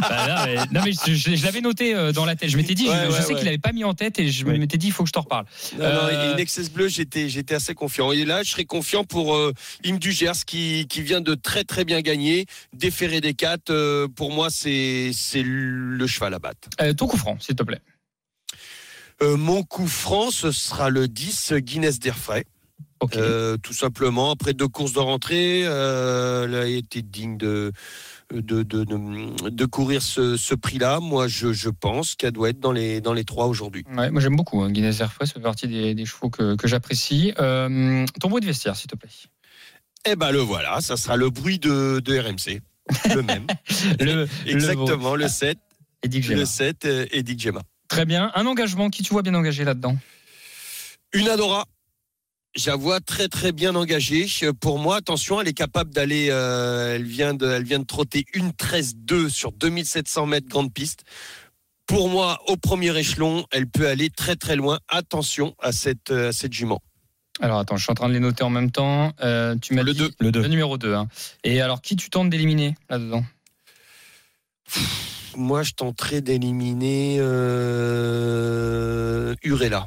Bah, 0.00 0.26
non, 0.28 0.34
mais, 0.46 0.56
non, 0.72 0.80
mais 0.84 0.92
je, 0.92 1.14
je- 1.14 1.36
je 1.36 1.44
l'avais 1.44 1.60
noté 1.60 1.94
euh, 1.94 2.12
dans 2.12 2.24
la 2.24 2.36
tête. 2.36 2.48
Je 2.50 2.56
m'étais 2.56 2.74
dit, 2.74 2.86
je- 2.86 2.90
Ouais, 2.90 3.06
je, 3.06 3.12
ouais, 3.12 3.20
sais 3.22 3.32
ouais. 3.32 3.38
qu'il 3.38 3.48
avait 3.48 3.58
pas 3.58 3.72
mis 3.72 3.84
en 3.84 3.94
tête 3.94 4.18
et 4.18 4.28
je 4.28 4.44
m'étais 4.46 4.76
dit, 4.78 4.88
il 4.88 4.92
faut 4.92 5.02
que 5.04 5.08
je 5.08 5.12
t'en 5.12 5.22
reparle. 5.22 5.46
Non, 5.78 5.84
non, 5.84 5.84
Euh, 6.10 6.44
bleue, 6.74 6.88
j'étais, 6.88 7.28
j'étais 7.28 7.54
assez 7.54 7.74
confiant. 7.74 8.12
Et 8.12 8.24
là, 8.24 8.42
je 8.42 8.50
serais 8.50 8.64
confiant 8.64 9.04
pour 9.04 9.34
euh, 9.34 9.52
Im 9.86 9.96
du 9.98 10.12
Gers 10.12 10.44
qui, 10.46 10.86
qui 10.88 11.02
vient 11.02 11.20
de 11.20 11.34
très 11.34 11.64
très 11.64 11.84
bien 11.84 12.00
gagner. 12.00 12.46
Déféré 12.72 13.20
des 13.20 13.34
quatre, 13.34 13.70
euh, 13.70 14.08
pour 14.08 14.32
moi, 14.32 14.48
c'est, 14.50 15.10
c'est 15.12 15.42
le 15.44 16.06
cheval 16.06 16.34
à 16.34 16.38
battre. 16.38 16.68
Ton 16.96 17.06
coup 17.06 17.16
franc, 17.16 17.36
s'il 17.40 17.54
te 17.54 17.62
plaît. 17.62 17.80
Euh, 19.22 19.36
mon 19.36 19.62
coup 19.62 19.86
franc, 19.86 20.30
ce 20.30 20.50
sera 20.52 20.90
le 20.90 21.08
10 21.08 21.54
Guinness 21.58 21.98
d'Airfray. 21.98 22.44
Euh, 23.16 23.56
tout 23.58 23.74
simplement, 23.74 24.30
après 24.30 24.54
deux 24.54 24.68
courses 24.68 24.94
de 24.94 24.98
rentrée, 24.98 25.62
euh, 25.64 26.44
elle 26.44 26.54
a 26.54 26.66
été 26.66 27.02
digne 27.02 27.36
de, 27.36 27.72
de, 28.32 28.62
de, 28.62 28.84
de, 28.84 29.48
de 29.50 29.64
courir 29.66 30.02
ce, 30.02 30.36
ce 30.36 30.54
prix-là. 30.54 31.00
Moi, 31.00 31.28
je, 31.28 31.52
je 31.52 31.68
pense 31.68 32.14
qu'elle 32.14 32.32
doit 32.32 32.48
être 32.50 32.60
dans 32.60 32.72
les, 32.72 33.00
dans 33.00 33.12
les 33.12 33.24
trois 33.24 33.46
aujourd'hui. 33.46 33.84
Ouais, 33.94 34.10
moi 34.10 34.20
j'aime 34.22 34.36
beaucoup 34.36 34.62
hein, 34.62 34.70
Guinness 34.70 35.00
Airfray, 35.00 35.26
ça 35.26 35.34
fait 35.34 35.40
partie 35.40 35.68
des, 35.68 35.94
des 35.94 36.06
chevaux 36.06 36.30
que, 36.30 36.56
que 36.56 36.66
j'apprécie. 36.66 37.34
Euh, 37.38 38.06
ton 38.20 38.28
bruit 38.28 38.40
de 38.40 38.46
vestiaire, 38.46 38.74
s'il 38.76 38.88
te 38.88 38.96
plaît. 38.96 39.10
Eh 40.06 40.16
ben 40.16 40.30
le 40.30 40.38
voilà, 40.38 40.80
ça 40.80 40.96
sera 40.96 41.16
le 41.16 41.30
bruit 41.30 41.58
de, 41.58 42.00
de 42.00 42.18
RMC. 42.18 42.60
Le 43.14 43.22
même. 43.22 43.46
Le, 44.00 44.28
Exactement, 44.46 45.14
le 45.14 45.28
7. 45.28 45.58
Et. 46.02 46.08
Le 46.08 46.44
7, 46.44 46.84
euh, 46.84 47.06
Eddie 47.12 47.38
Gemma. 47.38 47.62
Très 47.88 48.04
bien. 48.04 48.32
Un 48.34 48.46
engagement, 48.46 48.90
qui 48.90 49.02
tu 49.02 49.12
vois 49.12 49.22
bien 49.22 49.34
engagé 49.34 49.64
là-dedans 49.64 49.96
Une 51.12 51.28
Adora. 51.28 51.64
Je 52.56 52.70
la 52.70 52.76
vois 52.76 53.00
très 53.00 53.26
très 53.28 53.50
bien 53.52 53.74
engagée. 53.74 54.26
Pour 54.60 54.78
moi, 54.78 54.96
attention, 54.96 55.40
elle 55.40 55.48
est 55.48 55.52
capable 55.54 55.92
d'aller. 55.92 56.28
euh, 56.30 56.94
elle 56.94 57.04
vient 57.04 57.34
de, 57.34 57.46
elle 57.48 57.64
vient 57.64 57.80
de 57.80 57.84
trotter 57.84 58.24
une 58.32 58.50
13-2 58.50 59.28
sur 59.28 59.50
2700 59.52 60.26
mètres 60.26 60.48
grande 60.48 60.72
piste. 60.72 61.02
Pour 61.86 62.08
moi, 62.08 62.38
au 62.46 62.56
premier 62.56 62.96
échelon, 62.96 63.44
elle 63.50 63.66
peut 63.66 63.88
aller 63.88 64.08
très 64.08 64.36
très 64.36 64.54
loin. 64.56 64.78
Attention 64.88 65.54
à 65.58 65.72
cette, 65.72 66.10
euh, 66.10 66.28
à 66.28 66.32
cette 66.32 66.52
jument. 66.52 66.80
Alors 67.40 67.58
attends, 67.58 67.76
je 67.76 67.82
suis 67.82 67.90
en 67.90 67.94
train 67.96 68.08
de 68.08 68.14
les 68.14 68.20
noter 68.20 68.44
en 68.44 68.50
même 68.50 68.70
temps. 68.70 69.12
Euh, 69.20 69.56
tu 69.60 69.74
m'as 69.74 69.82
Le 69.82 69.92
dit- 69.92 69.98
2. 69.98 70.10
Le 70.20 70.30
2. 70.32 70.42
Le 70.42 70.48
numéro 70.48 70.78
2. 70.78 70.94
Et 71.42 71.60
alors, 71.60 71.82
qui 71.82 71.96
tu 71.96 72.08
tentes 72.08 72.30
d'éliminer 72.30 72.76
là-dedans? 72.88 73.24
Moi, 75.36 75.62
je 75.62 75.72
tenterai 75.72 76.20
d'éliminer 76.20 77.16
euh, 77.20 78.54
Urella. 79.42 79.86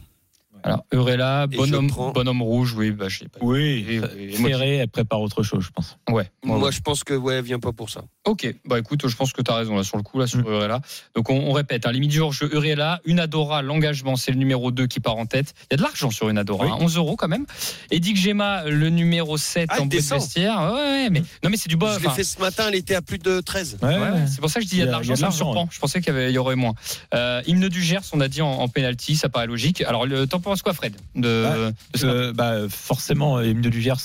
Alors, 0.63 0.83
Eurela, 0.93 1.47
Et 1.51 1.55
bonhomme, 1.57 1.87
je 1.89 1.93
prends- 1.93 2.11
bonhomme 2.11 2.41
rouge, 2.41 2.73
oui, 2.77 2.91
bah, 2.91 3.07
je 3.09 3.19
sais 3.19 3.27
pas. 3.29 3.39
Oui. 3.41 3.99
Moi, 4.39 4.49
Ferré, 4.49 4.75
elle 4.77 4.87
prépare 4.89 5.21
autre 5.21 5.43
chose, 5.43 5.63
je 5.63 5.69
pense. 5.71 5.97
Ouais. 6.09 6.29
Moi, 6.43 6.57
ouais. 6.59 6.71
je 6.71 6.81
pense 6.81 7.03
que 7.03 7.13
ouais, 7.13 7.35
elle 7.35 7.43
vient 7.45 7.59
pas 7.59 7.71
pour 7.71 7.89
ça. 7.89 8.01
Ok, 8.25 8.53
bah 8.65 8.77
écoute, 8.77 9.07
je 9.07 9.15
pense 9.15 9.31
que 9.31 9.41
tu 9.41 9.49
as 9.49 9.55
raison 9.55 9.75
là 9.77 9.83
sur 9.83 9.95
le 9.95 10.03
coup, 10.03 10.19
là 10.19 10.27
sur 10.27 10.39
Mm. 10.39 10.47
Urela. 10.47 10.81
Donc 11.15 11.29
on, 11.29 11.35
on 11.39 11.53
répète, 11.53 11.85
hein, 11.85 11.91
limite 11.93 12.11
du 12.11 12.19
hors-jeu 12.19 12.53
Urela, 12.53 12.99
une 13.05 13.21
Adora, 13.21 13.61
l'engagement, 13.61 14.17
c'est 14.17 14.31
le 14.31 14.37
numéro 14.37 14.69
2 14.71 14.85
qui 14.87 14.99
part 14.99 15.15
en 15.15 15.25
tête. 15.25 15.53
Il 15.61 15.67
y 15.71 15.73
a 15.75 15.77
de 15.77 15.81
l'argent 15.83 16.09
sur 16.11 16.27
une 16.29 16.37
Adora, 16.37 16.65
Oui. 16.65 16.71
hein, 16.73 16.77
11 16.81 16.97
euros 16.97 17.15
quand 17.15 17.29
même. 17.29 17.45
Et 17.89 18.01
Dick 18.01 18.17
Gemma, 18.17 18.65
le 18.65 18.89
numéro 18.89 19.37
7 19.37 19.69
Ah, 19.71 19.79
en 19.81 19.85
bout 19.85 19.95
de 19.95 20.01
vestiaire. 20.01 20.57
Ouais, 20.73 20.79
ouais, 20.81 21.09
mais 21.09 21.21
non, 21.41 21.49
mais 21.49 21.55
c'est 21.55 21.69
du 21.69 21.77
bas. 21.77 21.93
je 21.95 22.01
l'ai 22.01 22.07
enfin, 22.07 22.15
fait 22.17 22.23
ce 22.25 22.39
matin, 22.41 22.65
elle 22.67 22.75
était 22.75 22.95
à 22.95 23.01
plus 23.01 23.17
de 23.17 23.39
13. 23.39 23.77
Ouais, 23.81 23.87
Ouais, 23.87 23.95
ouais, 23.97 24.27
c'est 24.27 24.41
pour 24.41 24.49
ça 24.49 24.59
que 24.59 24.65
je 24.65 24.69
dis 24.69 24.75
il 24.75 24.79
y 24.79 24.83
a 24.83 24.87
de 24.87 24.91
l'argent, 24.91 25.15
ça 25.15 25.27
me 25.27 25.31
surprend. 25.31 25.63
ouais. 25.63 25.69
Je 25.71 25.79
pensais 25.79 26.01
qu'il 26.01 26.29
y, 26.29 26.37
aurait 26.37 26.55
moins. 26.57 26.73
Euh, 27.13 27.41
hymne 27.47 27.69
du 27.69 27.81
Gers, 27.81 28.01
on 28.11 28.19
a 28.19 28.27
dit 28.27 28.41
en, 28.41 28.49
en 28.51 28.67
penalty, 28.67 29.15
ça 29.15 29.29
paraît 29.29 29.47
logique. 29.47 29.81
Alors, 29.83 30.05
le 30.05 30.27
t'en 30.27 30.41
penses 30.47 30.61
quoi, 30.61 30.73
Fred 30.73 30.95
de, 31.15 31.45
Ouais. 31.45 31.71
de 31.93 31.97
ce 31.97 32.05
Euh, 32.05 32.33
bah, 32.33 32.67
forcément, 32.69 33.39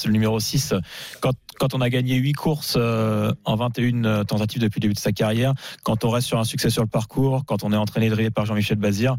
le 0.07 0.13
numéro 0.13 0.39
6, 0.41 0.75
quand, 1.21 1.33
quand 1.63 1.75
on 1.75 1.81
a 1.81 1.91
gagné 1.91 2.17
8 2.17 2.33
courses 2.33 2.75
euh, 2.77 3.33
en 3.45 3.55
21 3.55 4.25
tentatives 4.25 4.61
depuis 4.61 4.79
le 4.81 4.83
début 4.83 4.95
de 4.95 4.99
sa 4.99 5.13
carrière, 5.13 5.55
quand 5.85 6.05
on 6.05 6.11
reste 6.11 6.27
sur 6.27 6.41
un 6.41 6.45
succès 6.45 6.71
sur 6.71 6.83
le 6.83 6.89
parcours, 6.89 7.45
quand 7.47 7.63
on 7.63 7.73
est 7.73 7.77
entraîné 7.77 8.09
drillé 8.11 8.31
par 8.31 8.47
Jean-Michel 8.47 8.79
Bazir, 8.79 9.15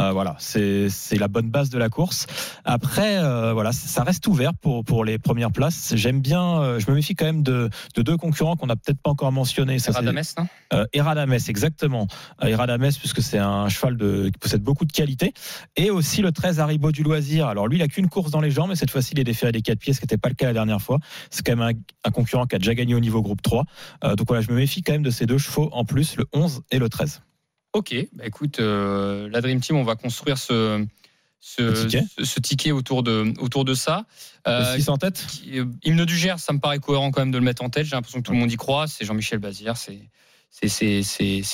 euh, 0.00 0.10
voilà, 0.10 0.34
c'est 0.40 0.88
la 1.16 1.28
bonne 1.28 1.50
base 1.50 1.70
de 1.70 1.78
la 1.78 1.88
course. 1.88 2.26
Après, 2.64 3.18
euh, 3.18 3.52
voilà, 3.52 3.70
ça 3.70 4.02
reste 4.02 4.26
ouvert 4.26 4.54
pour, 4.54 4.84
pour 4.84 5.04
les 5.04 5.18
premières 5.20 5.52
places. 5.52 5.92
J'aime 5.94 6.20
bien, 6.20 6.60
euh, 6.62 6.80
je 6.80 6.90
me 6.90 6.96
méfie 6.96 7.14
quand 7.14 7.26
même 7.26 7.44
de, 7.44 7.70
de 7.94 8.02
deux 8.02 8.16
concurrents 8.16 8.56
qu'on 8.56 8.66
n'a 8.66 8.74
peut-être 8.74 9.00
pas 9.00 9.10
encore 9.10 9.30
mentionnés. 9.30 9.78
Ça, 9.78 9.92
c'est- 9.92 9.98
Radames, 9.98 10.20
non? 10.36 10.48
Euh, 10.72 10.86
Eradames, 10.94 11.38
exactement. 11.46 12.08
Euh, 12.42 12.48
Eradames, 12.48 12.90
puisque 12.98 13.22
c'est 13.22 13.38
un 13.38 13.68
cheval 13.68 13.96
de, 13.96 14.30
qui 14.30 14.38
possède 14.40 14.62
beaucoup 14.62 14.84
de 14.84 14.92
qualité. 14.92 15.32
Et 15.76 15.90
aussi 15.90 16.22
le 16.22 16.32
13 16.32 16.58
Haribo 16.58 16.90
du 16.90 17.04
loisir. 17.04 17.46
Alors 17.46 17.68
lui, 17.68 17.78
il 17.78 17.82
a 17.82 17.86
qu'une 17.86 18.08
course 18.08 18.32
dans 18.32 18.40
les 18.40 18.50
jambes, 18.50 18.70
mais 18.70 18.74
cette 18.76 18.90
fois-ci, 18.90 19.10
il 19.12 19.20
est 19.20 19.24
déféré 19.24 19.52
des 19.52 19.62
quatre 19.62 19.78
pieds, 19.78 19.92
ce 19.92 20.00
qui 20.00 20.06
n'était 20.06 20.18
pas 20.18 20.28
le 20.28 20.34
cas 20.34 20.46
la 20.46 20.54
dernière 20.54 20.82
fois. 20.82 20.98
C'est 21.30 21.46
quand 21.46 21.54
même 21.54 21.62
un, 21.76 21.83
un 22.04 22.10
concurrent 22.10 22.46
qui 22.46 22.56
a 22.56 22.58
déjà 22.58 22.74
gagné 22.74 22.94
au 22.94 23.00
niveau 23.00 23.22
groupe 23.22 23.42
3. 23.42 23.64
Euh, 24.04 24.14
donc 24.16 24.26
voilà, 24.28 24.42
je 24.42 24.50
me 24.50 24.56
méfie 24.56 24.82
quand 24.82 24.92
même 24.92 25.02
de 25.02 25.10
ces 25.10 25.26
deux 25.26 25.38
chevaux 25.38 25.68
en 25.72 25.84
plus, 25.84 26.16
le 26.16 26.26
11 26.32 26.62
et 26.70 26.78
le 26.78 26.88
13. 26.88 27.22
Ok, 27.72 27.94
bah 28.12 28.24
écoute, 28.26 28.60
euh, 28.60 29.28
la 29.32 29.40
Dream 29.40 29.60
Team, 29.60 29.76
on 29.76 29.82
va 29.84 29.96
construire 29.96 30.38
ce, 30.38 30.84
ticket. 31.40 32.04
ce- 32.18 32.24
ce 32.24 32.40
ticket 32.40 32.70
autour 32.72 33.02
de, 33.02 33.34
autour 33.40 33.64
de 33.64 33.74
ça. 33.74 34.04
Euh, 34.46 34.74
le 34.74 34.80
6 34.80 34.88
en 34.88 34.96
tête 34.96 35.24
qui- 35.28 35.58
euh, 35.58 35.64
hymne 35.84 36.04
du 36.04 36.16
Gers, 36.16 36.38
ça 36.38 36.52
me 36.52 36.58
paraît 36.60 36.78
cohérent 36.78 37.10
quand 37.10 37.20
même 37.22 37.32
de 37.32 37.38
le 37.38 37.44
mettre 37.44 37.62
en 37.64 37.70
tête. 37.70 37.84
J'ai 37.86 37.96
l'impression 37.96 38.20
que 38.20 38.26
tout 38.26 38.32
le 38.32 38.38
monde 38.38 38.52
y 38.52 38.56
croit. 38.56 38.86
C'est 38.86 39.04
Jean-Michel 39.04 39.38
Bazir, 39.40 39.76
c'est. 39.76 39.98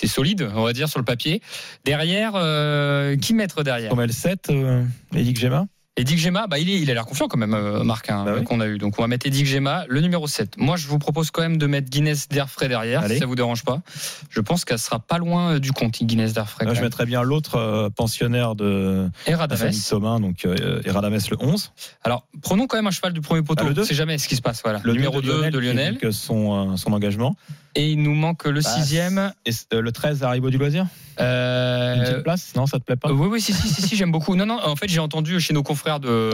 Solide, 0.07 0.47
on 0.55 0.63
va 0.63 0.73
dire, 0.75 0.89
sur 0.89 0.99
le 0.99 1.05
papier. 1.07 1.41
Derrière, 1.87 2.33
euh, 2.35 3.17
qui 3.17 3.33
mettre 3.33 3.63
derrière? 3.63 3.95
Le 3.95 4.13
7, 4.13 4.51
euh, 4.51 4.85
Gemma. 5.15 5.67
Edic 5.97 6.19
Gemma, 6.19 6.47
bah, 6.47 6.59
il, 6.59 6.71
est, 6.71 6.81
il 6.81 6.91
a 6.91 6.95
l'air 6.95 7.05
confiant 7.05 7.27
quand 7.27 7.37
même, 7.37 7.53
euh, 7.53 7.83
Marc, 7.83 8.09
hein, 8.11 8.23
Bah 8.25 8.35
oui. 8.39 8.45
qu'on 8.45 8.61
a 8.61 8.67
eu. 8.69 8.79
Donc 8.79 8.95
on 8.99 9.03
va 9.03 9.09
mettre 9.09 9.27
Edic 9.27 9.45
Gemma, 9.45 9.85
le 9.89 10.01
numéro 10.01 10.27
7. 10.29 10.57
Moi, 10.57 10.77
je 10.77 10.87
vous 10.87 10.99
propose 10.99 11.31
quand 11.33 11.43
même 11.43 11.59
de 11.59 11.67
mettre 11.67 11.91
Guinness 11.91 12.29
d'Airfray 12.29 12.69
derrière, 12.69 13.03
Allez. 13.03 13.15
si 13.15 13.21
ça 13.21 13.27
vous 13.27 13.35
dérange 13.35 13.65
pas. 13.65 13.83
Je 14.31 14.41
pense 14.41 14.65
qu'elle 14.65 14.79
sera 14.79 15.01
pas 15.01 15.19
loin 15.19 15.55
euh, 15.55 15.59
du 15.59 15.73
compte, 15.73 16.03
Guinness 16.03 16.33
d'Airfray. 16.33 16.73
Je 16.75 16.81
mettrais 16.81 17.07
bien 17.07 17.23
l'autre 17.23 17.57
euh, 17.57 17.91
pensionnaire 17.91 18.55
de 18.55 19.09
Et 19.27 19.33
la 19.33 19.39
Radames. 19.39 19.59
famille 19.59 19.83
Thomas, 19.87 20.21
donc 20.21 20.45
euh, 20.45 20.81
Eradames 20.85 21.19
le 21.31 21.37
11. 21.41 21.73
Alors, 22.05 22.27
prenons 22.41 22.67
quand 22.69 22.77
même 22.79 22.87
un 22.87 22.93
cheval 22.93 23.13
du 23.13 23.21
premier 23.21 23.43
poteau. 23.43 23.65
Ah, 23.67 23.69
le 23.69 23.75
deux 23.75 23.85
C'est 23.85 23.95
jamais 23.97 24.17
ce 24.17 24.29
qui 24.29 24.37
se 24.37 24.43
passe. 24.43 24.63
Voilà. 24.63 24.81
Le 24.85 24.93
numéro 24.93 25.21
2 25.21 25.51
de 25.51 25.59
Lionel. 25.59 25.99
son, 26.13 26.73
euh, 26.73 26.77
son 26.77 26.93
engagement. 26.93 27.35
Et 27.77 27.91
il 27.91 28.03
nous 28.03 28.15
manque 28.15 28.45
le 28.47 28.61
Bah, 28.61 28.69
sixième. 28.69 29.33
Et 29.47 29.51
euh, 29.73 29.81
le 29.81 29.93
13 29.93 30.23
Haribo 30.23 30.51
du 30.51 30.59
loisir 30.59 30.87
Euh, 31.21 31.95
Une 31.97 32.03
petite 32.03 32.23
place 32.23 32.53
Non, 32.57 32.67
ça 32.67 32.79
te 32.79 32.85
plaît 32.85 32.97
pas 32.97 33.13
Oui, 33.13 33.29
oui, 33.31 33.41
si, 33.41 33.53
si, 33.53 33.69
si, 33.69 33.83
si, 33.83 33.97
j'aime 33.97 34.11
beaucoup. 34.11 34.35
Non, 34.37 34.47
non, 34.47 34.59
en 34.65 34.75
fait, 34.77 34.89
j'ai 34.89 35.01
entendu 35.01 35.39
chez 35.41 35.53
nos 35.53 35.63
confrères 35.63 36.01
de, 36.01 36.31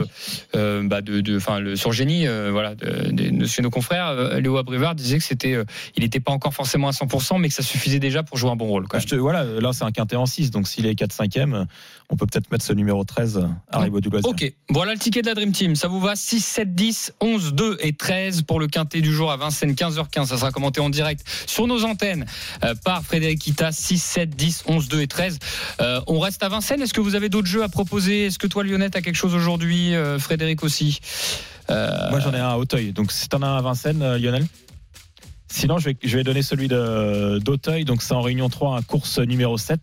euh, 0.55 0.83
bah, 0.87 1.01
de, 1.01 1.21
de, 1.21 1.37
enfin, 1.37 1.59
le, 1.59 1.75
sur 1.75 1.91
Génie, 1.91 2.25
euh, 2.27 2.49
voilà, 2.51 2.73
de, 2.75 3.11
de- 3.11 3.45
chez 3.45 3.61
nos 3.61 3.69
confrères, 3.69 4.07
euh, 4.07 4.39
Léo 4.39 4.57
Abrivard 4.57 4.95
disait 4.95 5.17
que 5.17 5.23
c'était, 5.23 5.53
euh, 5.53 5.65
il 5.95 6.03
n'était 6.03 6.19
pas 6.21 6.31
encore 6.31 6.53
forcément 6.53 6.87
à 6.87 6.91
100%, 6.91 7.37
mais 7.39 7.49
que 7.49 7.53
ça 7.53 7.63
suffisait 7.63 7.99
déjà 7.99 8.23
pour 8.23 8.37
jouer 8.37 8.49
un 8.49 8.55
bon 8.55 8.67
rôle. 8.67 8.87
Quand 8.87 8.99
Je 8.99 9.07
te- 9.07 9.15
voilà, 9.15 9.43
là 9.43 9.71
c'est 9.73 9.83
un 9.83 9.91
quintet 9.91 10.15
en 10.15 10.25
6, 10.25 10.51
donc 10.51 10.67
s'il 10.67 10.85
est 10.85 10.95
4-5e, 10.95 11.65
on 12.09 12.15
peut 12.15 12.25
peut-être 12.25 12.49
mettre 12.51 12.63
ce 12.63 12.71
numéro 12.73 13.03
13 13.03 13.45
Haribo 13.69 13.99
du 13.99 14.09
loisir. 14.09 14.29
Ok, 14.29 14.51
voilà 14.69 14.93
le 14.93 14.99
ticket 14.99 15.21
de 15.21 15.27
la 15.27 15.35
Dream 15.35 15.51
Team. 15.51 15.75
Ça 15.75 15.89
vous 15.89 15.99
va? 15.99 16.15
6, 16.15 16.39
7, 16.39 16.73
10, 16.73 17.13
11, 17.19 17.53
2 17.53 17.77
et 17.81 17.91
13 17.93 18.43
pour 18.43 18.59
le 18.61 18.67
quintet 18.67 19.01
du 19.01 19.13
jour 19.13 19.31
à 19.31 19.35
Vincennes, 19.37 19.73
15h15. 19.73 20.25
Ça 20.27 20.37
sera 20.37 20.51
commenté 20.51 20.79
en 20.79 20.89
direct 20.89 21.26
sur 21.45 21.67
nos 21.67 21.83
antennes 21.83 22.25
euh, 22.63 22.73
par 22.83 23.03
Frédéric 23.03 23.39
Kita. 23.39 23.71
6, 23.71 23.97
7, 24.01 24.29
10, 24.29 24.63
11, 24.67 24.87
2 24.87 25.01
et 25.01 25.07
13. 25.07 25.39
Euh, 25.81 26.01
on 26.07 26.19
reste 26.19 26.43
à 26.43 26.49
Vincennes. 26.49 26.81
Est-ce 26.81 26.93
que 26.93 27.01
vous 27.01 27.15
avez 27.15 27.29
d'autres 27.29 27.47
jeux 27.47 27.63
à 27.63 27.69
proposer? 27.69 28.25
Est-ce 28.25 28.39
que 28.39 28.47
toi, 28.47 28.63
Lionel, 28.63 28.89
as 28.93 29.01
quelque 29.01 29.15
chose 29.15 29.35
aujourd'hui 29.35 29.95
Euh, 29.95 30.19
Frédéric 30.19 30.63
aussi? 30.63 30.99
Moi 31.69 32.19
j'en 32.19 32.33
ai 32.33 32.39
un 32.39 32.49
à 32.49 32.55
Auteuil, 32.57 32.93
donc 32.93 33.11
si 33.11 33.27
t'en 33.27 33.41
as 33.41 33.47
un 33.47 33.57
à 33.57 33.61
Vincennes, 33.61 34.15
Lionel? 34.15 34.45
Sinon, 35.49 35.79
je 35.79 35.89
vais, 35.89 35.97
je 36.03 36.17
vais 36.17 36.23
donner 36.23 36.41
celui 36.41 36.67
d'Auteuil, 36.67 37.85
donc 37.85 38.01
c'est 38.01 38.13
en 38.13 38.21
Réunion 38.21 38.49
3, 38.49 38.77
un 38.77 38.81
course 38.81 39.19
numéro 39.19 39.57
7. 39.57 39.79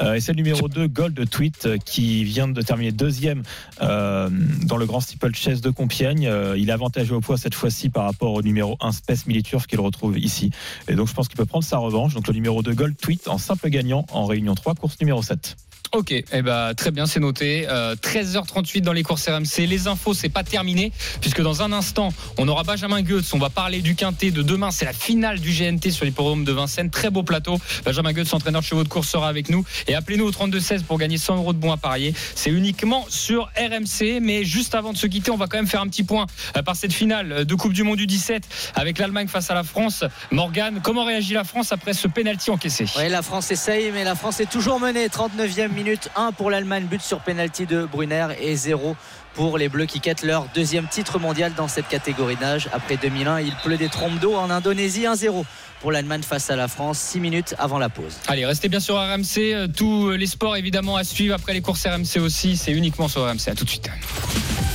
Euh, 0.00 0.14
et 0.14 0.20
c'est 0.20 0.32
le 0.32 0.36
numéro 0.36 0.68
2, 0.68 0.88
Gold 0.88 1.28
Tweet, 1.30 1.66
euh, 1.66 1.78
qui 1.78 2.24
vient 2.24 2.48
de 2.48 2.62
terminer 2.62 2.92
deuxième 2.92 3.42
euh, 3.80 4.28
dans 4.64 4.76
le 4.76 4.86
grand 4.86 5.00
steeple 5.00 5.34
chess 5.34 5.60
de 5.60 5.70
Compiègne. 5.70 6.30
Il 6.56 6.68
est 6.68 6.72
avantagé 6.72 7.12
au 7.12 7.20
poids 7.20 7.36
cette 7.36 7.54
fois-ci 7.54 7.88
par 7.90 8.04
rapport 8.04 8.32
au 8.32 8.42
numéro 8.42 8.76
1, 8.80 8.92
Space 8.92 9.26
Militurf, 9.26 9.66
qu'il 9.66 9.80
retrouve 9.80 10.18
ici. 10.18 10.50
Et 10.88 10.94
donc 10.94 11.08
je 11.08 11.14
pense 11.14 11.28
qu'il 11.28 11.36
peut 11.36 11.46
prendre 11.46 11.64
sa 11.64 11.78
revanche. 11.78 12.14
Donc 12.14 12.26
le 12.26 12.34
numéro 12.34 12.62
2, 12.62 12.74
Gold 12.74 12.96
Tweet, 12.96 13.28
en 13.28 13.38
simple 13.38 13.68
gagnant 13.68 14.06
en 14.12 14.26
Réunion 14.26 14.54
3, 14.54 14.74
course 14.74 14.98
numéro 15.00 15.22
7. 15.22 15.56
Ok, 15.96 16.12
eh 16.12 16.42
ben, 16.42 16.74
très 16.74 16.90
bien, 16.90 17.06
c'est 17.06 17.20
noté. 17.20 17.66
Euh, 17.70 17.94
13h38 17.96 18.82
dans 18.82 18.92
les 18.92 19.02
courses 19.02 19.26
RMC. 19.30 19.66
Les 19.66 19.88
infos, 19.88 20.12
c'est 20.12 20.28
pas 20.28 20.44
terminé, 20.44 20.92
puisque 21.22 21.40
dans 21.40 21.62
un 21.62 21.72
instant, 21.72 22.10
on 22.36 22.46
aura 22.48 22.64
Benjamin 22.64 23.00
Goetz. 23.00 23.32
On 23.32 23.38
va 23.38 23.48
parler 23.48 23.80
du 23.80 23.94
quintet 23.94 24.30
de 24.30 24.42
demain. 24.42 24.70
C'est 24.70 24.84
la 24.84 24.92
finale 24.92 25.40
du 25.40 25.50
GNT 25.52 25.90
sur 25.90 26.04
l'hippodrome 26.04 26.44
de 26.44 26.52
Vincennes. 26.52 26.90
Très 26.90 27.08
beau 27.08 27.22
plateau. 27.22 27.58
Benjamin 27.86 28.12
Goetz, 28.12 28.34
entraîneur 28.34 28.60
de 28.60 28.66
chevaux 28.66 28.84
de 28.84 28.90
course, 28.90 29.08
sera 29.08 29.26
avec 29.26 29.48
nous. 29.48 29.64
Et 29.88 29.94
appelez-nous 29.94 30.26
au 30.26 30.30
32-16 30.30 30.82
pour 30.82 30.98
gagner 30.98 31.16
100 31.16 31.36
euros 31.36 31.54
de 31.54 31.58
bons 31.58 31.72
à 31.72 31.78
parier. 31.78 32.12
C'est 32.34 32.50
uniquement 32.50 33.06
sur 33.08 33.50
RMC. 33.56 34.20
Mais 34.20 34.44
juste 34.44 34.74
avant 34.74 34.92
de 34.92 34.98
se 34.98 35.06
quitter, 35.06 35.30
on 35.30 35.38
va 35.38 35.46
quand 35.46 35.56
même 35.56 35.66
faire 35.66 35.80
un 35.80 35.88
petit 35.88 36.04
point 36.04 36.26
euh, 36.58 36.62
par 36.62 36.76
cette 36.76 36.92
finale 36.92 37.46
de 37.46 37.54
Coupe 37.54 37.72
du 37.72 37.84
Monde 37.84 37.96
du 37.96 38.06
17 38.06 38.42
avec 38.74 38.98
l'Allemagne 38.98 39.28
face 39.28 39.50
à 39.50 39.54
la 39.54 39.64
France. 39.64 40.04
Morgane, 40.30 40.80
comment 40.82 41.06
réagit 41.06 41.32
la 41.32 41.44
France 41.44 41.72
après 41.72 41.94
ce 41.94 42.06
pénalty 42.06 42.50
encaissé? 42.50 42.84
Oui, 42.98 43.08
la 43.08 43.22
France 43.22 43.50
essaye, 43.50 43.92
mais 43.92 44.04
la 44.04 44.14
France 44.14 44.40
est 44.40 44.50
toujours 44.50 44.78
menée. 44.78 45.06
39e 45.06 45.72
minute, 45.72 45.85
1 46.16 46.32
pour 46.32 46.50
l'Allemagne, 46.50 46.84
but 46.84 47.00
sur 47.00 47.20
pénalty 47.20 47.66
de 47.66 47.84
Brunner 47.84 48.28
et 48.40 48.56
0 48.56 48.96
pour 49.34 49.58
les 49.58 49.68
Bleus 49.68 49.86
qui 49.86 50.00
quittent 50.00 50.22
leur 50.22 50.46
deuxième 50.54 50.88
titre 50.88 51.18
mondial 51.18 51.52
dans 51.54 51.68
cette 51.68 51.88
catégorie 51.88 52.36
d'âge. 52.36 52.68
Après 52.72 52.96
2001, 52.96 53.40
il 53.40 53.54
pleut 53.62 53.76
des 53.76 53.88
trompes 53.88 54.18
d'eau 54.18 54.34
en 54.34 54.50
Indonésie, 54.50 55.02
1-0 55.04 55.44
pour 55.80 55.92
l'Allemagne 55.92 56.22
face 56.22 56.50
à 56.50 56.56
la 56.56 56.68
France, 56.68 56.98
6 56.98 57.20
minutes 57.20 57.54
avant 57.58 57.78
la 57.78 57.88
pause. 57.88 58.16
Allez, 58.28 58.46
restez 58.46 58.68
bien 58.68 58.80
sur 58.80 58.96
RMC. 58.96 59.38
Euh, 59.38 59.68
Tous 59.68 60.10
les 60.10 60.26
sports 60.26 60.56
évidemment 60.56 60.96
à 60.96 61.04
suivre 61.04 61.34
après 61.34 61.52
les 61.52 61.60
courses 61.60 61.86
RMC 61.86 62.18
aussi. 62.20 62.56
C'est 62.56 62.72
uniquement 62.72 63.08
sur 63.08 63.22
RMC. 63.22 63.48
À 63.48 63.54
tout 63.54 63.64
de 63.64 63.70
suite. 63.70 63.88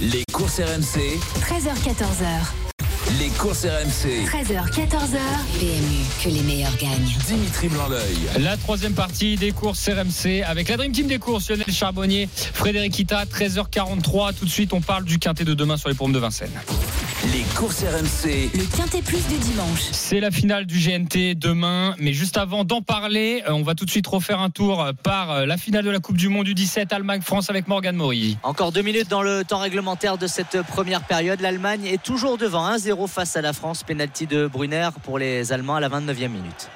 Les 0.02 0.24
courses 0.32 0.60
RMC, 0.60 1.18
13h14h. 1.42 2.71
Les 3.20 3.30
courses 3.30 3.66
RMC. 3.66 4.26
13h, 4.26 4.72
14h. 4.72 5.20
PMU, 5.60 6.06
que 6.24 6.30
les 6.30 6.42
meilleurs 6.44 6.76
gagnent. 6.78 7.18
Dimitri 7.28 7.68
Blanc-L'œil. 7.68 8.18
La 8.40 8.58
troisième 8.58 8.94
partie 8.94 9.36
des 9.36 9.52
courses 9.52 9.90
RMC 9.90 10.44
avec 10.46 10.70
la 10.70 10.78
Dream 10.78 10.92
Team 10.92 11.08
des 11.08 11.20
courses, 11.20 11.50
Lionel 11.50 11.72
Charbonnier, 11.72 12.30
Frédéric 12.32 12.98
Ita, 13.00 13.26
13h43. 13.26 14.34
Tout 14.36 14.46
de 14.46 14.50
suite, 14.50 14.74
on 14.74 14.82
parle 14.82 15.04
du 15.04 15.20
quintet 15.20 15.44
de 15.44 15.54
demain 15.54 15.78
sur 15.78 15.90
les 15.90 15.96
paumes 15.96 16.14
de 16.14 16.20
Vincennes. 16.20 16.52
Les 17.34 17.44
courses 17.56 17.84
RMC, 17.84 18.50
Le 18.56 18.76
Quintet 18.76 19.04
Plus 19.04 19.28
du 19.28 19.38
dimanche. 19.38 19.82
C'est 19.92 20.20
la 20.20 20.32
finale 20.32 20.66
du 20.66 20.80
GNT 20.80 21.36
demain, 21.36 21.94
mais 22.00 22.14
juste 22.14 22.36
avant 22.36 22.64
d'en 22.64 22.82
parler, 22.82 23.44
euh, 23.48 23.54
on 23.54 23.62
va 23.62 23.76
tout 23.76 23.86
de 23.86 23.92
suite 23.92 24.08
refaire 24.08 24.40
un 24.40 24.50
tour 24.50 24.84
par 25.04 25.30
euh, 25.30 25.46
la 25.46 25.58
finale 25.58 25.86
de 25.86 25.92
la 25.92 26.00
Coupe 26.00 26.18
du 26.18 26.30
Monde 26.30 26.46
du 26.46 26.56
17 26.56 26.92
Allemagne-France 26.92 27.52
avec 27.52 27.68
Morgan 27.68 27.96
Mori. 27.96 28.40
Encore 28.42 28.72
deux 28.72 28.82
minutes 28.82 29.08
dans 29.08 29.22
le 29.22 29.44
temps 29.44 29.60
réglementaire 29.60 30.18
de 30.18 30.26
cette 30.26 30.64
première 30.64 31.04
période. 31.04 31.42
L'Allemagne 31.42 31.86
est 31.86 32.02
toujours 32.02 32.40
devant 32.40 32.68
1-0 32.68 33.01
face 33.08 33.36
à 33.36 33.42
la 33.42 33.54
France. 33.54 33.84
Penalty 33.84 34.28
de 34.28 34.48
Brunner 34.48 34.90
pour 35.04 35.18
les 35.18 35.52
Allemands 35.54 35.76
à 35.76 35.80
la 35.80 35.90
29e 35.90 36.30
minute. 36.30 36.70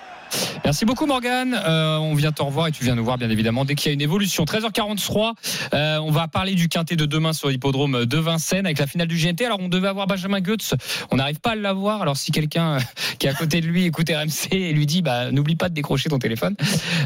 Merci 0.66 0.86
beaucoup 0.86 1.06
Morgan. 1.06 1.54
Euh, 1.54 1.98
on 1.98 2.16
vient 2.16 2.32
te 2.32 2.42
revoir 2.42 2.68
et 2.68 2.72
tu 2.72 2.84
viens 2.84 2.96
nous 2.96 3.04
voir 3.04 3.20
bien 3.20 3.30
évidemment 3.30 3.66
dès 3.66 3.76
qu'il 3.76 3.88
y 3.88 3.90
a 3.92 3.94
une 3.94 4.02
évolution. 4.02 4.46
13h43, 4.46 5.34
euh, 5.74 5.98
on 6.00 6.10
va 6.10 6.28
parler 6.28 6.56
du 6.56 6.70
quintet 6.70 6.96
de 6.96 7.06
demain 7.06 7.34
sur 7.34 7.50
l'hippodrome 7.50 8.06
de 8.06 8.18
Vincennes 8.18 8.66
avec 8.66 8.80
la 8.80 8.88
finale 8.88 9.08
du 9.08 9.16
GNT. 9.16 9.46
Alors 9.46 9.60
on 9.62 9.70
devait 9.70 9.88
avoir 9.88 10.08
Benjamin 10.08 10.42
Goetz, 10.42 10.74
on 11.12 11.18
n'arrive 11.18 11.40
pas 11.40 11.52
à 11.52 11.56
l'avoir. 11.56 12.02
Alors 12.02 12.18
si 12.18 12.32
quelqu'un 12.32 12.78
euh, 12.78 12.80
qui 13.20 13.28
est 13.28 13.30
à 13.30 13.36
côté 13.36 13.62
de 13.62 13.68
lui 13.68 13.86
écoute 13.86 14.10
RMC 14.10 14.54
et 14.54 14.74
lui 14.74 14.88
dit 14.88 15.04
bah 15.04 15.32
n'oublie 15.32 15.56
pas 15.56 15.70
de 15.70 15.76
décrocher 15.76 16.10
ton 16.10 16.20
téléphone. 16.20 16.56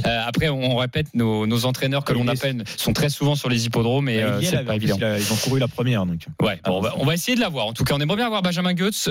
Euh, 0.06 0.22
après 0.26 0.48
on 0.48 0.78
répète 0.78 1.08
nos, 1.14 1.46
nos 1.46 1.66
entraîneurs 1.66 2.06
que 2.06 2.14
l'on 2.14 2.28
appelle 2.30 2.64
sont 2.78 2.94
très 2.94 3.10
souvent 3.10 3.36
sur 3.36 3.50
les 3.50 3.66
hippodromes 3.66 4.08
et 4.08 4.24
c'est 4.42 4.64
pas 4.64 4.76
évident. 4.76 4.98
ils 5.18 5.34
ont 5.34 5.38
couru 5.38 5.60
la 5.60 5.68
première. 5.68 6.06
Donc. 6.06 6.22
Ouais, 6.42 6.62
bon, 6.64 6.78
on, 6.78 6.82
va, 6.82 6.94
on 6.98 7.06
va 7.06 7.14
essayer 7.14 7.36
de 7.36 7.42
l'avoir. 7.42 7.68
En 7.68 7.74
tout 7.74 7.84
cas, 7.84 7.94
on 7.96 8.00
aimerait 8.00 8.16
bien 8.16 8.26
avoir 8.26 8.42
Benjamin 8.42 8.74
Goetz. 8.74 9.10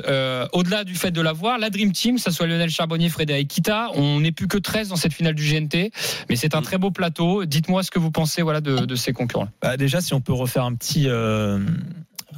Au-delà 0.52 0.84
du 0.84 0.94
fait 0.94 1.10
de 1.10 1.20
l'avoir, 1.20 1.58
la 1.58 1.68
Dream 1.68 1.92
Team, 1.92 2.16
ça 2.16 2.30
soit 2.30 2.46
Lionel 2.46 2.70
Charbonnier, 2.70 3.10
Frédéric 3.10 3.48
Kita, 3.48 3.90
on 3.94 4.07
n'est 4.20 4.32
plus 4.32 4.48
que 4.48 4.58
13 4.58 4.88
dans 4.88 4.96
cette 4.96 5.12
finale 5.12 5.34
du 5.34 5.42
GNT, 5.42 5.90
mais 6.28 6.36
c'est 6.36 6.54
un 6.54 6.62
très 6.62 6.78
beau 6.78 6.90
plateau. 6.90 7.44
Dites-moi 7.44 7.82
ce 7.82 7.90
que 7.90 7.98
vous 7.98 8.10
pensez 8.10 8.42
voilà, 8.42 8.60
de, 8.60 8.94
ces 8.94 9.12
concurrents. 9.12 9.48
Bah, 9.62 9.76
déjà, 9.76 10.00
si 10.00 10.14
on 10.14 10.20
peut 10.20 10.32
refaire 10.32 10.64
un 10.64 10.74
petit, 10.74 11.04
euh, 11.08 11.58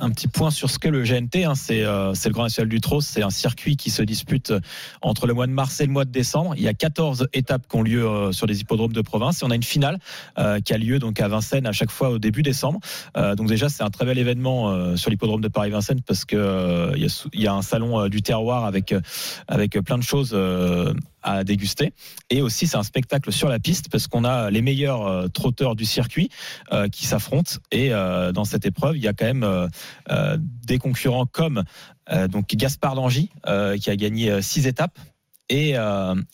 un 0.00 0.10
petit 0.10 0.28
point 0.28 0.50
sur 0.50 0.70
ce 0.70 0.78
qu'est 0.78 0.90
le 0.90 1.02
GNT, 1.02 1.44
hein, 1.44 1.54
c'est 1.54 1.84
euh, 1.84 2.14
c'est 2.14 2.28
le 2.28 2.34
Grand 2.34 2.44
National 2.44 2.68
du 2.68 2.80
Trot, 2.80 3.00
c'est 3.00 3.22
un 3.22 3.30
circuit 3.30 3.76
qui 3.76 3.90
se 3.90 4.02
dispute 4.02 4.52
entre 5.02 5.26
le 5.26 5.34
mois 5.34 5.46
de 5.46 5.52
mars 5.52 5.80
et 5.80 5.86
le 5.86 5.92
mois 5.92 6.04
de 6.04 6.10
décembre. 6.10 6.54
Il 6.56 6.62
y 6.62 6.68
a 6.68 6.74
14 6.74 7.28
étapes 7.32 7.66
qui 7.68 7.76
ont 7.76 7.82
lieu 7.82 8.06
euh, 8.06 8.32
sur 8.32 8.46
les 8.46 8.60
hippodromes 8.60 8.92
de 8.92 9.00
province 9.00 9.42
et 9.42 9.44
on 9.44 9.50
a 9.50 9.54
une 9.54 9.62
finale 9.62 9.98
qui 10.64 10.72
a 10.72 10.78
lieu 10.78 10.98
donc 10.98 11.20
à 11.20 11.28
Vincennes 11.28 11.66
à 11.66 11.72
chaque 11.72 11.90
fois 11.90 12.10
au 12.10 12.18
début 12.18 12.42
décembre. 12.42 12.80
Donc 13.14 13.46
déjà, 13.46 13.68
c'est 13.68 13.82
un 13.82 13.90
très 13.90 14.04
bel 14.04 14.18
événement 14.18 14.96
sur 14.96 15.10
l'hippodrome 15.10 15.40
de 15.40 15.48
Paris-Vincennes 15.48 16.00
parce 16.00 16.24
que 16.24 16.92
il 16.96 17.04
y, 17.04 17.42
y 17.42 17.46
a 17.46 17.52
un 17.52 17.62
salon 17.62 18.08
du 18.08 18.22
terroir 18.22 18.64
avec 18.64 18.94
avec 19.48 19.78
plein 19.80 19.98
de 19.98 20.02
choses. 20.02 20.34
À 21.22 21.44
déguster. 21.44 21.92
Et 22.30 22.42
aussi 22.42 22.66
c'est 22.66 22.76
un 22.76 22.82
spectacle 22.82 23.32
sur 23.32 23.48
la 23.48 23.58
piste 23.58 23.88
parce 23.90 24.06
qu'on 24.06 24.24
a 24.24 24.50
les 24.50 24.62
meilleurs 24.62 25.06
euh, 25.06 25.28
trotteurs 25.28 25.76
du 25.76 25.84
circuit 25.84 26.30
euh, 26.72 26.88
qui 26.88 27.06
s'affrontent. 27.06 27.54
Et 27.70 27.92
euh, 27.92 28.32
dans 28.32 28.44
cette 28.44 28.66
épreuve 28.66 28.96
il 28.96 29.02
y 29.02 29.08
a 29.08 29.12
quand 29.12 29.26
même 29.26 29.68
des 30.64 30.78
concurrents 30.78 31.26
comme 31.26 31.64
donc 32.28 32.48
Gaspard 32.48 32.94
Dangy 32.94 33.30
qui 33.80 33.90
a 33.90 33.96
gagné 33.96 34.42
six 34.42 34.66
étapes 34.66 34.98
et, 35.48 35.74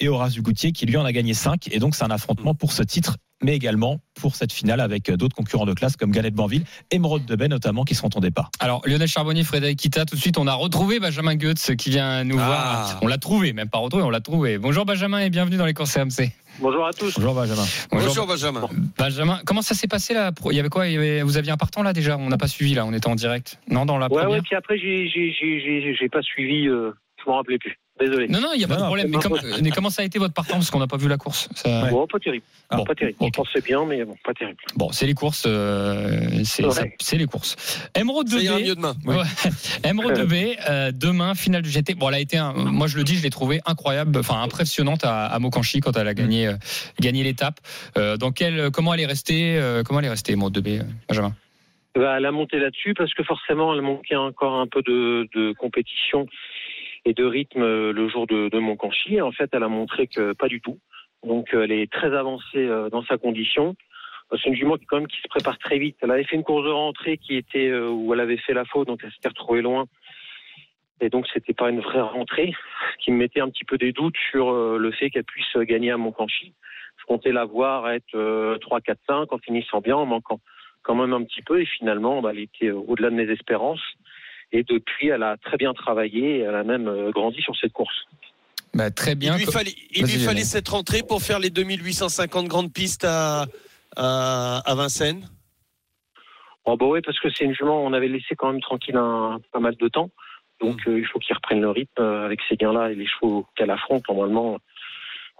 et 0.01 0.09
Horace 0.09 0.33
Dugoutier 0.33 0.73
qui 0.73 0.87
lui 0.87 0.97
en 0.97 1.05
a 1.05 1.13
gagné 1.13 1.35
cinq. 1.35 1.69
Et 1.71 1.79
donc 1.79 1.95
c'est 1.95 2.05
un 2.05 2.11
affrontement 2.11 2.55
pour 2.55 2.73
ce 2.73 2.83
titre 2.83 3.17
mais 3.43 3.55
également 3.55 4.01
pour 4.21 4.35
cette 4.35 4.53
finale 4.53 4.81
avec 4.81 5.11
euh, 5.11 5.17
d'autres 5.17 5.37
concurrents 5.37 5.67
de 5.67 5.75
classe 5.75 5.97
comme 5.97 6.11
Galette 6.11 6.35
Banville, 6.35 6.65
Émeraude 6.91 7.25
Debay 7.27 7.49
notamment 7.49 7.85
qui 7.85 7.95
seront 7.95 8.09
au 8.15 8.21
départ. 8.21 8.51
Alors, 8.61 8.83
Lionel 8.87 9.09
Charbonnier, 9.09 9.45
Frédéric 9.45 9.79
Kita, 9.79 10.05
tout 10.07 10.17
de 10.17 10.21
suite, 10.21 10.39
on 10.39 10.47
a 10.47 10.55
retrouvé 10.55 11.01
Benjamin 11.01 11.37
Goetz 11.37 11.73
qui 11.77 11.91
vient 11.91 12.25
nous 12.25 12.39
Ah. 12.41 12.47
voir. 12.47 12.99
On 13.03 13.07
l'a 13.07 13.19
trouvé, 13.19 13.53
même 13.53 13.69
pas 13.69 13.79
retrouvé, 13.79 14.03
on 14.05 14.11
l'a 14.11 14.21
trouvé. 14.21 14.59
Bonjour 14.59 14.85
Benjamin 14.87 15.21
et 15.21 15.31
bienvenue 15.31 15.57
dans 15.57 15.67
les 15.67 15.75
courses 15.75 15.97
RMC. 15.97 16.33
Bonjour 16.61 16.87
à 16.87 16.93
tous. 16.93 17.15
Bonjour 17.17 17.35
Benjamin. 17.35 17.65
Bonjour 17.93 18.27
Benjamin. 18.27 18.69
Benjamin, 18.99 19.41
comment 19.45 19.61
ça 19.63 19.75
s'est 19.75 19.89
passé 19.89 20.15
là 20.15 20.31
Il 20.51 20.57
y 20.57 20.61
avait 20.61 20.71
quoi 20.71 20.87
Il 20.89 20.95
y 20.95 20.97
avait- 20.97 21.23
Vous 21.23 21.37
aviez 21.37 21.53
un 21.53 21.59
partant 21.59 21.83
là 21.83 21.93
déjà? 21.93 22.17
On 22.17 22.29
n'a 22.31 22.39
pas 22.39 22.49
suivi 22.49 22.73
là, 22.75 22.87
on 22.87 22.93
était 22.95 23.09
en 23.09 23.15
direct. 23.15 23.59
Non, 23.69 23.85
dans 23.85 23.99
la 23.99 24.07
Ouais, 24.07 24.23
première? 24.23 24.31
ouais, 24.31 24.41
puis 24.43 24.57
après, 24.57 24.79
j'ai, 24.79 25.09
j'ai, 25.09 25.31
j'ai, 25.39 25.61
j'ai, 25.61 25.95
j'ai 25.95 26.09
pas 26.09 26.23
suivi, 26.23 26.67
euh, 26.69 26.93
je 27.23 27.29
m'en 27.31 27.37
rappelais 27.37 27.59
plus. 27.59 27.77
Désolé. 27.99 28.29
Non, 28.29 28.41
non, 28.41 28.49
il 28.55 28.59
n'y 28.59 28.65
a 28.65 28.69
pas 28.69 28.75
Non, 28.75 28.81
de 28.83 28.87
problème. 28.87 29.09
Mais, 29.11 29.19
comment- 29.23 29.37
pas 29.37 29.43
mais 29.63 29.71
comment 29.71 29.89
ça 29.91 30.03
a 30.03 30.05
été 30.05 30.19
votre 30.19 30.35
partant 30.35 30.55
Parce 30.55 30.71
qu'on 30.71 30.79
n'a 30.81 30.87
pas 30.87 30.99
vu 30.99 31.09
la 31.09 31.17
course. 31.17 31.49
Ça- 31.55 31.87
Bon, 31.91 32.07
pas 32.07 32.19
terrible. 32.19 32.45
Bon, 32.71 32.85
pas 32.85 32.95
terrible. 32.95 33.17
ok. 33.21 33.29
Je 33.35 33.37
pensais 33.43 33.61
bien, 33.63 33.87
mais 33.87 34.05
bon, 34.05 34.15
pas 34.23 34.35
terrible. 34.35 34.59
Bon, 34.75 34.93
c'est 34.93 35.07
les 35.07 35.15
courses. 35.15 35.45
euh, 35.47 36.29
c'est 36.45 36.63
ça- 36.71 37.17
les 37.17 37.27
courses. 37.27 37.57
Emeraude 37.95 38.29
Ça 38.29 38.39
ira 38.39 38.59
2B. 38.59 38.67
mieux 38.67 38.75
demain. 38.75 38.95
Ouais. 39.07 39.17
Emeraude 39.85 40.15
2B, 40.19 40.57
euh, 40.69 40.93
demain, 40.95 41.35
finale 41.35 41.63
du 41.63 41.71
GT. 41.71 41.95
Bon, 41.95 42.09
elle 42.11 42.17
a 42.17 42.21
été, 42.21 42.37
un- 42.37 42.53
moi 42.53 42.87
je 42.87 42.97
le 42.99 43.05
dis, 43.05 43.17
je 43.17 43.23
l'ai 43.23 43.31
trouvée 43.31 43.61
incroyable, 43.65 44.19
enfin 44.19 44.43
impressionnante 44.43 45.05
à, 45.05 45.27
à 45.27 45.39
Mokanchi 45.39 45.81
quand 45.81 45.97
elle 45.97 46.09
a 46.09 46.15
gagné, 46.15 46.49
euh, 46.49 46.55
gagné 47.01 47.23
l'étape. 47.25 47.61
Euh, 47.97 48.17
dans 48.19 48.31
comment 48.73 48.93
elle 48.93 49.01
est 49.01 49.07
restée, 49.07 49.57
euh, 49.57 49.83
comment 49.83 50.01
elle 50.01 50.07
est 50.07 50.11
restée, 50.11 50.33
Emeraude 50.33 50.59
2B, 50.59 50.81
euh, 50.81 50.83
Benjamin? 51.09 51.35
Bah, 51.95 52.17
elle 52.19 52.27
a 52.27 52.31
monté 52.31 52.59
là-dessus 52.59 52.93
parce 52.93 53.15
que 53.15 53.23
forcément, 53.23 53.73
elle 53.75 53.81
manquait 53.81 54.17
encore 54.17 54.61
un 54.61 54.67
peu 54.67 54.83
de, 54.83 55.27
de 55.35 55.55
compétition 55.55 56.27
et 57.07 57.15
de 57.15 57.25
rythme 57.25 57.63
euh, 57.63 57.93
le 57.93 58.09
jour 58.09 58.27
de, 58.27 58.49
de 58.49 58.59
Montcanchi. 58.59 59.21
En 59.23 59.33
fait, 59.33 59.49
elle 59.53 59.63
a 59.63 59.69
montré 59.69 60.09
que 60.09 60.33
pas 60.33 60.49
du 60.49 60.61
tout. 60.61 60.79
Donc, 61.25 61.55
euh, 61.55 61.63
elle 61.63 61.73
est 61.73 61.91
très 61.91 62.15
avancée 62.15 62.67
euh, 62.67 62.91
dans 62.91 63.05
sa 63.05 63.17
condition. 63.17 63.77
C'est 64.33 64.49
une 64.49 64.57
jument 64.57 64.77
qui, 64.77 64.87
quand 64.87 64.99
même, 64.99 65.07
qui 65.07 65.21
se 65.21 65.29
prépare 65.29 65.57
très 65.59 65.79
vite. 65.79 65.97
Elle 66.03 66.11
avait 66.11 66.25
fait 66.25 66.35
une 66.35 66.43
course 66.43 66.65
de 66.65 66.71
rentrée 66.71 67.17
qui 67.17 67.37
était 67.37 67.73
où 67.73 68.13
elle 68.13 68.19
avait 68.19 68.39
fait 68.39 68.55
la 68.55 68.65
faute, 68.65 68.89
donc 68.89 68.99
elle 69.05 69.13
s'était 69.13 69.29
retrouvée 69.29 69.63
loin. 69.63 69.87
Et 71.01 71.11
donc, 71.11 71.29
c'était 71.33 71.55
pas 71.55 71.71
une 71.71 71.79
vraie 71.79 72.01
rentrée, 72.01 72.53
qui 72.99 73.13
me 73.13 73.19
mettait 73.19 73.39
un 73.39 73.49
petit 73.51 73.65
peu 73.65 73.79
des 73.79 73.93
doutes 73.93 74.17
sur 74.33 74.53
le 74.53 74.91
fait 74.91 75.11
qu'elle 75.11 75.23
puisse 75.23 75.57
gagner 75.59 75.93
à 75.93 75.97
Montcanchy. 75.97 76.55
Je 76.99 77.05
comptais 77.05 77.31
la 77.31 77.45
voir 77.45 77.89
être 77.89 78.59
3, 78.59 78.81
4, 78.81 78.99
5 79.07 79.33
en 79.33 79.39
finissant 79.39 79.81
bien, 79.81 79.95
en 79.95 80.07
manquant 80.07 80.41
quand 80.83 80.95
même 80.95 81.13
un 81.13 81.23
petit 81.23 81.43
peu. 81.43 81.61
Et 81.61 81.67
finalement, 81.67 82.21
bah, 82.21 82.31
elle 82.33 82.41
était 82.41 82.71
au-delà 82.71 83.11
de 83.11 83.15
mes 83.15 83.31
espérances. 83.31 83.83
Et 84.53 84.63
depuis, 84.63 85.09
elle 85.09 85.23
a 85.23 85.37
très 85.37 85.57
bien 85.57 85.75
travaillé. 85.75 86.41
Elle 86.41 86.55
a 86.55 86.65
même 86.65 86.89
euh, 86.89 87.11
grandi 87.11 87.41
sur 87.43 87.57
cette 87.57 87.73
course. 87.73 88.07
Bah, 88.75 88.91
très 88.91 89.15
bien. 89.15 89.37
Il 89.37 89.45
lui 89.45 89.53
fallait, 89.53 89.75
il 89.93 90.05
lui 90.05 90.19
fallait 90.19 90.45
cette 90.45 90.69
rentrée 90.69 91.03
pour 91.03 91.23
faire 91.23 91.39
les 91.39 91.51
2850 91.51 92.47
grandes 92.47 92.73
pistes 92.73 93.05
à, 93.05 93.47
à, 93.97 94.63
à 94.65 94.75
Vincennes 94.75 95.29
Oh 96.69 96.77
bah 96.77 96.87
oui, 96.87 97.01
parce 97.01 97.19
que 97.21 97.31
c'est 97.31 97.45
une 97.45 97.55
jument, 97.55 97.85
on 97.85 97.93
avait 97.93 98.09
laissé 98.09 98.35
quand 98.35 98.51
même 98.51 98.61
tranquille 98.61 98.97
un, 98.97 99.39
pas 99.53 99.61
mal 99.61 99.77
de 99.77 99.89
temps. 99.89 100.11
Donc 100.61 100.81
euh, 100.89 100.99
il 100.99 101.07
faut 101.07 101.21
qu'il 101.21 101.35
reprenne 101.35 101.61
le 101.61 101.71
rythme 101.71 102.03
euh, 102.03 102.27
avec 102.27 102.41
ces 102.49 102.57
gains-là 102.57 102.91
et 102.91 102.97
les 102.97 103.07
chevaux 103.07 103.47
qu'elle 103.55 103.71
affronte. 103.71 104.03
Normalement, 104.09 104.59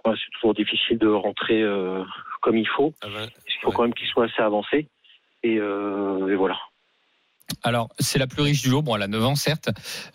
ouais, 0.05 0.13
c'est 0.15 0.31
toujours 0.33 0.53
difficile 0.53 0.97
de 0.97 1.09
rentrer 1.09 1.61
euh, 1.61 2.01
comme 2.41 2.57
il 2.57 2.67
faut. 2.67 2.93
Ah 3.01 3.07
ben, 3.07 3.27
il 3.45 3.53
faut 3.61 3.67
ouais. 3.67 3.73
quand 3.75 3.81
même 3.83 3.93
qu'il 3.93 4.07
soit 4.07 4.25
assez 4.25 4.41
avancé. 4.41 4.87
Et, 5.43 5.57
euh, 5.59 6.29
et 6.29 6.35
voilà. 6.35 6.57
Alors, 7.63 7.89
c'est 7.99 8.19
la 8.19 8.27
plus 8.27 8.41
riche 8.41 8.61
du 8.61 8.69
lot. 8.69 8.81
Bon, 8.81 8.95
elle 8.95 9.03
a 9.03 9.07
9 9.07 9.25
ans, 9.25 9.35
certes. 9.35 9.69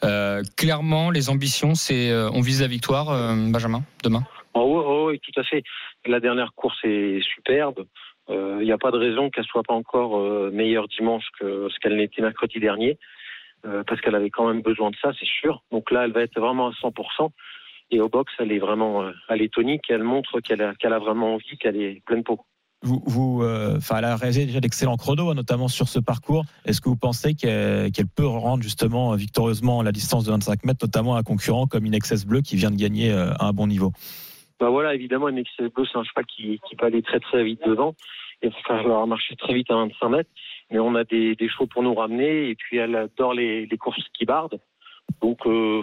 Euh, 0.05 0.43
clairement, 0.57 1.11
les 1.11 1.31
ambitions, 1.31 1.75
c'est 1.75 2.11
euh, 2.11 2.31
on 2.33 2.41
vise 2.41 2.61
la 2.61 2.67
victoire, 2.69 3.11
euh, 3.11 3.35
Benjamin, 3.49 3.83
demain? 4.05 4.23
Oh, 4.55 5.09
oui, 5.09 5.17
oh, 5.17 5.31
tout 5.33 5.41
à 5.41 5.45
fait. 5.45 5.63
La 6.07 6.21
dernière 6.21 6.53
course 6.55 6.79
est 6.85 7.23
superbe. 7.23 7.87
Il 8.29 8.65
n'y 8.65 8.73
a 8.73 8.79
pas 8.79 8.91
de 8.91 8.97
raison 8.97 9.29
qu'elle 9.29 9.45
soit 9.45 9.65
pas 9.65 9.75
encore 9.75 10.19
meilleure 10.53 10.89
dimanche 10.89 11.25
que 11.39 11.69
ce 11.69 11.79
qu'elle 11.81 11.97
n'était 11.97 12.23
mercredi 12.23 12.61
dernier, 12.61 12.97
parce 13.63 14.01
qu'elle 14.01 14.15
avait 14.15 14.31
quand 14.31 14.47
même 14.47 14.63
besoin 14.63 14.91
de 14.91 14.97
ça, 15.03 15.11
c'est 15.19 15.27
sûr. 15.27 15.63
Donc 15.71 15.91
là, 15.91 16.05
elle 16.05 16.13
va 16.13 16.23
être 16.23 16.41
vraiment 16.41 16.69
à 16.69 16.71
100%. 16.71 17.31
Et 17.91 18.01
au 18.01 18.09
box, 18.09 18.33
elle 18.39 18.53
est 18.53 18.59
vraiment, 18.59 19.05
elle 19.29 19.43
est 19.43 19.53
tonique. 19.53 19.85
Elle 19.91 20.05
montre 20.05 20.41
qu'elle 20.41 20.63
a, 20.63 20.73
a 20.83 20.99
vraiment 20.99 21.35
envie, 21.35 21.59
qu'elle 21.59 21.77
est 21.77 22.03
pleine 22.07 22.23
peau. 22.23 22.41
Vous, 22.83 23.01
vous, 23.07 23.43
euh, 23.43 23.77
enfin, 23.77 23.99
elle 23.99 24.05
a 24.05 24.17
réalisé 24.17 24.47
déjà 24.47 24.61
d'excellents 24.61 24.97
chronos, 24.97 25.31
hein, 25.31 25.35
notamment 25.35 25.69
sur 25.69 25.89
ce 25.89 26.01
parcours. 26.01 26.45
Est-ce 26.65 26.81
que 26.81 26.89
vous 26.89 26.97
pensez 26.97 27.35
qu'elle 27.35 27.93
qu'elle 27.93 28.09
peut 28.09 28.27
rendre 28.27 28.63
justement 28.63 29.15
victorieusement 29.15 29.83
la 29.83 29.93
distance 29.93 30.25
de 30.25 30.33
25 30.33 30.65
mètres, 30.65 30.85
notamment 30.85 31.15
à 31.15 31.21
un 31.21 31.23
concurrent 31.23 31.67
comme 31.67 31.87
Inexcess 31.87 32.27
Bleu 32.27 32.41
qui 32.41 32.57
vient 32.57 32.71
de 32.71 32.77
gagner 32.77 33.13
euh, 33.13 33.33
à 33.35 33.47
un 33.47 33.53
bon 33.53 33.69
niveau? 33.69 33.93
Bah 34.59 34.71
voilà, 34.71 34.95
évidemment, 34.95 35.29
une 35.29 35.39
Excel 35.39 35.69
Bleu, 35.69 35.85
c'est 35.91 35.99
un 35.99 36.05
cheval 36.05 36.25
qui, 36.27 36.61
qui 36.69 36.77
peut 36.77 36.87
aller 36.87 37.03
très 37.03 37.21
très 37.21 37.45
vite 37.45 37.61
devant. 37.65 37.95
Il 38.43 38.51
va 38.51 38.57
falloir 38.67 39.07
marcher 39.07 39.37
très 39.37 39.55
vite 39.55 39.71
à 39.71 39.75
25 39.75 40.09
mètres. 40.09 40.31
Mais 40.71 40.79
on 40.79 40.95
a 40.95 41.05
des, 41.05 41.37
des 41.37 41.49
chevaux 41.49 41.67
pour 41.67 41.83
nous 41.83 41.95
ramener. 41.95 42.49
Et 42.51 42.55
puis, 42.57 42.79
elle 42.79 42.97
adore 42.97 43.35
les, 43.35 43.67
les 43.67 43.77
courses 43.77 44.03
qui 44.17 44.25
bardent. 44.25 44.59
Donc, 45.21 45.47
euh, 45.47 45.81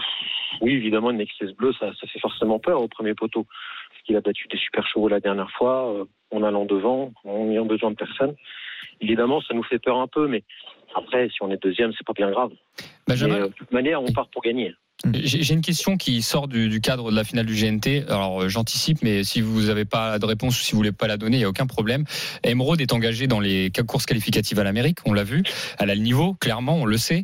oui, 0.61 0.73
évidemment, 0.73 1.11
une 1.11 1.21
Excel 1.21 1.53
Bleu, 1.53 1.71
ça, 1.73 1.91
ça 1.99 2.07
fait 2.07 2.19
forcément 2.19 2.59
peur 2.59 2.81
au 2.81 2.87
premier 2.87 3.13
poteau. 3.13 3.45
Parce 3.89 4.01
qu'il 4.03 4.15
a 4.15 4.21
battu 4.21 4.47
des 4.47 4.57
super 4.57 4.85
chevaux 4.87 5.07
la 5.07 5.19
dernière 5.19 5.51
fois, 5.51 5.93
euh, 5.93 6.05
en 6.31 6.43
allant 6.43 6.65
devant, 6.65 7.11
en 7.23 7.45
n'ayant 7.45 7.65
besoin 7.65 7.91
de 7.91 7.95
personne. 7.95 8.35
Évidemment, 9.01 9.41
ça 9.41 9.53
nous 9.53 9.63
fait 9.63 9.79
peur 9.79 9.97
un 9.97 10.07
peu. 10.07 10.27
Mais 10.27 10.43
après, 10.95 11.29
si 11.29 11.41
on 11.41 11.51
est 11.51 11.61
deuxième, 11.61 11.93
c'est 11.93 12.05
pas 12.05 12.13
bien 12.13 12.31
grave. 12.31 12.51
Benjamin, 13.07 13.35
Mais, 13.35 13.41
euh, 13.41 13.47
de 13.47 13.53
toute 13.53 13.71
manière, 13.71 14.01
on 14.01 14.11
part 14.11 14.27
pour 14.29 14.41
gagner. 14.41 14.73
J'ai 15.13 15.43
j'ai 15.43 15.53
une 15.53 15.61
question 15.61 15.95
qui 15.95 16.21
sort 16.21 16.49
du, 16.49 16.67
du 16.67 16.81
cadre 16.81 17.09
de 17.09 17.15
la 17.15 17.23
finale 17.23 17.45
du 17.45 17.55
GNT. 17.55 18.03
Alors 18.09 18.41
euh, 18.41 18.49
j'anticipe, 18.49 18.99
mais 19.01 19.23
si 19.23 19.39
vous 19.39 19.63
n'avez 19.63 19.85
pas 19.85 20.19
de 20.19 20.25
réponse 20.25 20.59
ou 20.59 20.63
si 20.63 20.73
vous 20.73 20.77
voulez 20.77 20.91
pas 20.91 21.07
la 21.07 21.15
donner, 21.15 21.37
il 21.37 21.39
y 21.39 21.45
a 21.45 21.49
aucun 21.49 21.67
problème. 21.67 22.03
Emeraude 22.43 22.81
est 22.81 22.91
engagée 22.91 23.25
dans 23.25 23.39
les 23.39 23.71
courses 23.87 24.05
qualificatives 24.05 24.59
à 24.59 24.65
l'Amérique, 24.65 24.99
on 25.05 25.13
l'a 25.13 25.23
vu. 25.23 25.43
Elle 25.79 25.89
a 25.89 25.95
le 25.95 26.01
niveau, 26.01 26.33
clairement, 26.33 26.75
on 26.75 26.85
le 26.85 26.97
sait. 26.97 27.23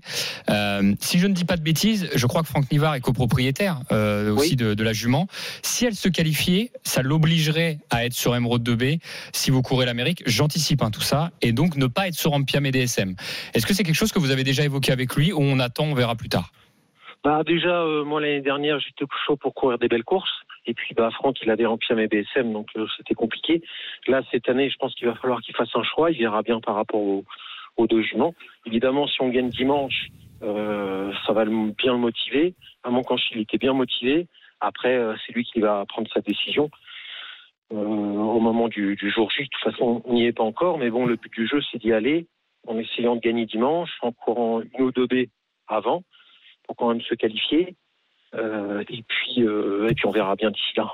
Euh, 0.50 0.96
si 1.02 1.20
je 1.20 1.28
ne 1.28 1.34
dis 1.34 1.44
pas 1.44 1.58
de 1.58 1.62
bêtises, 1.64 2.10
je 2.16 2.26
crois 2.28 2.44
que 2.44 2.48
Franck 2.48 2.72
Nivard 2.72 2.96
est 2.96 3.02
copropriétaire 3.02 3.82
euh, 3.92 4.34
aussi 4.34 4.56
de, 4.56 4.74
de 4.74 4.84
la 4.84 4.94
jument. 4.94 5.28
Si 5.62 5.86
elle 5.86 5.96
se 5.96 6.08
qualifiait, 6.08 6.72
ça 6.84 7.02
l'obligerait 7.02 7.80
à 7.90 8.06
être 8.06 8.14
sur 8.14 8.38
Emeraude 8.38 8.68
2B 8.68 9.00
si 9.34 9.52
vous 9.52 9.62
courez 9.62 9.86
l'Amérique. 9.86 10.24
J'anticipe 10.26 10.82
hein, 10.82 10.92
tout 10.92 11.02
ça 11.02 11.32
et 11.42 11.52
donc 11.52 11.76
ne 11.76 11.88
pas 11.88 12.08
être 12.08 12.16
sur 12.16 12.32
Ampiam 12.32 12.66
et 12.66 12.72
DSM. 12.72 13.16
Est-ce 13.54 13.66
que 13.66 13.74
c'est 13.74 13.84
quelque 13.84 13.96
chose 13.96 14.14
que 14.14 14.20
vous 14.20 14.32
avez 14.32 14.46
déjà 14.46 14.64
évoqué 14.64 14.94
avec 14.94 15.14
lui 15.16 15.34
ou 15.34 15.42
on 15.42 15.60
attend, 15.60 15.84
on 15.84 15.94
verra 15.94 16.16
plus 16.16 16.30
tard? 16.30 16.54
Bah 17.26 17.42
déjà, 17.44 17.82
euh, 17.82 18.04
moi 18.04 18.22
l'année 18.22 18.42
dernière, 18.42 18.78
j'étais 18.80 19.04
chaud 19.26 19.36
pour 19.36 19.56
courir 19.56 19.80
des 19.80 19.88
belles 19.88 20.04
courses. 20.04 20.44
Et 20.68 20.76
puis 20.76 20.94
bah 20.94 21.10
Franck, 21.10 21.42
il 21.42 21.50
avait 21.50 21.66
rempli 21.66 21.92
à 21.92 21.96
mes 21.96 22.06
BSM, 22.08 22.54
donc 22.54 22.68
euh, 22.78 22.86
c'était 22.98 23.16
compliqué. 23.16 23.64
Là, 24.08 24.22
cette 24.30 24.48
année, 24.48 24.70
je 24.70 24.78
pense 24.78 24.94
qu'il 24.94 25.08
va 25.08 25.16
falloir 25.16 25.42
qu'il 25.42 25.56
fasse 25.56 25.76
un 25.76 25.82
choix. 25.82 26.12
Il 26.12 26.20
verra 26.20 26.44
bien 26.44 26.60
par 26.60 26.76
rapport 26.76 27.02
aux, 27.02 27.26
aux 27.78 27.88
deux 27.88 28.04
juments. 28.04 28.36
Évidemment, 28.68 29.08
si 29.08 29.20
on 29.24 29.30
gagne 29.30 29.50
dimanche, 29.50 30.10
euh, 30.44 31.12
ça 31.26 31.34
va 31.34 31.46
le- 31.46 31.72
bien 31.72 31.94
le 31.94 31.98
motiver. 31.98 32.54
À 32.84 32.92
Moncanchi, 32.92 33.30
il 33.34 33.42
était 33.42 33.58
bien 33.58 33.74
motivé. 33.74 34.28
Après, 34.60 34.96
euh, 34.96 35.16
c'est 35.26 35.34
lui 35.34 35.46
qui 35.46 35.60
va 35.62 35.84
prendre 35.88 36.08
sa 36.14 36.22
décision. 36.22 36.70
Euh, 37.74 37.76
au 37.76 38.40
moment 38.40 38.68
du, 38.68 38.96
du 38.98 39.10
jour 39.10 39.32
J, 39.32 39.46
de 39.46 39.48
toute 39.50 39.72
façon, 39.74 40.04
on 40.06 40.14
n'y 40.14 40.28
est 40.28 40.32
pas 40.32 40.44
encore. 40.44 40.78
Mais 40.78 40.92
bon, 40.92 41.08
le 41.08 41.16
but 41.16 41.34
du 41.34 41.48
jeu, 41.48 41.60
c'est 41.72 41.80
d'y 41.80 41.92
aller 41.92 42.28
en 42.68 42.78
essayant 42.78 43.16
de 43.16 43.22
gagner 43.22 43.48
dimanche, 43.48 43.90
en 44.04 44.12
courant 44.12 44.62
une 44.62 44.86
ou 44.86 44.92
deux 44.92 45.08
B 45.08 45.26
avant 45.68 46.04
pour 46.68 46.76
quand 46.76 46.90
même 46.90 47.02
se 47.02 47.16
qualifier. 47.16 47.76
Euh, 48.36 48.84
et 48.90 49.04
puis, 49.08 49.44
euh, 49.44 49.88
et 49.90 49.94
puis 49.94 50.06
on 50.06 50.12
verra 50.12 50.36
bien 50.36 50.52
d'ici 50.52 50.74
là. 50.76 50.92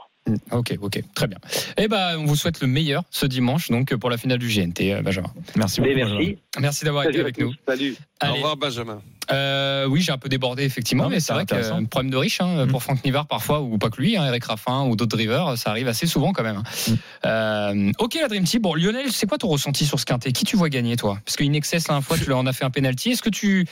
Ok, 0.51 0.75
ok, 0.79 1.01
très 1.15 1.27
bien. 1.27 1.39
Eh 1.77 1.87
ben, 1.87 2.17
on 2.19 2.25
vous 2.25 2.35
souhaite 2.35 2.61
le 2.61 2.67
meilleur 2.67 3.03
ce 3.09 3.25
dimanche, 3.25 3.71
donc 3.71 3.95
pour 3.95 4.09
la 4.09 4.17
finale 4.17 4.37
du 4.37 4.47
GNT, 4.47 4.93
euh, 4.93 5.01
Benjamin. 5.01 5.31
Merci 5.55 5.81
Mais 5.81 5.95
beaucoup. 5.95 6.15
merci. 6.15 6.37
Merci 6.59 6.85
d'avoir 6.85 7.05
été 7.05 7.19
avec 7.19 7.37
tous. 7.37 7.45
nous. 7.45 7.53
Salut. 7.67 7.95
Au 8.23 8.33
revoir, 8.33 8.57
Benjamin. 8.57 9.01
Euh, 9.31 9.85
oui, 9.87 10.01
j'ai 10.01 10.11
un 10.11 10.17
peu 10.17 10.29
débordé 10.29 10.63
effectivement, 10.63 11.03
Non, 11.03 11.09
mais 11.09 11.15
mais 11.15 11.19
c'est 11.19 11.27
c'est 11.27 11.33
vrai 11.33 11.45
que 11.45 11.55
euh, 11.55 11.85
problème 11.89 12.11
de 12.11 12.17
riche 12.17 12.41
hein, 12.41 12.65
Mm. 12.65 12.69
pour 12.69 12.83
Franck 12.83 13.03
Nivard 13.05 13.25
parfois, 13.27 13.61
ou 13.61 13.77
pas 13.77 13.89
que 13.89 14.01
lui, 14.01 14.17
hein, 14.17 14.25
Eric 14.25 14.43
Raffin 14.45 14.83
ou 14.85 14.95
d'autres 14.95 15.15
drivers, 15.15 15.57
ça 15.57 15.69
arrive 15.71 15.87
assez 15.87 16.07
souvent 16.07 16.33
quand 16.33 16.43
même. 16.43 16.61
Mm. 16.87 16.93
Euh, 17.25 17.91
ok, 17.99 18.17
la 18.21 18.27
Dream 18.27 18.43
Team. 18.43 18.61
Bon, 18.61 18.73
Lionel, 18.75 19.11
c'est 19.11 19.27
quoi 19.27 19.37
ton 19.37 19.47
ressenti 19.47 19.85
sur 19.85 19.99
ce 19.99 20.05
quintet? 20.05 20.31
Qui 20.31 20.43
tu 20.45 20.55
vois 20.57 20.69
gagner, 20.69 20.95
toi? 20.97 21.19
Parce 21.25 21.35
que 21.37 21.43
Inexcess, 21.43 21.87
la 21.87 22.01
fois, 22.01 22.17
tu 22.17 22.25
leur 22.29 22.37
en 22.39 22.45
as 22.47 22.53
fait 22.53 22.65
un 22.65 22.69
penalty. 22.69 23.11
Est-ce 23.11 23.21
que 23.21 23.29
tu, 23.29 23.65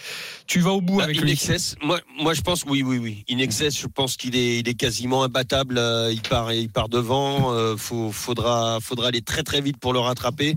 tu 0.48 0.60
vas 0.60 0.72
au 0.72 0.82
bout 0.82 0.98
Bah, 0.98 1.04
avec 1.06 1.18
in 1.18 1.22
lui? 1.22 1.32
excess, 1.32 1.76
moi, 1.82 2.00
moi 2.20 2.34
je 2.34 2.42
pense 2.42 2.64
oui, 2.66 2.84
oui, 2.84 2.98
oui. 2.98 3.24
In 3.30 3.38
excess, 3.40 3.78
je 3.80 3.88
pense 3.88 4.18
qu'il 4.18 4.36
est, 4.36 4.60
il 4.60 4.70
est 4.70 4.74
quasiment 4.76 5.24
imbattable. 5.24 5.78
euh, 5.78 6.12
il 6.12 6.22
part, 6.22 6.52
il 6.54 6.70
part 6.70 6.90
devant. 6.90 7.52
euh, 7.54 7.76
faut, 7.78 8.12
faudra, 8.12 8.80
faudra 8.82 9.08
aller 9.10 9.22
très 9.22 9.44
très 9.44 9.62
vite 9.62 9.78
pour 9.78 9.94
le 9.94 10.00
rattraper. 10.00 10.56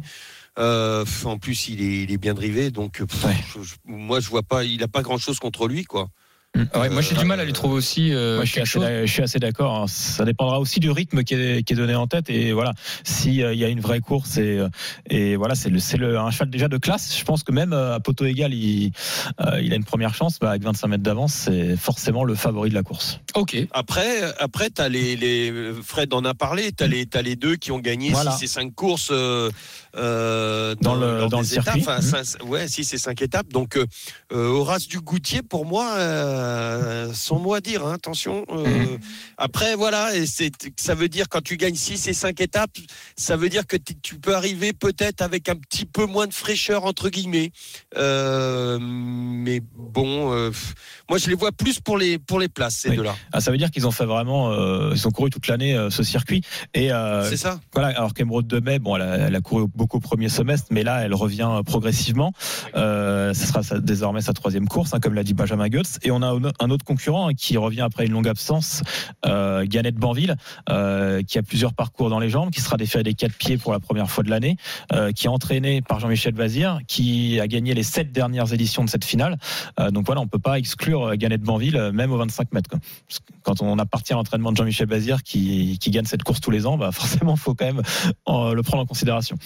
Euh, 0.58 1.04
en 1.24 1.38
plus, 1.38 1.68
il 1.68 1.80
est, 1.82 2.02
il 2.04 2.12
est 2.12 2.18
bien 2.18 2.34
drivé, 2.34 2.70
donc 2.70 3.00
euh, 3.00 3.06
pff, 3.06 3.24
Ouais. 3.24 3.36
je- 3.56 3.62
je- 3.62 3.74
moi 3.86 4.20
je 4.20 4.28
vois 4.28 4.42
pas, 4.42 4.64
il 4.64 4.82
a 4.82 4.88
pas 4.88 5.02
grand 5.02 5.16
chose 5.18 5.38
contre 5.38 5.66
lui, 5.66 5.84
quoi. 5.84 6.08
Ouais, 6.74 6.90
Moi, 6.90 7.00
j'ai 7.00 7.14
du 7.14 7.24
mal 7.24 7.40
à 7.40 7.46
lui 7.46 7.54
trouver 7.54 7.76
aussi 7.76 8.12
euh, 8.12 8.36
Moi, 8.36 8.44
je 8.44 8.50
suis 8.52 8.60
assez, 8.60 8.72
chose. 8.72 8.82
d'a- 8.82 9.06
je 9.06 9.10
suis 9.10 9.22
assez 9.22 9.38
d'accord. 9.38 9.74
hein. 9.74 9.86
Ça 9.88 10.26
dépendra 10.26 10.60
aussi 10.60 10.80
du 10.80 10.90
rythme 10.90 11.24
qui 11.24 11.32
est, 11.32 11.62
qui 11.62 11.72
est 11.72 11.76
donné 11.76 11.94
en 11.94 12.06
tête. 12.06 12.28
Et 12.28 12.52
voilà, 12.52 12.74
s'il 13.04 13.32
y 13.36 13.64
a 13.64 13.68
une 13.68 13.80
vraie 13.80 14.00
course 14.00 14.36
et, 14.36 14.58
euh, 14.58 14.68
et 15.08 15.36
voilà, 15.36 15.54
c'est 15.54 15.70
le, 15.70 15.78
c'est 15.78 15.96
le, 15.96 16.18
un 16.18 16.30
cheval 16.30 16.50
déjà 16.50 16.68
de 16.68 16.76
classe. 16.76 17.16
Je 17.18 17.24
pense 17.24 17.42
que 17.42 17.52
même 17.52 17.72
euh, 17.72 17.94
à 17.94 18.00
poteau 18.00 18.26
égal, 18.26 18.52
il, 18.52 18.92
euh, 19.40 19.62
il 19.62 19.72
a 19.72 19.76
une 19.76 19.84
première 19.84 20.12
chance. 20.14 20.38
Bah, 20.40 20.50
avec 20.50 20.62
25 20.62 20.88
mètres 20.88 21.02
d'avance, 21.02 21.32
c'est 21.32 21.74
forcément 21.78 22.22
le 22.22 22.34
favori 22.34 22.68
de 22.68 22.74
la 22.74 22.82
course. 22.82 23.18
Ok. 23.34 23.56
Après, 23.72 24.20
après, 24.38 24.68
t'as 24.68 24.90
les, 24.90 25.16
les, 25.16 25.72
Fred 25.82 26.12
en 26.12 26.22
a 26.26 26.34
parlé. 26.34 26.70
T'as 26.72 26.86
les, 26.86 27.06
t'as 27.06 27.22
les 27.22 27.34
deux 27.34 27.56
qui 27.56 27.72
ont 27.72 27.78
gagné 27.78 28.10
Voilà. 28.10 28.32
6 28.32 28.44
et 28.44 28.46
5 28.46 28.74
courses 28.74 29.10
euh, 29.96 30.72
euh, 30.72 30.74
Dans 30.80 30.94
le- 30.94 31.28
dans 31.28 31.40
le 31.40 31.44
circuit. 31.46 31.80
étapes. 31.82 32.02
Mhm. 32.02 32.24
cinq- 32.24 32.44
ouais, 32.44 32.66
6 32.68 32.92
et 32.94 32.98
5 32.98 33.20
étapes. 33.22 33.48
Donc, 33.52 33.76
euh, 33.76 33.86
euh, 34.32 34.46
Horace 34.48 34.88
Dugoutier, 34.88 35.42
pour 35.42 35.66
moi, 35.66 35.96
sans 37.12 37.38
mot 37.38 37.54
à 37.54 37.60
dire. 37.60 37.84
hein, 37.86 37.94
attention. 37.94 38.44
Mhm. 38.50 38.98
Après, 39.38 39.74
voilà, 39.76 40.14
et 40.16 40.26
c'est, 40.26 40.50
ça 40.78 40.94
veut 40.94 41.08
dire 41.08 41.28
quand 41.28 41.42
tu 41.42 41.56
gagnes 41.56 41.74
6 41.74 42.06
et 42.08 42.12
5 42.14 42.40
étapes, 42.40 42.70
ça 43.16 43.36
veut 43.36 43.48
dire 43.48 43.66
que 43.66 43.76
tu 43.76 44.16
peux 44.18 44.34
arriver 44.34 44.72
peut-être 44.72 45.20
avec 45.22 45.48
un 45.48 45.56
petit 45.56 45.84
peu 45.84 46.06
moins 46.06 46.26
de 46.26 46.34
fraîcheur 46.34 46.84
entre 46.84 47.08
guillemets. 47.10 47.50
Mais 48.80 49.60
bon, 49.76 50.50
moi 51.08 51.18
je 51.18 51.28
les 51.28 51.34
vois 51.34 51.52
plus 51.52 51.80
pour 51.80 51.98
les 51.98 52.18
pour 52.18 52.38
les 52.40 52.48
places 52.48 52.76
ces 52.76 52.90
Oui. 52.90 52.96
deux-là. 52.96 53.14
Ah, 53.32 53.40
ça 53.40 53.50
veut 53.50 53.58
dire 53.58 53.70
qu'ils 53.70 53.86
ont 53.86 53.90
fait 53.90 54.06
vraiment, 54.06 54.52
ils 54.92 55.06
ont 55.06 55.10
couru 55.10 55.30
toute 55.30 55.46
l'année 55.48 55.76
ce 55.90 56.02
circuit. 56.02 56.42
Et 56.74 56.88
C'est 57.28 57.36
ça. 57.36 57.60
Voilà, 57.72 57.88
alors 57.88 58.14
qu'Emeraude 58.14 58.46
de 58.46 58.60
Mai, 58.60 58.78
bon, 58.78 58.96
elle 58.96 59.02
a, 59.02 59.16
elle 59.28 59.34
a 59.34 59.40
couru 59.40 59.66
beaucoup 59.82 59.96
au 59.96 60.00
premier 60.00 60.28
semestre, 60.28 60.68
mais 60.70 60.84
là, 60.84 61.00
elle 61.00 61.12
revient 61.14 61.50
progressivement. 61.66 62.32
Euh, 62.76 63.34
ce 63.34 63.46
sera 63.48 63.64
sa- 63.64 63.80
désormais 63.80 64.20
sa 64.20 64.32
troisième 64.32 64.68
course, 64.68 64.94
hein, 64.94 65.00
comme 65.00 65.14
l'a 65.14 65.24
dit 65.24 65.34
Benjamin 65.34 65.68
Goetz. 65.68 65.98
Et 66.04 66.12
on 66.12 66.22
a 66.22 66.28
un- 66.28 66.70
autre 66.70 66.84
concurrent 66.84 67.28
hein, 67.28 67.34
qui 67.34 67.56
revient 67.56 67.80
après 67.80 68.06
une 68.06 68.12
longue 68.12 68.28
absence, 68.28 68.82
euh, 69.26 69.64
Gannett 69.66 69.96
Banville, 69.96 70.36
euh, 70.70 71.22
qui 71.24 71.36
a 71.38 71.42
plusieurs 71.42 71.74
parcours 71.74 72.10
dans 72.10 72.20
les 72.20 72.28
jambes, 72.30 72.50
qui 72.50 72.60
sera 72.60 72.76
déféré 72.76 73.02
des 73.02 73.14
quatre 73.14 73.32
pieds 73.34 73.58
pour 73.58 73.72
la 73.72 73.80
première 73.80 74.08
fois 74.08 74.22
de 74.22 74.30
l'année, 74.30 74.56
euh, 74.92 75.10
qui 75.10 75.26
est 75.26 75.28
entraîné 75.30 75.82
par 75.82 75.98
Jean-Michel 75.98 76.34
Vazir, 76.34 76.78
qui 76.86 77.40
a 77.40 77.48
gagné 77.48 77.74
les 77.74 77.82
sept 77.82 78.12
dernières 78.12 78.52
éditions 78.54 78.84
de 78.84 78.88
cette 78.88 79.04
finale. 79.04 79.36
Euh, 79.80 79.90
donc 79.90 80.06
voilà, 80.06 80.20
on 80.20 80.28
peut 80.28 80.38
pas 80.38 80.58
exclure 80.60 81.08
euh, 81.08 81.14
Gannet 81.16 81.38
de 81.38 81.44
Banville, 81.44 81.76
euh, 81.76 81.90
même 81.90 82.12
aux 82.12 82.18
25 82.18 82.52
mètres. 82.52 82.70
Quoi. 82.70 82.78
Quand 83.42 83.60
on 83.62 83.78
appartient 83.80 84.12
à 84.12 84.16
l'entraînement 84.16 84.52
de 84.52 84.56
Jean-Michel 84.56 84.86
Bazir, 84.86 85.24
qui, 85.24 85.76
qui 85.80 85.90
gagne 85.90 86.04
cette 86.04 86.22
course 86.22 86.40
tous 86.40 86.52
les 86.52 86.66
ans, 86.66 86.76
bah 86.78 86.92
forcément, 86.92 87.34
faut 87.34 87.54
quand 87.54 87.64
même 87.66 87.82
euh, 88.28 88.54
le 88.54 88.62
prendre 88.62 88.84
en 88.84 88.86
considération. 88.86 89.36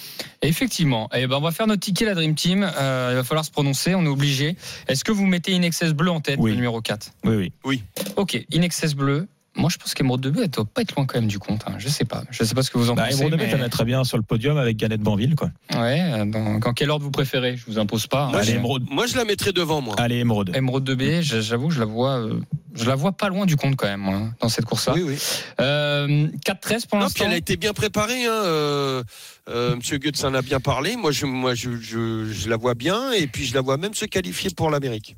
Effectivement. 0.41 1.09
Et 1.13 1.27
ben, 1.27 1.37
on 1.37 1.41
va 1.41 1.51
faire 1.51 1.67
notre 1.67 1.81
ticket, 1.81 2.05
la 2.05 2.15
Dream 2.15 2.35
Team. 2.35 2.63
Euh, 2.77 3.09
il 3.11 3.15
va 3.15 3.23
falloir 3.23 3.45
se 3.45 3.51
prononcer, 3.51 3.95
on 3.95 4.03
est 4.05 4.09
obligé. 4.09 4.55
Est-ce 4.87 5.03
que 5.03 5.11
vous 5.11 5.25
mettez 5.25 5.51
Inexcess 5.53 5.93
Bleu 5.93 6.11
en 6.11 6.21
tête, 6.21 6.37
Oui. 6.39 6.51
le 6.51 6.55
numéro 6.57 6.81
4 6.81 7.11
Oui, 7.25 7.51
oui. 7.65 7.83
Ok, 8.15 8.43
Inexcess 8.51 8.93
Bleu. 8.95 9.27
Moi, 9.57 9.69
je 9.71 9.77
pense 9.77 9.93
qu'Emeraude 9.93 10.21
de 10.21 10.33
elle 10.41 10.49
doit 10.49 10.65
pas 10.65 10.81
être 10.81 10.95
loin 10.95 11.05
quand 11.05 11.19
même 11.19 11.27
du 11.27 11.39
compte. 11.39 11.63
hein. 11.67 11.73
Je 11.79 11.89
sais 11.89 12.05
pas. 12.05 12.23
Je 12.29 12.43
sais 12.43 12.53
pas 12.55 12.61
ce 12.61 12.69
que 12.71 12.77
vous 12.77 12.89
en 12.91 12.93
Bah, 12.95 13.05
pensez. 13.05 13.15
Émeraude 13.17 13.33
de 13.33 13.37
mais- 13.43 13.49
elle 13.51 13.61
est 13.61 13.69
très 13.69 13.85
bien 13.85 14.03
sur 14.03 14.17
le 14.17 14.23
podium 14.23 14.57
avec 14.57 14.77
Gannet 14.77 14.97
de 14.97 15.03
Banville. 15.03 15.35
Quoi. 15.35 15.49
Ouais, 15.73 15.99
euh, 16.01 16.25
dans, 16.25 16.59
dans 16.59 16.73
quel 16.73 16.89
ordre 16.91 17.03
vous 17.03 17.11
préférez? 17.11 17.57
Je 17.57 17.65
vous 17.65 17.79
impose 17.79 18.07
pas. 18.07 18.25
hein. 18.25 18.29
Moi, 18.31 18.39
Allez, 18.41 18.51
Émeraude. 18.53 18.85
Moi, 18.89 19.07
je 19.07 19.15
la 19.17 19.25
mettrais 19.25 19.51
devant, 19.51 19.81
moi. 19.81 19.95
Allez, 19.97 20.17
Émeraude. 20.17 20.55
Émeraude 20.55 20.83
de 20.83 20.95
B, 20.95 21.21
j'avoue, 21.21 21.71
je 21.71 21.79
la 21.79 21.85
vois, 21.85 22.17
euh, 22.19 22.39
je 22.75 22.85
la 22.85 22.95
vois 22.95 23.11
pas 23.13 23.29
loin 23.29 23.45
du 23.45 23.55
compte 23.55 23.75
quand 23.75 23.87
même, 23.87 24.01
moi, 24.01 24.15
hein, 24.15 24.33
dans 24.39 24.49
cette 24.49 24.65
course-là. 24.65 24.93
Oui, 24.95 25.03
oui. 25.03 25.17
Euh, 25.59 26.27
4-13 26.45 26.85
pour 26.85 26.97
Non, 26.99 27.05
l'instant. 27.05 27.15
puis 27.15 27.23
elle 27.27 27.33
a 27.33 27.37
été 27.37 27.57
bien 27.57 27.73
préparée. 27.73 28.25
Hein. 28.25 28.31
Euh, 28.31 29.03
euh, 29.49 29.75
Monsieur 29.77 29.97
Goetz 29.97 30.23
en 30.23 30.33
a 30.33 30.41
bien 30.41 30.59
parlé. 30.59 30.95
Moi, 30.97 31.11
je, 31.11 31.25
moi 31.25 31.55
je, 31.55 31.77
je, 31.81 32.25
je 32.31 32.49
la 32.49 32.57
vois 32.57 32.73
bien. 32.75 33.11
Et 33.13 33.27
puis, 33.27 33.45
je 33.45 33.53
la 33.55 33.61
vois 33.61 33.77
même 33.77 33.93
se 33.93 34.05
qualifier 34.05 34.51
pour 34.55 34.69
l'Amérique. 34.69 35.15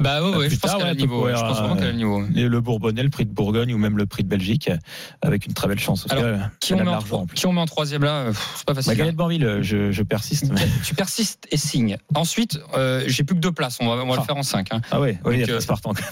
Bah 0.00 0.22
ouais, 0.22 0.36
ouais, 0.36 0.46
Plus 0.48 0.56
je 0.56 0.60
pense 0.60 0.72
qu'elle 0.72 0.80
a 0.82 0.84
ouais, 0.86 0.90
le 0.94 1.00
niveau. 1.00 1.24
ouais, 1.24 1.34
Je 1.36 1.40
pense 1.40 1.58
vraiment 1.58 1.76
qu'elle 1.76 1.84
a 1.86 1.90
le 1.92 1.96
niveau. 1.96 2.24
Et 2.34 2.48
le 2.48 2.60
Bourbonnais, 2.60 3.02
le 3.02 3.10
prix 3.10 3.24
de 3.24 3.32
Bourgogne 3.32 3.72
ou 3.72 3.78
même 3.78 3.96
le 3.96 4.06
prix 4.06 4.24
de 4.24 4.28
Belgique, 4.28 4.68
euh, 4.68 4.76
avec 5.22 5.46
une 5.46 5.52
très 5.54 5.68
belle 5.68 5.78
chance. 5.78 6.04
Parce 6.04 6.20
Alors, 6.20 6.36
que, 6.38 6.42
euh, 6.42 6.46
Qui 6.60 6.74
on, 6.74 6.78
met 6.84 6.88
en, 6.90 7.26
qui 7.26 7.46
on 7.46 7.52
met 7.52 7.60
en 7.60 7.66
troisième 7.66 8.02
là 8.02 8.14
euh, 8.26 8.32
C'est 8.56 8.64
pas 8.66 8.72
Bah, 8.74 8.82
facile. 8.82 8.98
Gannet 8.98 9.12
de 9.12 9.16
Banville, 9.16 9.44
euh, 9.44 9.62
je, 9.62 9.92
je 9.92 10.02
persiste. 10.02 10.50
mais- 10.52 10.60
tu 10.84 10.94
persistes 10.96 11.46
et 11.52 11.56
signes. 11.56 11.96
Ensuite, 12.14 12.58
euh, 12.76 13.04
j'ai 13.06 13.22
plus 13.22 13.36
que 13.36 13.40
deux 13.40 13.52
places. 13.52 13.78
On 13.80 13.86
va, 13.86 14.02
on 14.02 14.08
va 14.08 14.16
le 14.16 14.20
Ah. 14.22 14.24
faire 14.24 14.36
en 14.36 14.42
cinq. 14.42 14.72
hein. 14.72 14.80
Ah 14.90 15.00
ouais, 15.00 15.18
oui, 15.24 15.40
Donc, 15.40 15.48
euh. 15.50 15.60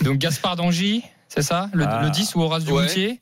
Donc 0.05 0.19
Gaspard 0.19 0.55
d'Angy, 0.57 1.03
c'est 1.29 1.43
ça 1.43 1.69
le, 1.73 1.85
Ah. 1.89 2.03
le 2.05 2.11
10 2.11 2.35
ou 2.37 2.43
Horace 2.43 2.63
Ouais. 2.65 2.83
Dugoutier 2.83 3.21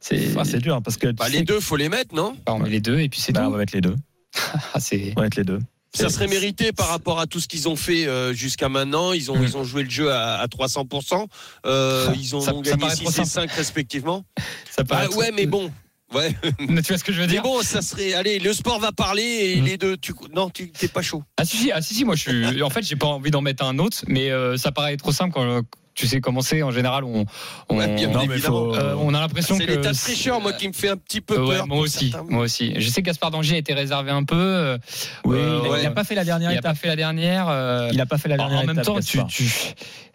C'est 0.00 0.36
Ah, 0.38 0.44
c'est 0.44 0.58
dur 0.58 0.74
hein, 0.76 0.82
parce 0.82 0.96
que 0.96 1.12
Bah, 1.12 1.28
les 1.28 1.42
deux, 1.42 1.60
faut 1.60 1.76
les 1.76 1.88
mettre, 1.88 2.14
non? 2.14 2.36
Bah, 2.46 2.54
on 2.54 2.58
met 2.58 2.70
les 2.70 2.80
deux 2.80 2.98
et 2.98 3.08
puis 3.08 3.20
c'est 3.20 3.32
Bah, 3.32 3.42
on 3.42 3.46
tout. 3.46 3.52
va 3.52 3.58
mettre 3.58 3.74
les 3.74 3.80
deux. 3.80 3.94
Ah, 4.74 4.78
On 4.78 5.14
va 5.16 5.22
mettre 5.22 5.38
les 5.38 5.44
deux. 5.44 5.58
Ça 5.98 6.08
serait 6.10 6.26
mérité 6.28 6.72
par 6.72 6.88
rapport 6.88 7.18
à 7.20 7.26
tout 7.26 7.40
ce 7.40 7.48
qu'ils 7.48 7.68
ont 7.68 7.76
fait 7.76 8.06
euh, 8.06 8.32
jusqu'à 8.32 8.68
maintenant. 8.68 9.12
Ils 9.12 9.30
ont, 9.30 9.42
ils 9.42 9.56
ont 9.56 9.64
joué 9.64 9.82
le 9.82 9.90
jeu 9.90 10.10
à, 10.12 10.36
à 10.38 10.46
300%. 10.46 11.26
Euh, 11.66 12.06
ils 12.18 12.36
ont, 12.36 12.40
Ça- 12.40 12.52
ça 12.52 12.60
gagné 12.62 12.76
paraît 12.78 12.94
6 12.96 13.02
trop 13.02 13.10
et 13.10 13.14
simple. 13.14 13.28
5 13.28 13.50
respectivement. 13.52 14.24
ça 14.70 14.84
paraît 14.84 15.08
Ah 15.12 15.16
ouais, 15.16 15.30
mais 15.34 15.46
bon. 15.46 15.70
Ouais. 16.14 16.34
Tu 16.58 16.66
vois 16.66 16.98
ce 16.98 17.04
que 17.04 17.12
je 17.12 17.20
veux 17.20 17.26
Mais 17.26 17.32
dire 17.34 17.42
bon, 17.42 17.60
ça 17.62 17.82
serait. 17.82 18.14
Allez, 18.14 18.38
le 18.38 18.52
sport 18.54 18.80
va 18.80 18.92
parler 18.92 19.22
et 19.56 19.60
Mm. 19.60 19.64
les 19.64 19.76
deux. 19.76 19.96
Tu, 19.98 20.14
non, 20.34 20.48
tu 20.48 20.70
t'es 20.70 20.88
pas 20.88 21.02
chaud. 21.02 21.22
Ah 21.36 21.44
si 21.44 21.56
si, 21.58 21.72
ah 21.72 21.82
si 21.82 21.94
si, 21.94 22.04
moi 22.06 22.14
je 22.16 22.22
suis. 22.30 22.62
En 22.62 22.70
fait, 22.70 22.82
j'ai 22.82 22.96
pas 22.96 23.06
envie 23.08 23.30
d'en 23.30 23.42
mettre 23.42 23.62
un 23.64 23.78
autre, 23.78 23.98
mais 24.06 24.30
euh, 24.30 24.56
ça 24.56 24.72
paraît 24.72 24.96
trop 24.96 25.12
simple 25.12 25.34
quand 25.34 25.62
tu 25.98 26.06
sais 26.06 26.20
comment 26.20 26.40
c'est. 26.40 26.62
En 26.62 26.70
général, 26.70 27.02
on 27.04 27.24
on, 27.68 27.76
Ouais, 27.78 27.94
bien 27.94 28.08
Non, 28.08 28.20
faut- 28.40 28.74
euh, 28.76 28.94
on 29.00 29.12
a 29.14 29.20
l'impression 29.20 29.56
C'est 29.56 29.66
que 29.66 29.72
l'état 29.72 29.90
de 29.92 29.96
fraîcheur, 29.96 30.40
moi, 30.40 30.52
qui 30.52 30.68
me 30.68 30.72
fait 30.72 30.88
un 30.90 30.96
petit 30.96 31.20
peu 31.20 31.34
Euh, 31.36 31.44
ouais, 31.46 31.56
peur. 31.56 31.66
moi 31.66 31.78
aussi, 31.78 32.10
certains. 32.10 32.26
moi 32.30 32.42
aussi. 32.44 32.72
Je 32.80 32.88
sais 32.88 33.02
que 33.02 33.06
Gaspard 33.06 33.30
d'Angy 33.32 33.54
a 33.54 33.58
été 33.58 33.74
réservé 33.74 34.10
un 34.10 34.22
peu. 34.24 34.36
euh, 34.36 34.78
Oui, 35.24 35.36
euh, 35.38 35.60
il 35.62 35.66
a- 35.66 35.70
ouais. 35.70 35.80
il 35.80 35.84
n'a 35.84 35.90
pas 35.90 36.04
fait 36.04 36.14
la 36.14 36.24
dernière 36.24 36.52
il 36.52 36.58
a 36.58 36.62
pas 36.62 36.74
fait 36.74 36.86
la 36.88 36.96
dernière. 36.96 37.48
euh, 37.48 37.88
Il 37.92 37.96
n'a 37.98 38.06
pas 38.06 38.16
fait 38.18 38.28
la 38.28 38.36
dernière 38.36 38.58
en 38.60 38.64
même 38.64 38.70
étape, 38.76 38.84
temps, 38.84 39.00
tu, 39.00 39.18
Gaspard. 39.18 39.26
tu, 39.26 39.50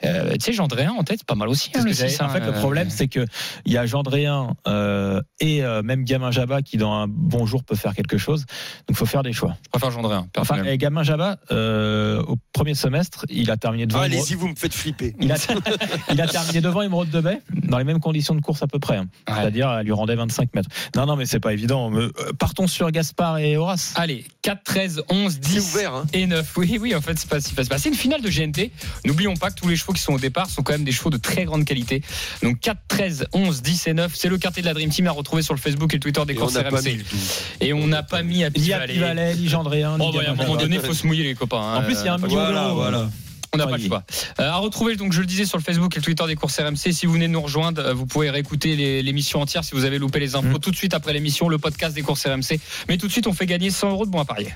euh, 0.06 0.36
sais, 0.40 0.54
Gendréen 0.54 0.92
en 0.98 1.04
tête, 1.04 1.20
c'est 1.20 1.28
pas 1.28 1.36
mal 1.36 1.50
aussi. 1.50 1.70
hein, 1.76 1.84
le 1.84 1.92
en 1.92 2.26
hein, 2.26 2.30
fait, 2.30 2.40
le 2.40 2.48
euh, 2.48 2.52
problème, 2.60 2.90
c'est 2.90 3.08
que 3.08 3.26
il 3.66 3.74
y 3.74 3.78
a 3.78 3.86
Gendréen 3.86 4.56
euh, 4.68 5.22
et 5.40 5.64
euh, 5.64 5.82
même 5.84 6.04
Gamin 6.06 6.32
Jabba 6.32 6.62
qui, 6.62 6.78
dans 6.78 6.94
un 6.94 7.08
bon 7.08 7.46
jour, 7.46 7.64
peut 7.64 7.76
faire 7.76 7.94
quelque 7.94 8.18
chose. 8.18 8.42
Donc, 8.42 8.90
il 8.92 8.96
faut 8.96 9.06
faire 9.06 9.24
des 9.24 9.34
choix. 9.34 9.56
Je 9.66 9.70
préfère 9.70 9.92
Gendréen. 9.92 10.28
Enfin, 10.38 10.64
et 10.64 10.78
Gamin 10.78 11.04
Jabba, 11.04 11.38
euh, 11.52 12.22
au 12.24 12.36
premier 12.54 12.74
semestre, 12.76 13.26
il 13.30 13.52
a 13.52 13.58
terminé 13.58 13.86
devant. 13.86 14.00
Ah, 14.02 14.06
allez-y, 14.06 14.36
vous 14.36 14.48
me 14.48 14.56
faites 14.56 14.74
flipper. 14.74 15.16
il, 15.20 15.32
a, 15.32 15.36
il 16.12 16.22
a 16.22 16.28
terminé 16.28 16.62
devant 16.62 16.82
Émeraude 16.82 17.10
de 17.10 17.22
Bay 17.22 17.42
dans 17.68 17.78
les 17.78 17.84
mêmes 17.84 18.00
conditions 18.00 18.36
de 18.36 18.42
course 18.42 18.62
à 18.64 18.68
peu 18.68 18.80
près. 18.80 18.98
hein. 18.98 19.08
Ouais. 19.28 19.36
C'est-à-dire, 19.38 19.72
elle 19.72 19.86
lui 19.86 19.92
rendait 19.94 20.16
25 20.16 20.54
mètres. 20.56 20.70
Non, 20.96 21.06
non, 21.06 21.16
mais 21.16 21.26
c'est 21.26 21.40
pas 21.40 21.54
évident. 21.54 21.90
Mais, 21.90 22.04
euh, 22.04 22.12
partons 22.38 22.68
sur 22.68 22.90
Gaspard 22.92 23.38
et 23.40 23.58
Horace. 23.58 23.94
Allez, 23.96 24.26
4, 24.42 24.64
13, 24.64 25.04
11, 25.10 25.34
C'est 25.34 25.40
10 25.42 25.74
ouvert, 25.76 25.94
hein. 25.96 26.06
et 26.14 26.26
9. 26.28 26.54
Oui, 26.58 26.78
oui, 26.80 26.96
en 26.96 27.02
fait, 27.02 27.18
c'est 27.18 27.30
pas 27.30 27.40
si 27.42 27.54
facile. 27.54 27.70
Bah, 27.70 27.78
C'est 27.78 27.90
une 27.90 27.96
finale 27.96 28.22
de 28.22 28.30
GNT. 28.30 28.72
N'oublions 29.06 29.36
pas 29.36 29.50
que 29.50 29.56
tous 29.56 29.68
les 29.68 29.76
chevaux 29.76 29.94
qui 29.94 30.02
sont 30.02 30.14
au 30.14 30.20
départ 30.20 30.50
sont 30.50 30.64
quand 30.64 30.74
même 30.74 30.84
des 30.84 30.92
chevaux 30.92 31.10
de 31.10 31.18
très 31.18 31.46
grande 31.46 31.66
qualité. 31.66 32.02
Donc 32.42 32.60
4, 32.60 32.78
13, 32.88 33.28
11, 33.34 33.62
10 33.62 33.88
et 33.88 33.94
9, 33.94 34.12
c'est 34.16 34.30
le 34.30 34.38
quartier 34.38 34.62
de 34.62 34.68
la 34.68 34.74
Dream 34.74 34.90
Team 34.90 35.08
à 35.08 35.12
retrouver 35.12 35.42
sur 35.42 35.54
le 35.54 35.60
Facebook 35.60 35.94
et 35.94 35.98
le 35.98 36.02
Twitter 36.02 36.22
des 36.26 36.34
Et 36.34 36.38
on 36.38 36.42
courses 36.42 36.54
n'a 36.56 36.64
pas 36.64 36.82
mis 36.82 36.90
RMC. 36.90 36.98
le 36.98 37.04
12. 37.04 37.42
Et 37.62 37.74
on 37.74 37.88
n'a 37.88 38.04
pas 38.04 38.24
mis 38.24 38.44
à 38.44 38.50
Il 38.56 38.66
y 38.66 38.74
a 38.74 38.80
Pivalet. 38.80 38.94
Pivalet, 38.94 39.36
ni 39.36 39.48
Gendréen, 39.48 39.98
Oh, 40.00 40.12
bah, 40.14 40.22
à 40.28 40.32
un 40.32 40.36
moment 40.36 40.56
donné, 40.56 40.76
il 40.76 40.82
faut 40.82 40.94
se 40.94 41.06
mouiller, 41.08 41.24
les 41.24 41.36
copains. 41.36 41.58
hein. 41.62 41.78
En 41.78 41.82
plus, 41.84 41.98
il 42.00 42.06
y 42.06 42.10
a 42.10 42.14
un 42.14 42.18
Euh, 42.18 42.26
million 42.28 42.36
Voilà, 42.40 42.64
d'euros. 42.66 42.76
voilà. 42.76 43.10
On 43.54 43.58
n'a 43.58 43.68
pas 43.68 43.78
le 43.78 43.84
choix. 43.88 44.04
Euh, 44.40 44.50
à 44.50 44.58
retrouver, 44.58 44.96
donc 44.96 45.14
je 45.14 45.20
le 45.20 45.28
disais 45.28 45.46
sur 45.46 45.58
le 45.58 45.64
Facebook 45.64 45.96
et 45.96 46.00
le 46.00 46.04
Twitter 46.04 46.26
des 46.28 46.36
courses 46.36 46.60
RMC. 46.60 46.92
Si 46.92 47.06
vous 47.06 47.14
venez 47.14 47.28
de 47.28 47.34
nous 47.34 47.42
rejoindre, 47.42 47.82
euh, 47.82 47.94
vous 47.94 48.06
pouvez 48.08 48.30
réécouter 48.32 48.76
l'émission 49.04 49.42
entière 49.42 49.64
si 49.64 49.76
vous 49.76 49.86
avez 49.86 50.00
loupé 50.00 50.20
les 50.20 50.36
infos 50.36 50.48
Mm. 50.48 50.60
tout 50.60 50.72
de 50.72 50.76
suite 50.76 50.94
après 50.94 51.14
l'émission, 51.14 51.50
le 51.50 51.58
podcast 51.60 51.94
des 51.96 52.02
courses 52.02 52.26
RMC. 52.26 52.60
Mais 52.90 52.98
tout 52.98 53.08
de 53.08 53.12
suite, 53.12 53.28
on 53.28 53.34
fait 53.34 53.46
gagner 53.46 53.70
100 53.70 53.92
euros 53.92 54.06
de 54.06 54.12
bons 54.12 54.20
à 54.22 54.26
parier. 54.26 54.54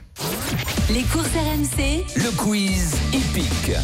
Les 0.91 1.03
courses 1.03 1.27
RMC, 1.27 2.05
Le 2.15 2.31
quiz 2.37 2.95
hippique. 3.13 3.75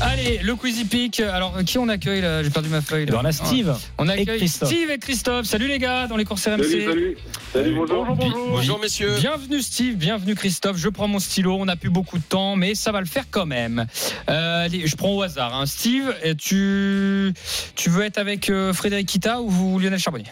Allez, 0.00 0.38
le 0.42 0.54
quiz 0.56 0.78
hippique. 0.80 1.20
Alors, 1.20 1.56
qui 1.64 1.78
on 1.78 1.88
accueille 1.88 2.20
là? 2.20 2.42
J'ai 2.42 2.50
perdu 2.50 2.68
ma 2.68 2.80
feuille. 2.80 3.06
Là. 3.06 3.18
on 3.20 3.24
a 3.24 3.32
Steve. 3.32 3.74
On 3.98 4.08
accueille 4.08 4.38
Christophe. 4.38 4.68
Steve 4.68 4.90
et 4.90 4.98
Christophe. 4.98 5.46
Salut 5.46 5.68
les 5.68 5.78
gars, 5.78 6.06
dans 6.06 6.16
les 6.16 6.24
courses 6.24 6.46
RMC. 6.46 6.62
Salut, 6.64 6.84
salut. 6.84 7.16
Salut, 7.52 7.74
bonjour. 7.74 8.04
Bonjour, 8.50 8.78
messieurs. 8.80 9.16
Bienvenue 9.18 9.62
Steve, 9.62 9.96
bienvenue 9.96 10.34
Christophe. 10.34 10.76
Je 10.76 10.88
prends 10.88 11.06
mon 11.08 11.18
stylo. 11.20 11.56
On 11.58 11.64
n'a 11.64 11.76
plus 11.76 11.90
beaucoup 11.90 12.18
de 12.18 12.24
temps, 12.24 12.56
mais 12.56 12.74
ça 12.74 12.92
va 12.92 13.00
le 13.00 13.06
faire 13.06 13.24
quand 13.30 13.46
même. 13.46 13.86
Euh, 14.28 14.53
allez, 14.62 14.86
je 14.86 14.96
prends 14.96 15.10
au 15.14 15.22
hasard. 15.22 15.54
hein. 15.54 15.66
Steve, 15.66 16.14
tu 16.38 17.32
tu 17.76 17.90
veux 17.90 18.02
être 18.04 18.18
avec 18.18 18.48
euh, 18.50 18.72
Frédéric 18.72 19.08
Kita 19.08 19.40
ou 19.40 19.48
vous, 19.48 19.78
Lionel 19.78 19.98
Charbonnier? 19.98 20.26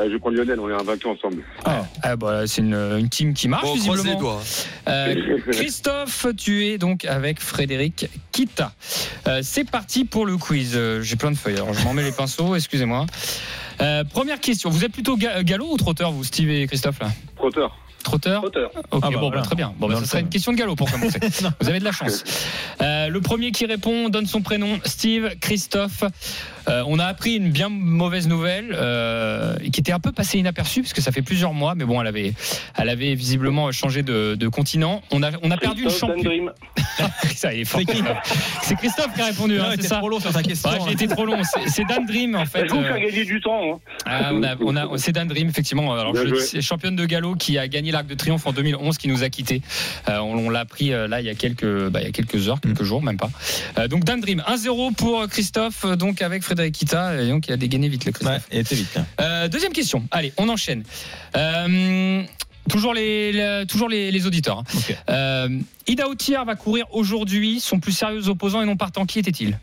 Euh, 0.00 0.08
je 0.10 0.16
prends 0.16 0.30
Lionel, 0.30 0.58
on 0.60 0.70
est 0.70 0.72
invaincu 0.72 1.06
ensemble. 1.08 1.42
Ah, 1.64 1.84
ah, 2.02 2.16
bah, 2.16 2.46
c'est 2.46 2.62
une, 2.62 2.74
une 2.98 3.08
team 3.10 3.34
qui 3.34 3.48
marche 3.48 3.64
Bon, 3.64 3.72
on 3.74 3.78
croise 3.78 3.98
les 3.98 4.02
visiblement. 4.12 4.18
doigts. 4.20 4.42
Euh, 4.88 5.38
Christophe, 5.52 6.26
tu 6.38 6.66
es 6.66 6.78
donc 6.78 7.04
avec 7.04 7.38
Frédéric 7.40 8.06
Kita. 8.32 8.72
Euh, 9.26 9.40
c'est 9.42 9.68
parti 9.68 10.04
pour 10.06 10.24
le 10.24 10.36
quiz. 10.38 10.78
J'ai 11.02 11.16
plein 11.16 11.30
de 11.32 11.36
feuilles, 11.36 11.56
alors 11.56 11.74
je 11.74 11.84
m'en 11.84 11.92
mets 11.92 12.02
les 12.04 12.12
pinceaux, 12.12 12.54
excusez-moi. 12.54 13.04
Euh, 13.82 14.04
première 14.04 14.40
question, 14.40 14.70
vous 14.70 14.84
êtes 14.84 14.92
plutôt 14.92 15.16
ga- 15.16 15.42
galop 15.42 15.70
ou 15.72 15.76
trotteur, 15.76 16.12
vous, 16.12 16.24
Steve 16.24 16.50
et 16.50 16.66
Christophe 16.66 17.00
là? 17.00 17.08
Trotteur. 17.36 17.76
Trotteur 18.02 18.40
Trotteur. 18.42 18.70
Ok, 18.90 19.02
Ah 19.04 19.10
bah 19.10 19.18
bon, 19.18 19.30
bah, 19.30 19.42
très 19.42 19.54
bien. 19.54 19.74
Bon, 19.78 19.88
bah, 19.88 19.96
ça 20.04 20.16
thème. 20.16 20.26
une 20.26 20.30
question 20.30 20.52
de 20.52 20.56
galop 20.56 20.76
pour 20.76 20.90
commencer. 20.90 21.18
Vous 21.60 21.68
avez 21.68 21.78
de 21.78 21.84
la 21.84 21.92
chance. 21.92 22.24
Euh, 22.80 23.08
le 23.08 23.20
premier 23.20 23.52
qui 23.52 23.66
répond 23.66 24.08
donne 24.08 24.26
son 24.26 24.42
prénom. 24.42 24.78
Steve, 24.84 25.30
Christophe. 25.40 26.04
Euh, 26.70 26.82
on 26.86 26.98
a 26.98 27.04
appris 27.04 27.36
une 27.36 27.50
bien 27.50 27.68
mauvaise 27.68 28.28
nouvelle 28.28 28.74
euh, 28.74 29.56
qui 29.72 29.80
était 29.80 29.92
un 29.92 30.00
peu 30.00 30.12
passée 30.12 30.38
inaperçue 30.38 30.82
parce 30.82 30.92
que 30.92 31.00
ça 31.00 31.12
fait 31.12 31.22
plusieurs 31.22 31.52
mois, 31.52 31.74
mais 31.74 31.84
bon, 31.84 32.00
elle 32.00 32.06
avait, 32.06 32.32
elle 32.76 32.88
avait 32.88 33.14
visiblement 33.14 33.72
changé 33.72 34.02
de, 34.02 34.36
de 34.36 34.48
continent. 34.48 35.02
On 35.10 35.22
a, 35.22 35.30
on 35.42 35.50
a 35.50 35.56
perdu 35.56 35.84
une 35.84 35.90
championne. 35.90 36.22
Dream. 36.22 36.52
Ça, 37.34 37.52
il 37.54 37.60
est 37.60 37.64
fort. 37.64 37.80
C'est 38.62 38.76
Christophe 38.76 39.14
qui 39.14 39.20
a 39.20 39.26
répondu. 39.26 39.58
Hein, 39.58 39.74
c'est 39.80 39.88
trop 39.88 40.08
long 40.08 40.20
sur 40.20 40.32
ta 40.32 40.42
question. 40.42 40.70
Ouais, 40.70 40.78
j'ai 40.86 40.92
été 40.92 41.08
trop 41.08 41.24
long. 41.24 41.40
C'est- 41.66 41.84
Dan 41.90 42.04
Dream 42.06 42.34
en 42.36 42.44
fait. 42.44 42.70
Euh, 42.70 42.98
gagner 42.98 43.24
du 43.24 43.40
temps. 43.40 43.74
Hein. 43.74 43.78
ah, 44.04 44.30
on 44.32 44.42
a, 44.42 44.56
on 44.60 44.76
a, 44.76 44.98
c'est 44.98 45.12
Dan 45.12 45.26
Dream, 45.26 45.48
effectivement. 45.48 45.92
Alors, 45.94 46.14
je, 46.14 46.60
championne 46.60 46.96
de 46.96 47.06
galop 47.06 47.34
qui 47.36 47.58
a 47.58 47.66
gagné 47.68 47.90
l'Arc 47.90 48.06
de 48.06 48.14
Triomphe 48.14 48.46
en 48.46 48.52
2011, 48.52 48.98
qui 48.98 49.08
nous 49.08 49.22
a 49.22 49.28
quittés. 49.28 49.62
Euh, 50.08 50.18
on 50.18 50.40
on 50.40 50.50
l'a 50.50 50.60
appris 50.60 50.92
euh, 50.92 51.06
là 51.06 51.20
il 51.20 51.26
y 51.26 51.30
a 51.30 51.34
quelques, 51.34 51.88
bah, 51.88 52.00
il 52.00 52.06
y 52.06 52.08
a 52.08 52.12
quelques 52.12 52.48
heures, 52.48 52.60
quelques 52.60 52.82
jours, 52.82 53.02
même 53.02 53.16
pas. 53.16 53.30
Euh, 53.78 53.88
donc 53.88 54.04
Dan 54.04 54.20
Dream, 54.20 54.42
1-0 54.46 54.94
pour 54.94 55.26
Christophe, 55.28 55.86
donc 55.96 56.22
avec 56.22 56.42
Frédéric 56.42 56.59
Kita, 56.68 57.22
et 57.22 57.28
donc 57.28 57.46
il 57.48 57.52
a 57.52 57.56
dégainé 57.56 57.88
vite 57.88 58.04
le 58.04 58.10
Ouais, 58.10 58.14
Christophe. 58.14 58.46
et 58.50 58.64
t'es 58.64 58.74
vite. 58.74 58.96
hein. 58.96 59.06
Euh, 59.20 59.48
deuxième 59.48 59.72
question. 59.72 60.04
Allez, 60.10 60.32
on 60.36 60.48
enchaîne. 60.48 60.84
Euh, 61.36 62.22
Toujours 62.68 62.94
les, 62.94 63.32
les- 63.32 63.64
toujours 63.66 63.88
les, 63.88 64.12
les 64.12 64.26
auditeurs. 64.26 64.58
hein. 64.58 64.64
Euh, 65.08 65.48
Ida 65.88 66.08
Outier 66.08 66.36
va 66.46 66.54
courir 66.54 66.86
aujourd'hui. 66.92 67.58
Son 67.58 67.80
plus 67.80 67.90
sérieux 67.92 68.28
opposant 68.28 68.62
et 68.62 68.66
non 68.66 68.76
partant, 68.76 69.06
qui 69.06 69.18
était-il? 69.18 69.58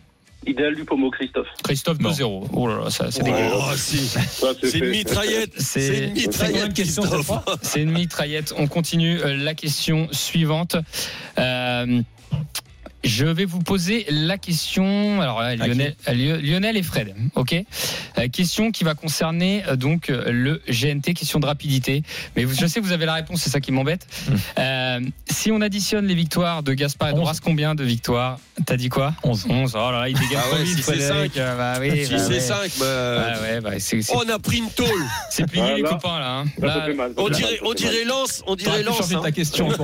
Idéal 0.46 0.76
du 0.76 0.84
pommeau, 0.84 1.10
Christophe. 1.12 1.48
Christophe 1.64 2.00
Non. 2.00 2.10
2-0. 2.12 2.50
Oh 2.54 2.68
là 2.68 2.84
là, 2.86 2.90
ça, 2.90 3.10
c'est. 3.12 3.22
Oh, 3.54 3.62
si. 3.76 3.98
C'est 4.00 4.78
une 4.80 4.90
mitraillette. 4.90 5.54
C'est- 5.58 5.80
C'est 5.80 6.04
une 6.08 6.14
mitraillette, 6.14 7.24
fois 7.24 7.46
C'est 7.62 7.82
une 7.82 7.92
mitraillette. 7.92 8.54
On 8.58 8.68
continue 8.68 9.20
euh, 9.22 9.38
la 9.38 9.54
question 9.54 10.08
suivante. 10.12 10.76
Euh, 11.38 12.02
je 13.08 13.26
vais 13.26 13.46
vous 13.46 13.60
poser 13.60 14.06
la 14.10 14.38
question. 14.38 15.22
Alors 15.22 15.42
là, 15.42 15.56
Lionel, 15.56 15.96
Lio- 16.14 16.38
Lionel 16.42 16.78
et 16.78 16.84
Fred, 16.84 17.16
ok? 17.36 17.56
Euh, 18.18 18.28
question 18.28 18.72
qui 18.72 18.84
va 18.84 18.94
concerner 18.96 19.64
euh, 19.68 19.76
donc 19.76 20.10
euh, 20.10 20.32
le 20.32 20.62
GNT, 20.70 21.14
question 21.14 21.40
de 21.40 21.46
rapidité. 21.46 22.04
Mais 22.36 22.44
vous- 22.44 22.54
je 22.54 22.66
sais 22.68 22.80
que 22.80 22.86
vous 22.86 22.92
avez 22.92 23.06
la 23.06 23.14
réponse, 23.16 23.42
c'est 23.42 23.50
ça 23.50 23.60
qui 23.62 23.72
m'embête. 23.72 24.06
Euh, 24.60 25.00
si 25.30 25.52
on 25.52 25.62
additionne 25.62 26.06
les 26.06 26.16
victoires 26.16 26.64
de 26.64 26.74
Gaspard 26.74 27.10
et 27.10 27.14
d'Horace, 27.14 27.40
combien 27.40 27.76
de 27.76 27.84
victoires? 27.84 28.40
T'as 28.66 28.76
dit 28.78 28.90
quoi? 28.90 29.14
11. 29.24 29.46
11. 29.50 29.72
Oh 29.76 29.78
là 29.92 30.02
là, 30.02 30.10
il 30.10 30.18
dégage 30.18 30.44
Ah 30.52 30.56
ouais, 30.56 30.64
vite, 30.64 30.78
si 30.78 30.84
c'est 30.84 30.92
Frédéric. 30.94 31.34
cinq. 31.34 31.42
Euh, 31.42 31.58
bah 31.58 31.80
oui, 31.80 32.06
Si 32.06 32.12
bah 32.12 32.18
c'est 32.20 32.34
ouais. 32.34 32.40
5, 32.40 32.72
Ouais, 32.82 33.42
ouais, 33.42 33.62
bah, 33.62 33.72
c'est 33.80 34.02
c'est- 34.02 34.16
on 34.16 34.28
a 34.30 34.40
pris 34.40 34.58
une 34.58 34.70
tôle. 34.72 34.88
c'est 35.30 35.46
plié 35.50 35.64
Ah, 35.66 35.76
les 35.76 35.84
copains 35.84 36.20
là. 36.20 36.40
hein. 36.40 36.46
Là, 36.60 36.88
mal. 36.94 37.12
On 37.18 37.30
dirait, 37.30 37.60
on 37.64 37.74
dirait 37.74 38.04
Lance. 38.04 38.44
On 38.48 38.56
dirait 38.56 38.84
Lance. 38.84 38.98
changer 38.98 39.16
hein. 39.16 39.22
ta 39.24 39.32
question. 39.32 39.70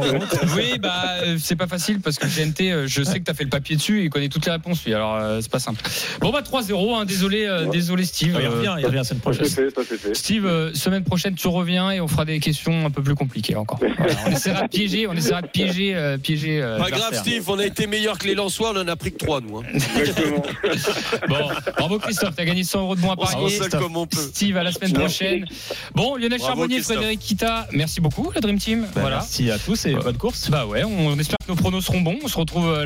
Oui, 0.56 0.78
bah, 0.80 1.16
c'est 1.40 1.56
pas 1.56 1.68
facile 1.68 2.00
parce 2.02 2.18
que 2.18 2.26
le 2.26 2.32
GNT, 2.32 2.88
je 2.88 3.04
sais 3.04 3.12
sais 3.14 3.20
que 3.20 3.26
tu 3.26 3.32
as 3.32 3.34
fait 3.34 3.43
le 3.43 3.49
papier 3.49 3.76
dessus, 3.76 4.03
il 4.03 4.09
connaît 4.09 4.30
toutes 4.30 4.45
les 4.45 4.51
réponses, 4.51 4.84
lui. 4.86 4.93
Alors, 4.93 5.16
euh, 5.16 5.39
c'est 5.41 5.51
pas 5.51 5.59
simple. 5.59 5.82
Bon, 6.20 6.32
bah, 6.32 6.41
3-0. 6.41 6.95
hein, 6.95 7.05
désolé, 7.05 7.45
euh, 7.45 7.66
désolé, 7.68 8.05
Steve. 8.05 8.36
Il 8.39 8.45
Euh, 8.45 8.49
revient, 8.49 8.76
il 8.80 8.86
revient 8.86 8.97
la 8.97 9.03
semaine 9.03 9.22
prochaine. 9.22 9.45
fait, 9.45 9.70
ça 9.70 9.82
c'est 9.88 9.97
fait. 9.97 10.14
Steve, 10.16 10.45
euh, 10.45 10.74
semaine 10.74 11.03
prochaine, 11.03 11.36
tu 11.36 11.47
reviens 11.47 11.91
et 11.91 12.01
on 12.01 12.07
fera 12.07 12.26
des 12.26 12.39
questions 12.39 12.86
un 12.86 12.89
peu 12.91 13.01
plus 13.01 13.16
compliquées 13.16 13.55
encore. 13.55 13.80
Voilà, 13.97 14.16
on 14.28 14.32
essaiera 14.32 14.64
de 14.64 14.68
piéger, 14.70 15.07
on 15.07 15.14
essaiera 15.14 15.41
de 15.41 15.47
piéger, 15.47 15.95
euh, 15.95 16.18
piéger. 16.18 16.61
euh, 16.61 16.78
Pas 16.78 16.89
grave. 16.91 17.14
Steve, 17.16 17.43
on 17.49 17.59
a 17.59 17.66
été 17.66 17.88
meilleur 17.88 18.18
que 18.18 18.28
les 18.28 18.36
Lensois, 18.36 18.74
on 18.76 18.80
en 18.82 18.88
a 18.88 18.95
pris 18.95 19.11
que 19.14 19.18
3, 19.18 19.41
nous. 19.41 19.57
hein. 19.59 19.64
Exactement. 19.99 20.43
Bon, 21.28 21.49
bravo 21.78 21.99
Christophe, 21.99 22.36
t'as 22.36 22.45
gagné 22.45 22.64
100 22.64 22.82
euros 22.82 22.95
de 22.95 23.01
bons 23.01 23.11
à 23.11 23.16
console 23.16 23.70
comme 23.70 23.95
on 23.95 24.05
peut. 24.07 24.18
Steve, 24.18 24.57
à 24.57 24.64
la 24.64 24.72
semaine 24.72 24.93
prochaine. 24.93 25.45
Bon, 25.95 26.16
Lionel 26.16 26.39
Bravo, 26.39 26.45
Charbonnier, 26.45 26.76
Christophe. 26.78 26.97
Frédéric 26.97 27.20
Kita, 27.20 27.68
merci 27.72 28.01
beaucoup, 28.01 28.32
la 28.34 28.41
Dream 28.41 28.57
Team. 28.59 28.82
Ben, 28.95 29.01
voilà. 29.01 29.18
Merci 29.18 29.51
à 29.51 29.57
tous 29.59 29.86
et 29.86 29.93
bonne 29.95 30.18
course. 30.18 30.49
Bah 30.49 30.66
ouais, 30.66 30.84
on, 30.84 31.07
on 31.07 31.20
espère 31.20 31.38
que 31.45 31.51
nos 31.51 31.55
pronos 31.55 31.86
seront 31.86 32.01
bons. 32.01 32.18
On 32.24 32.28
se 32.28 32.38
retrouve 32.38 32.68
euh, 32.68 32.86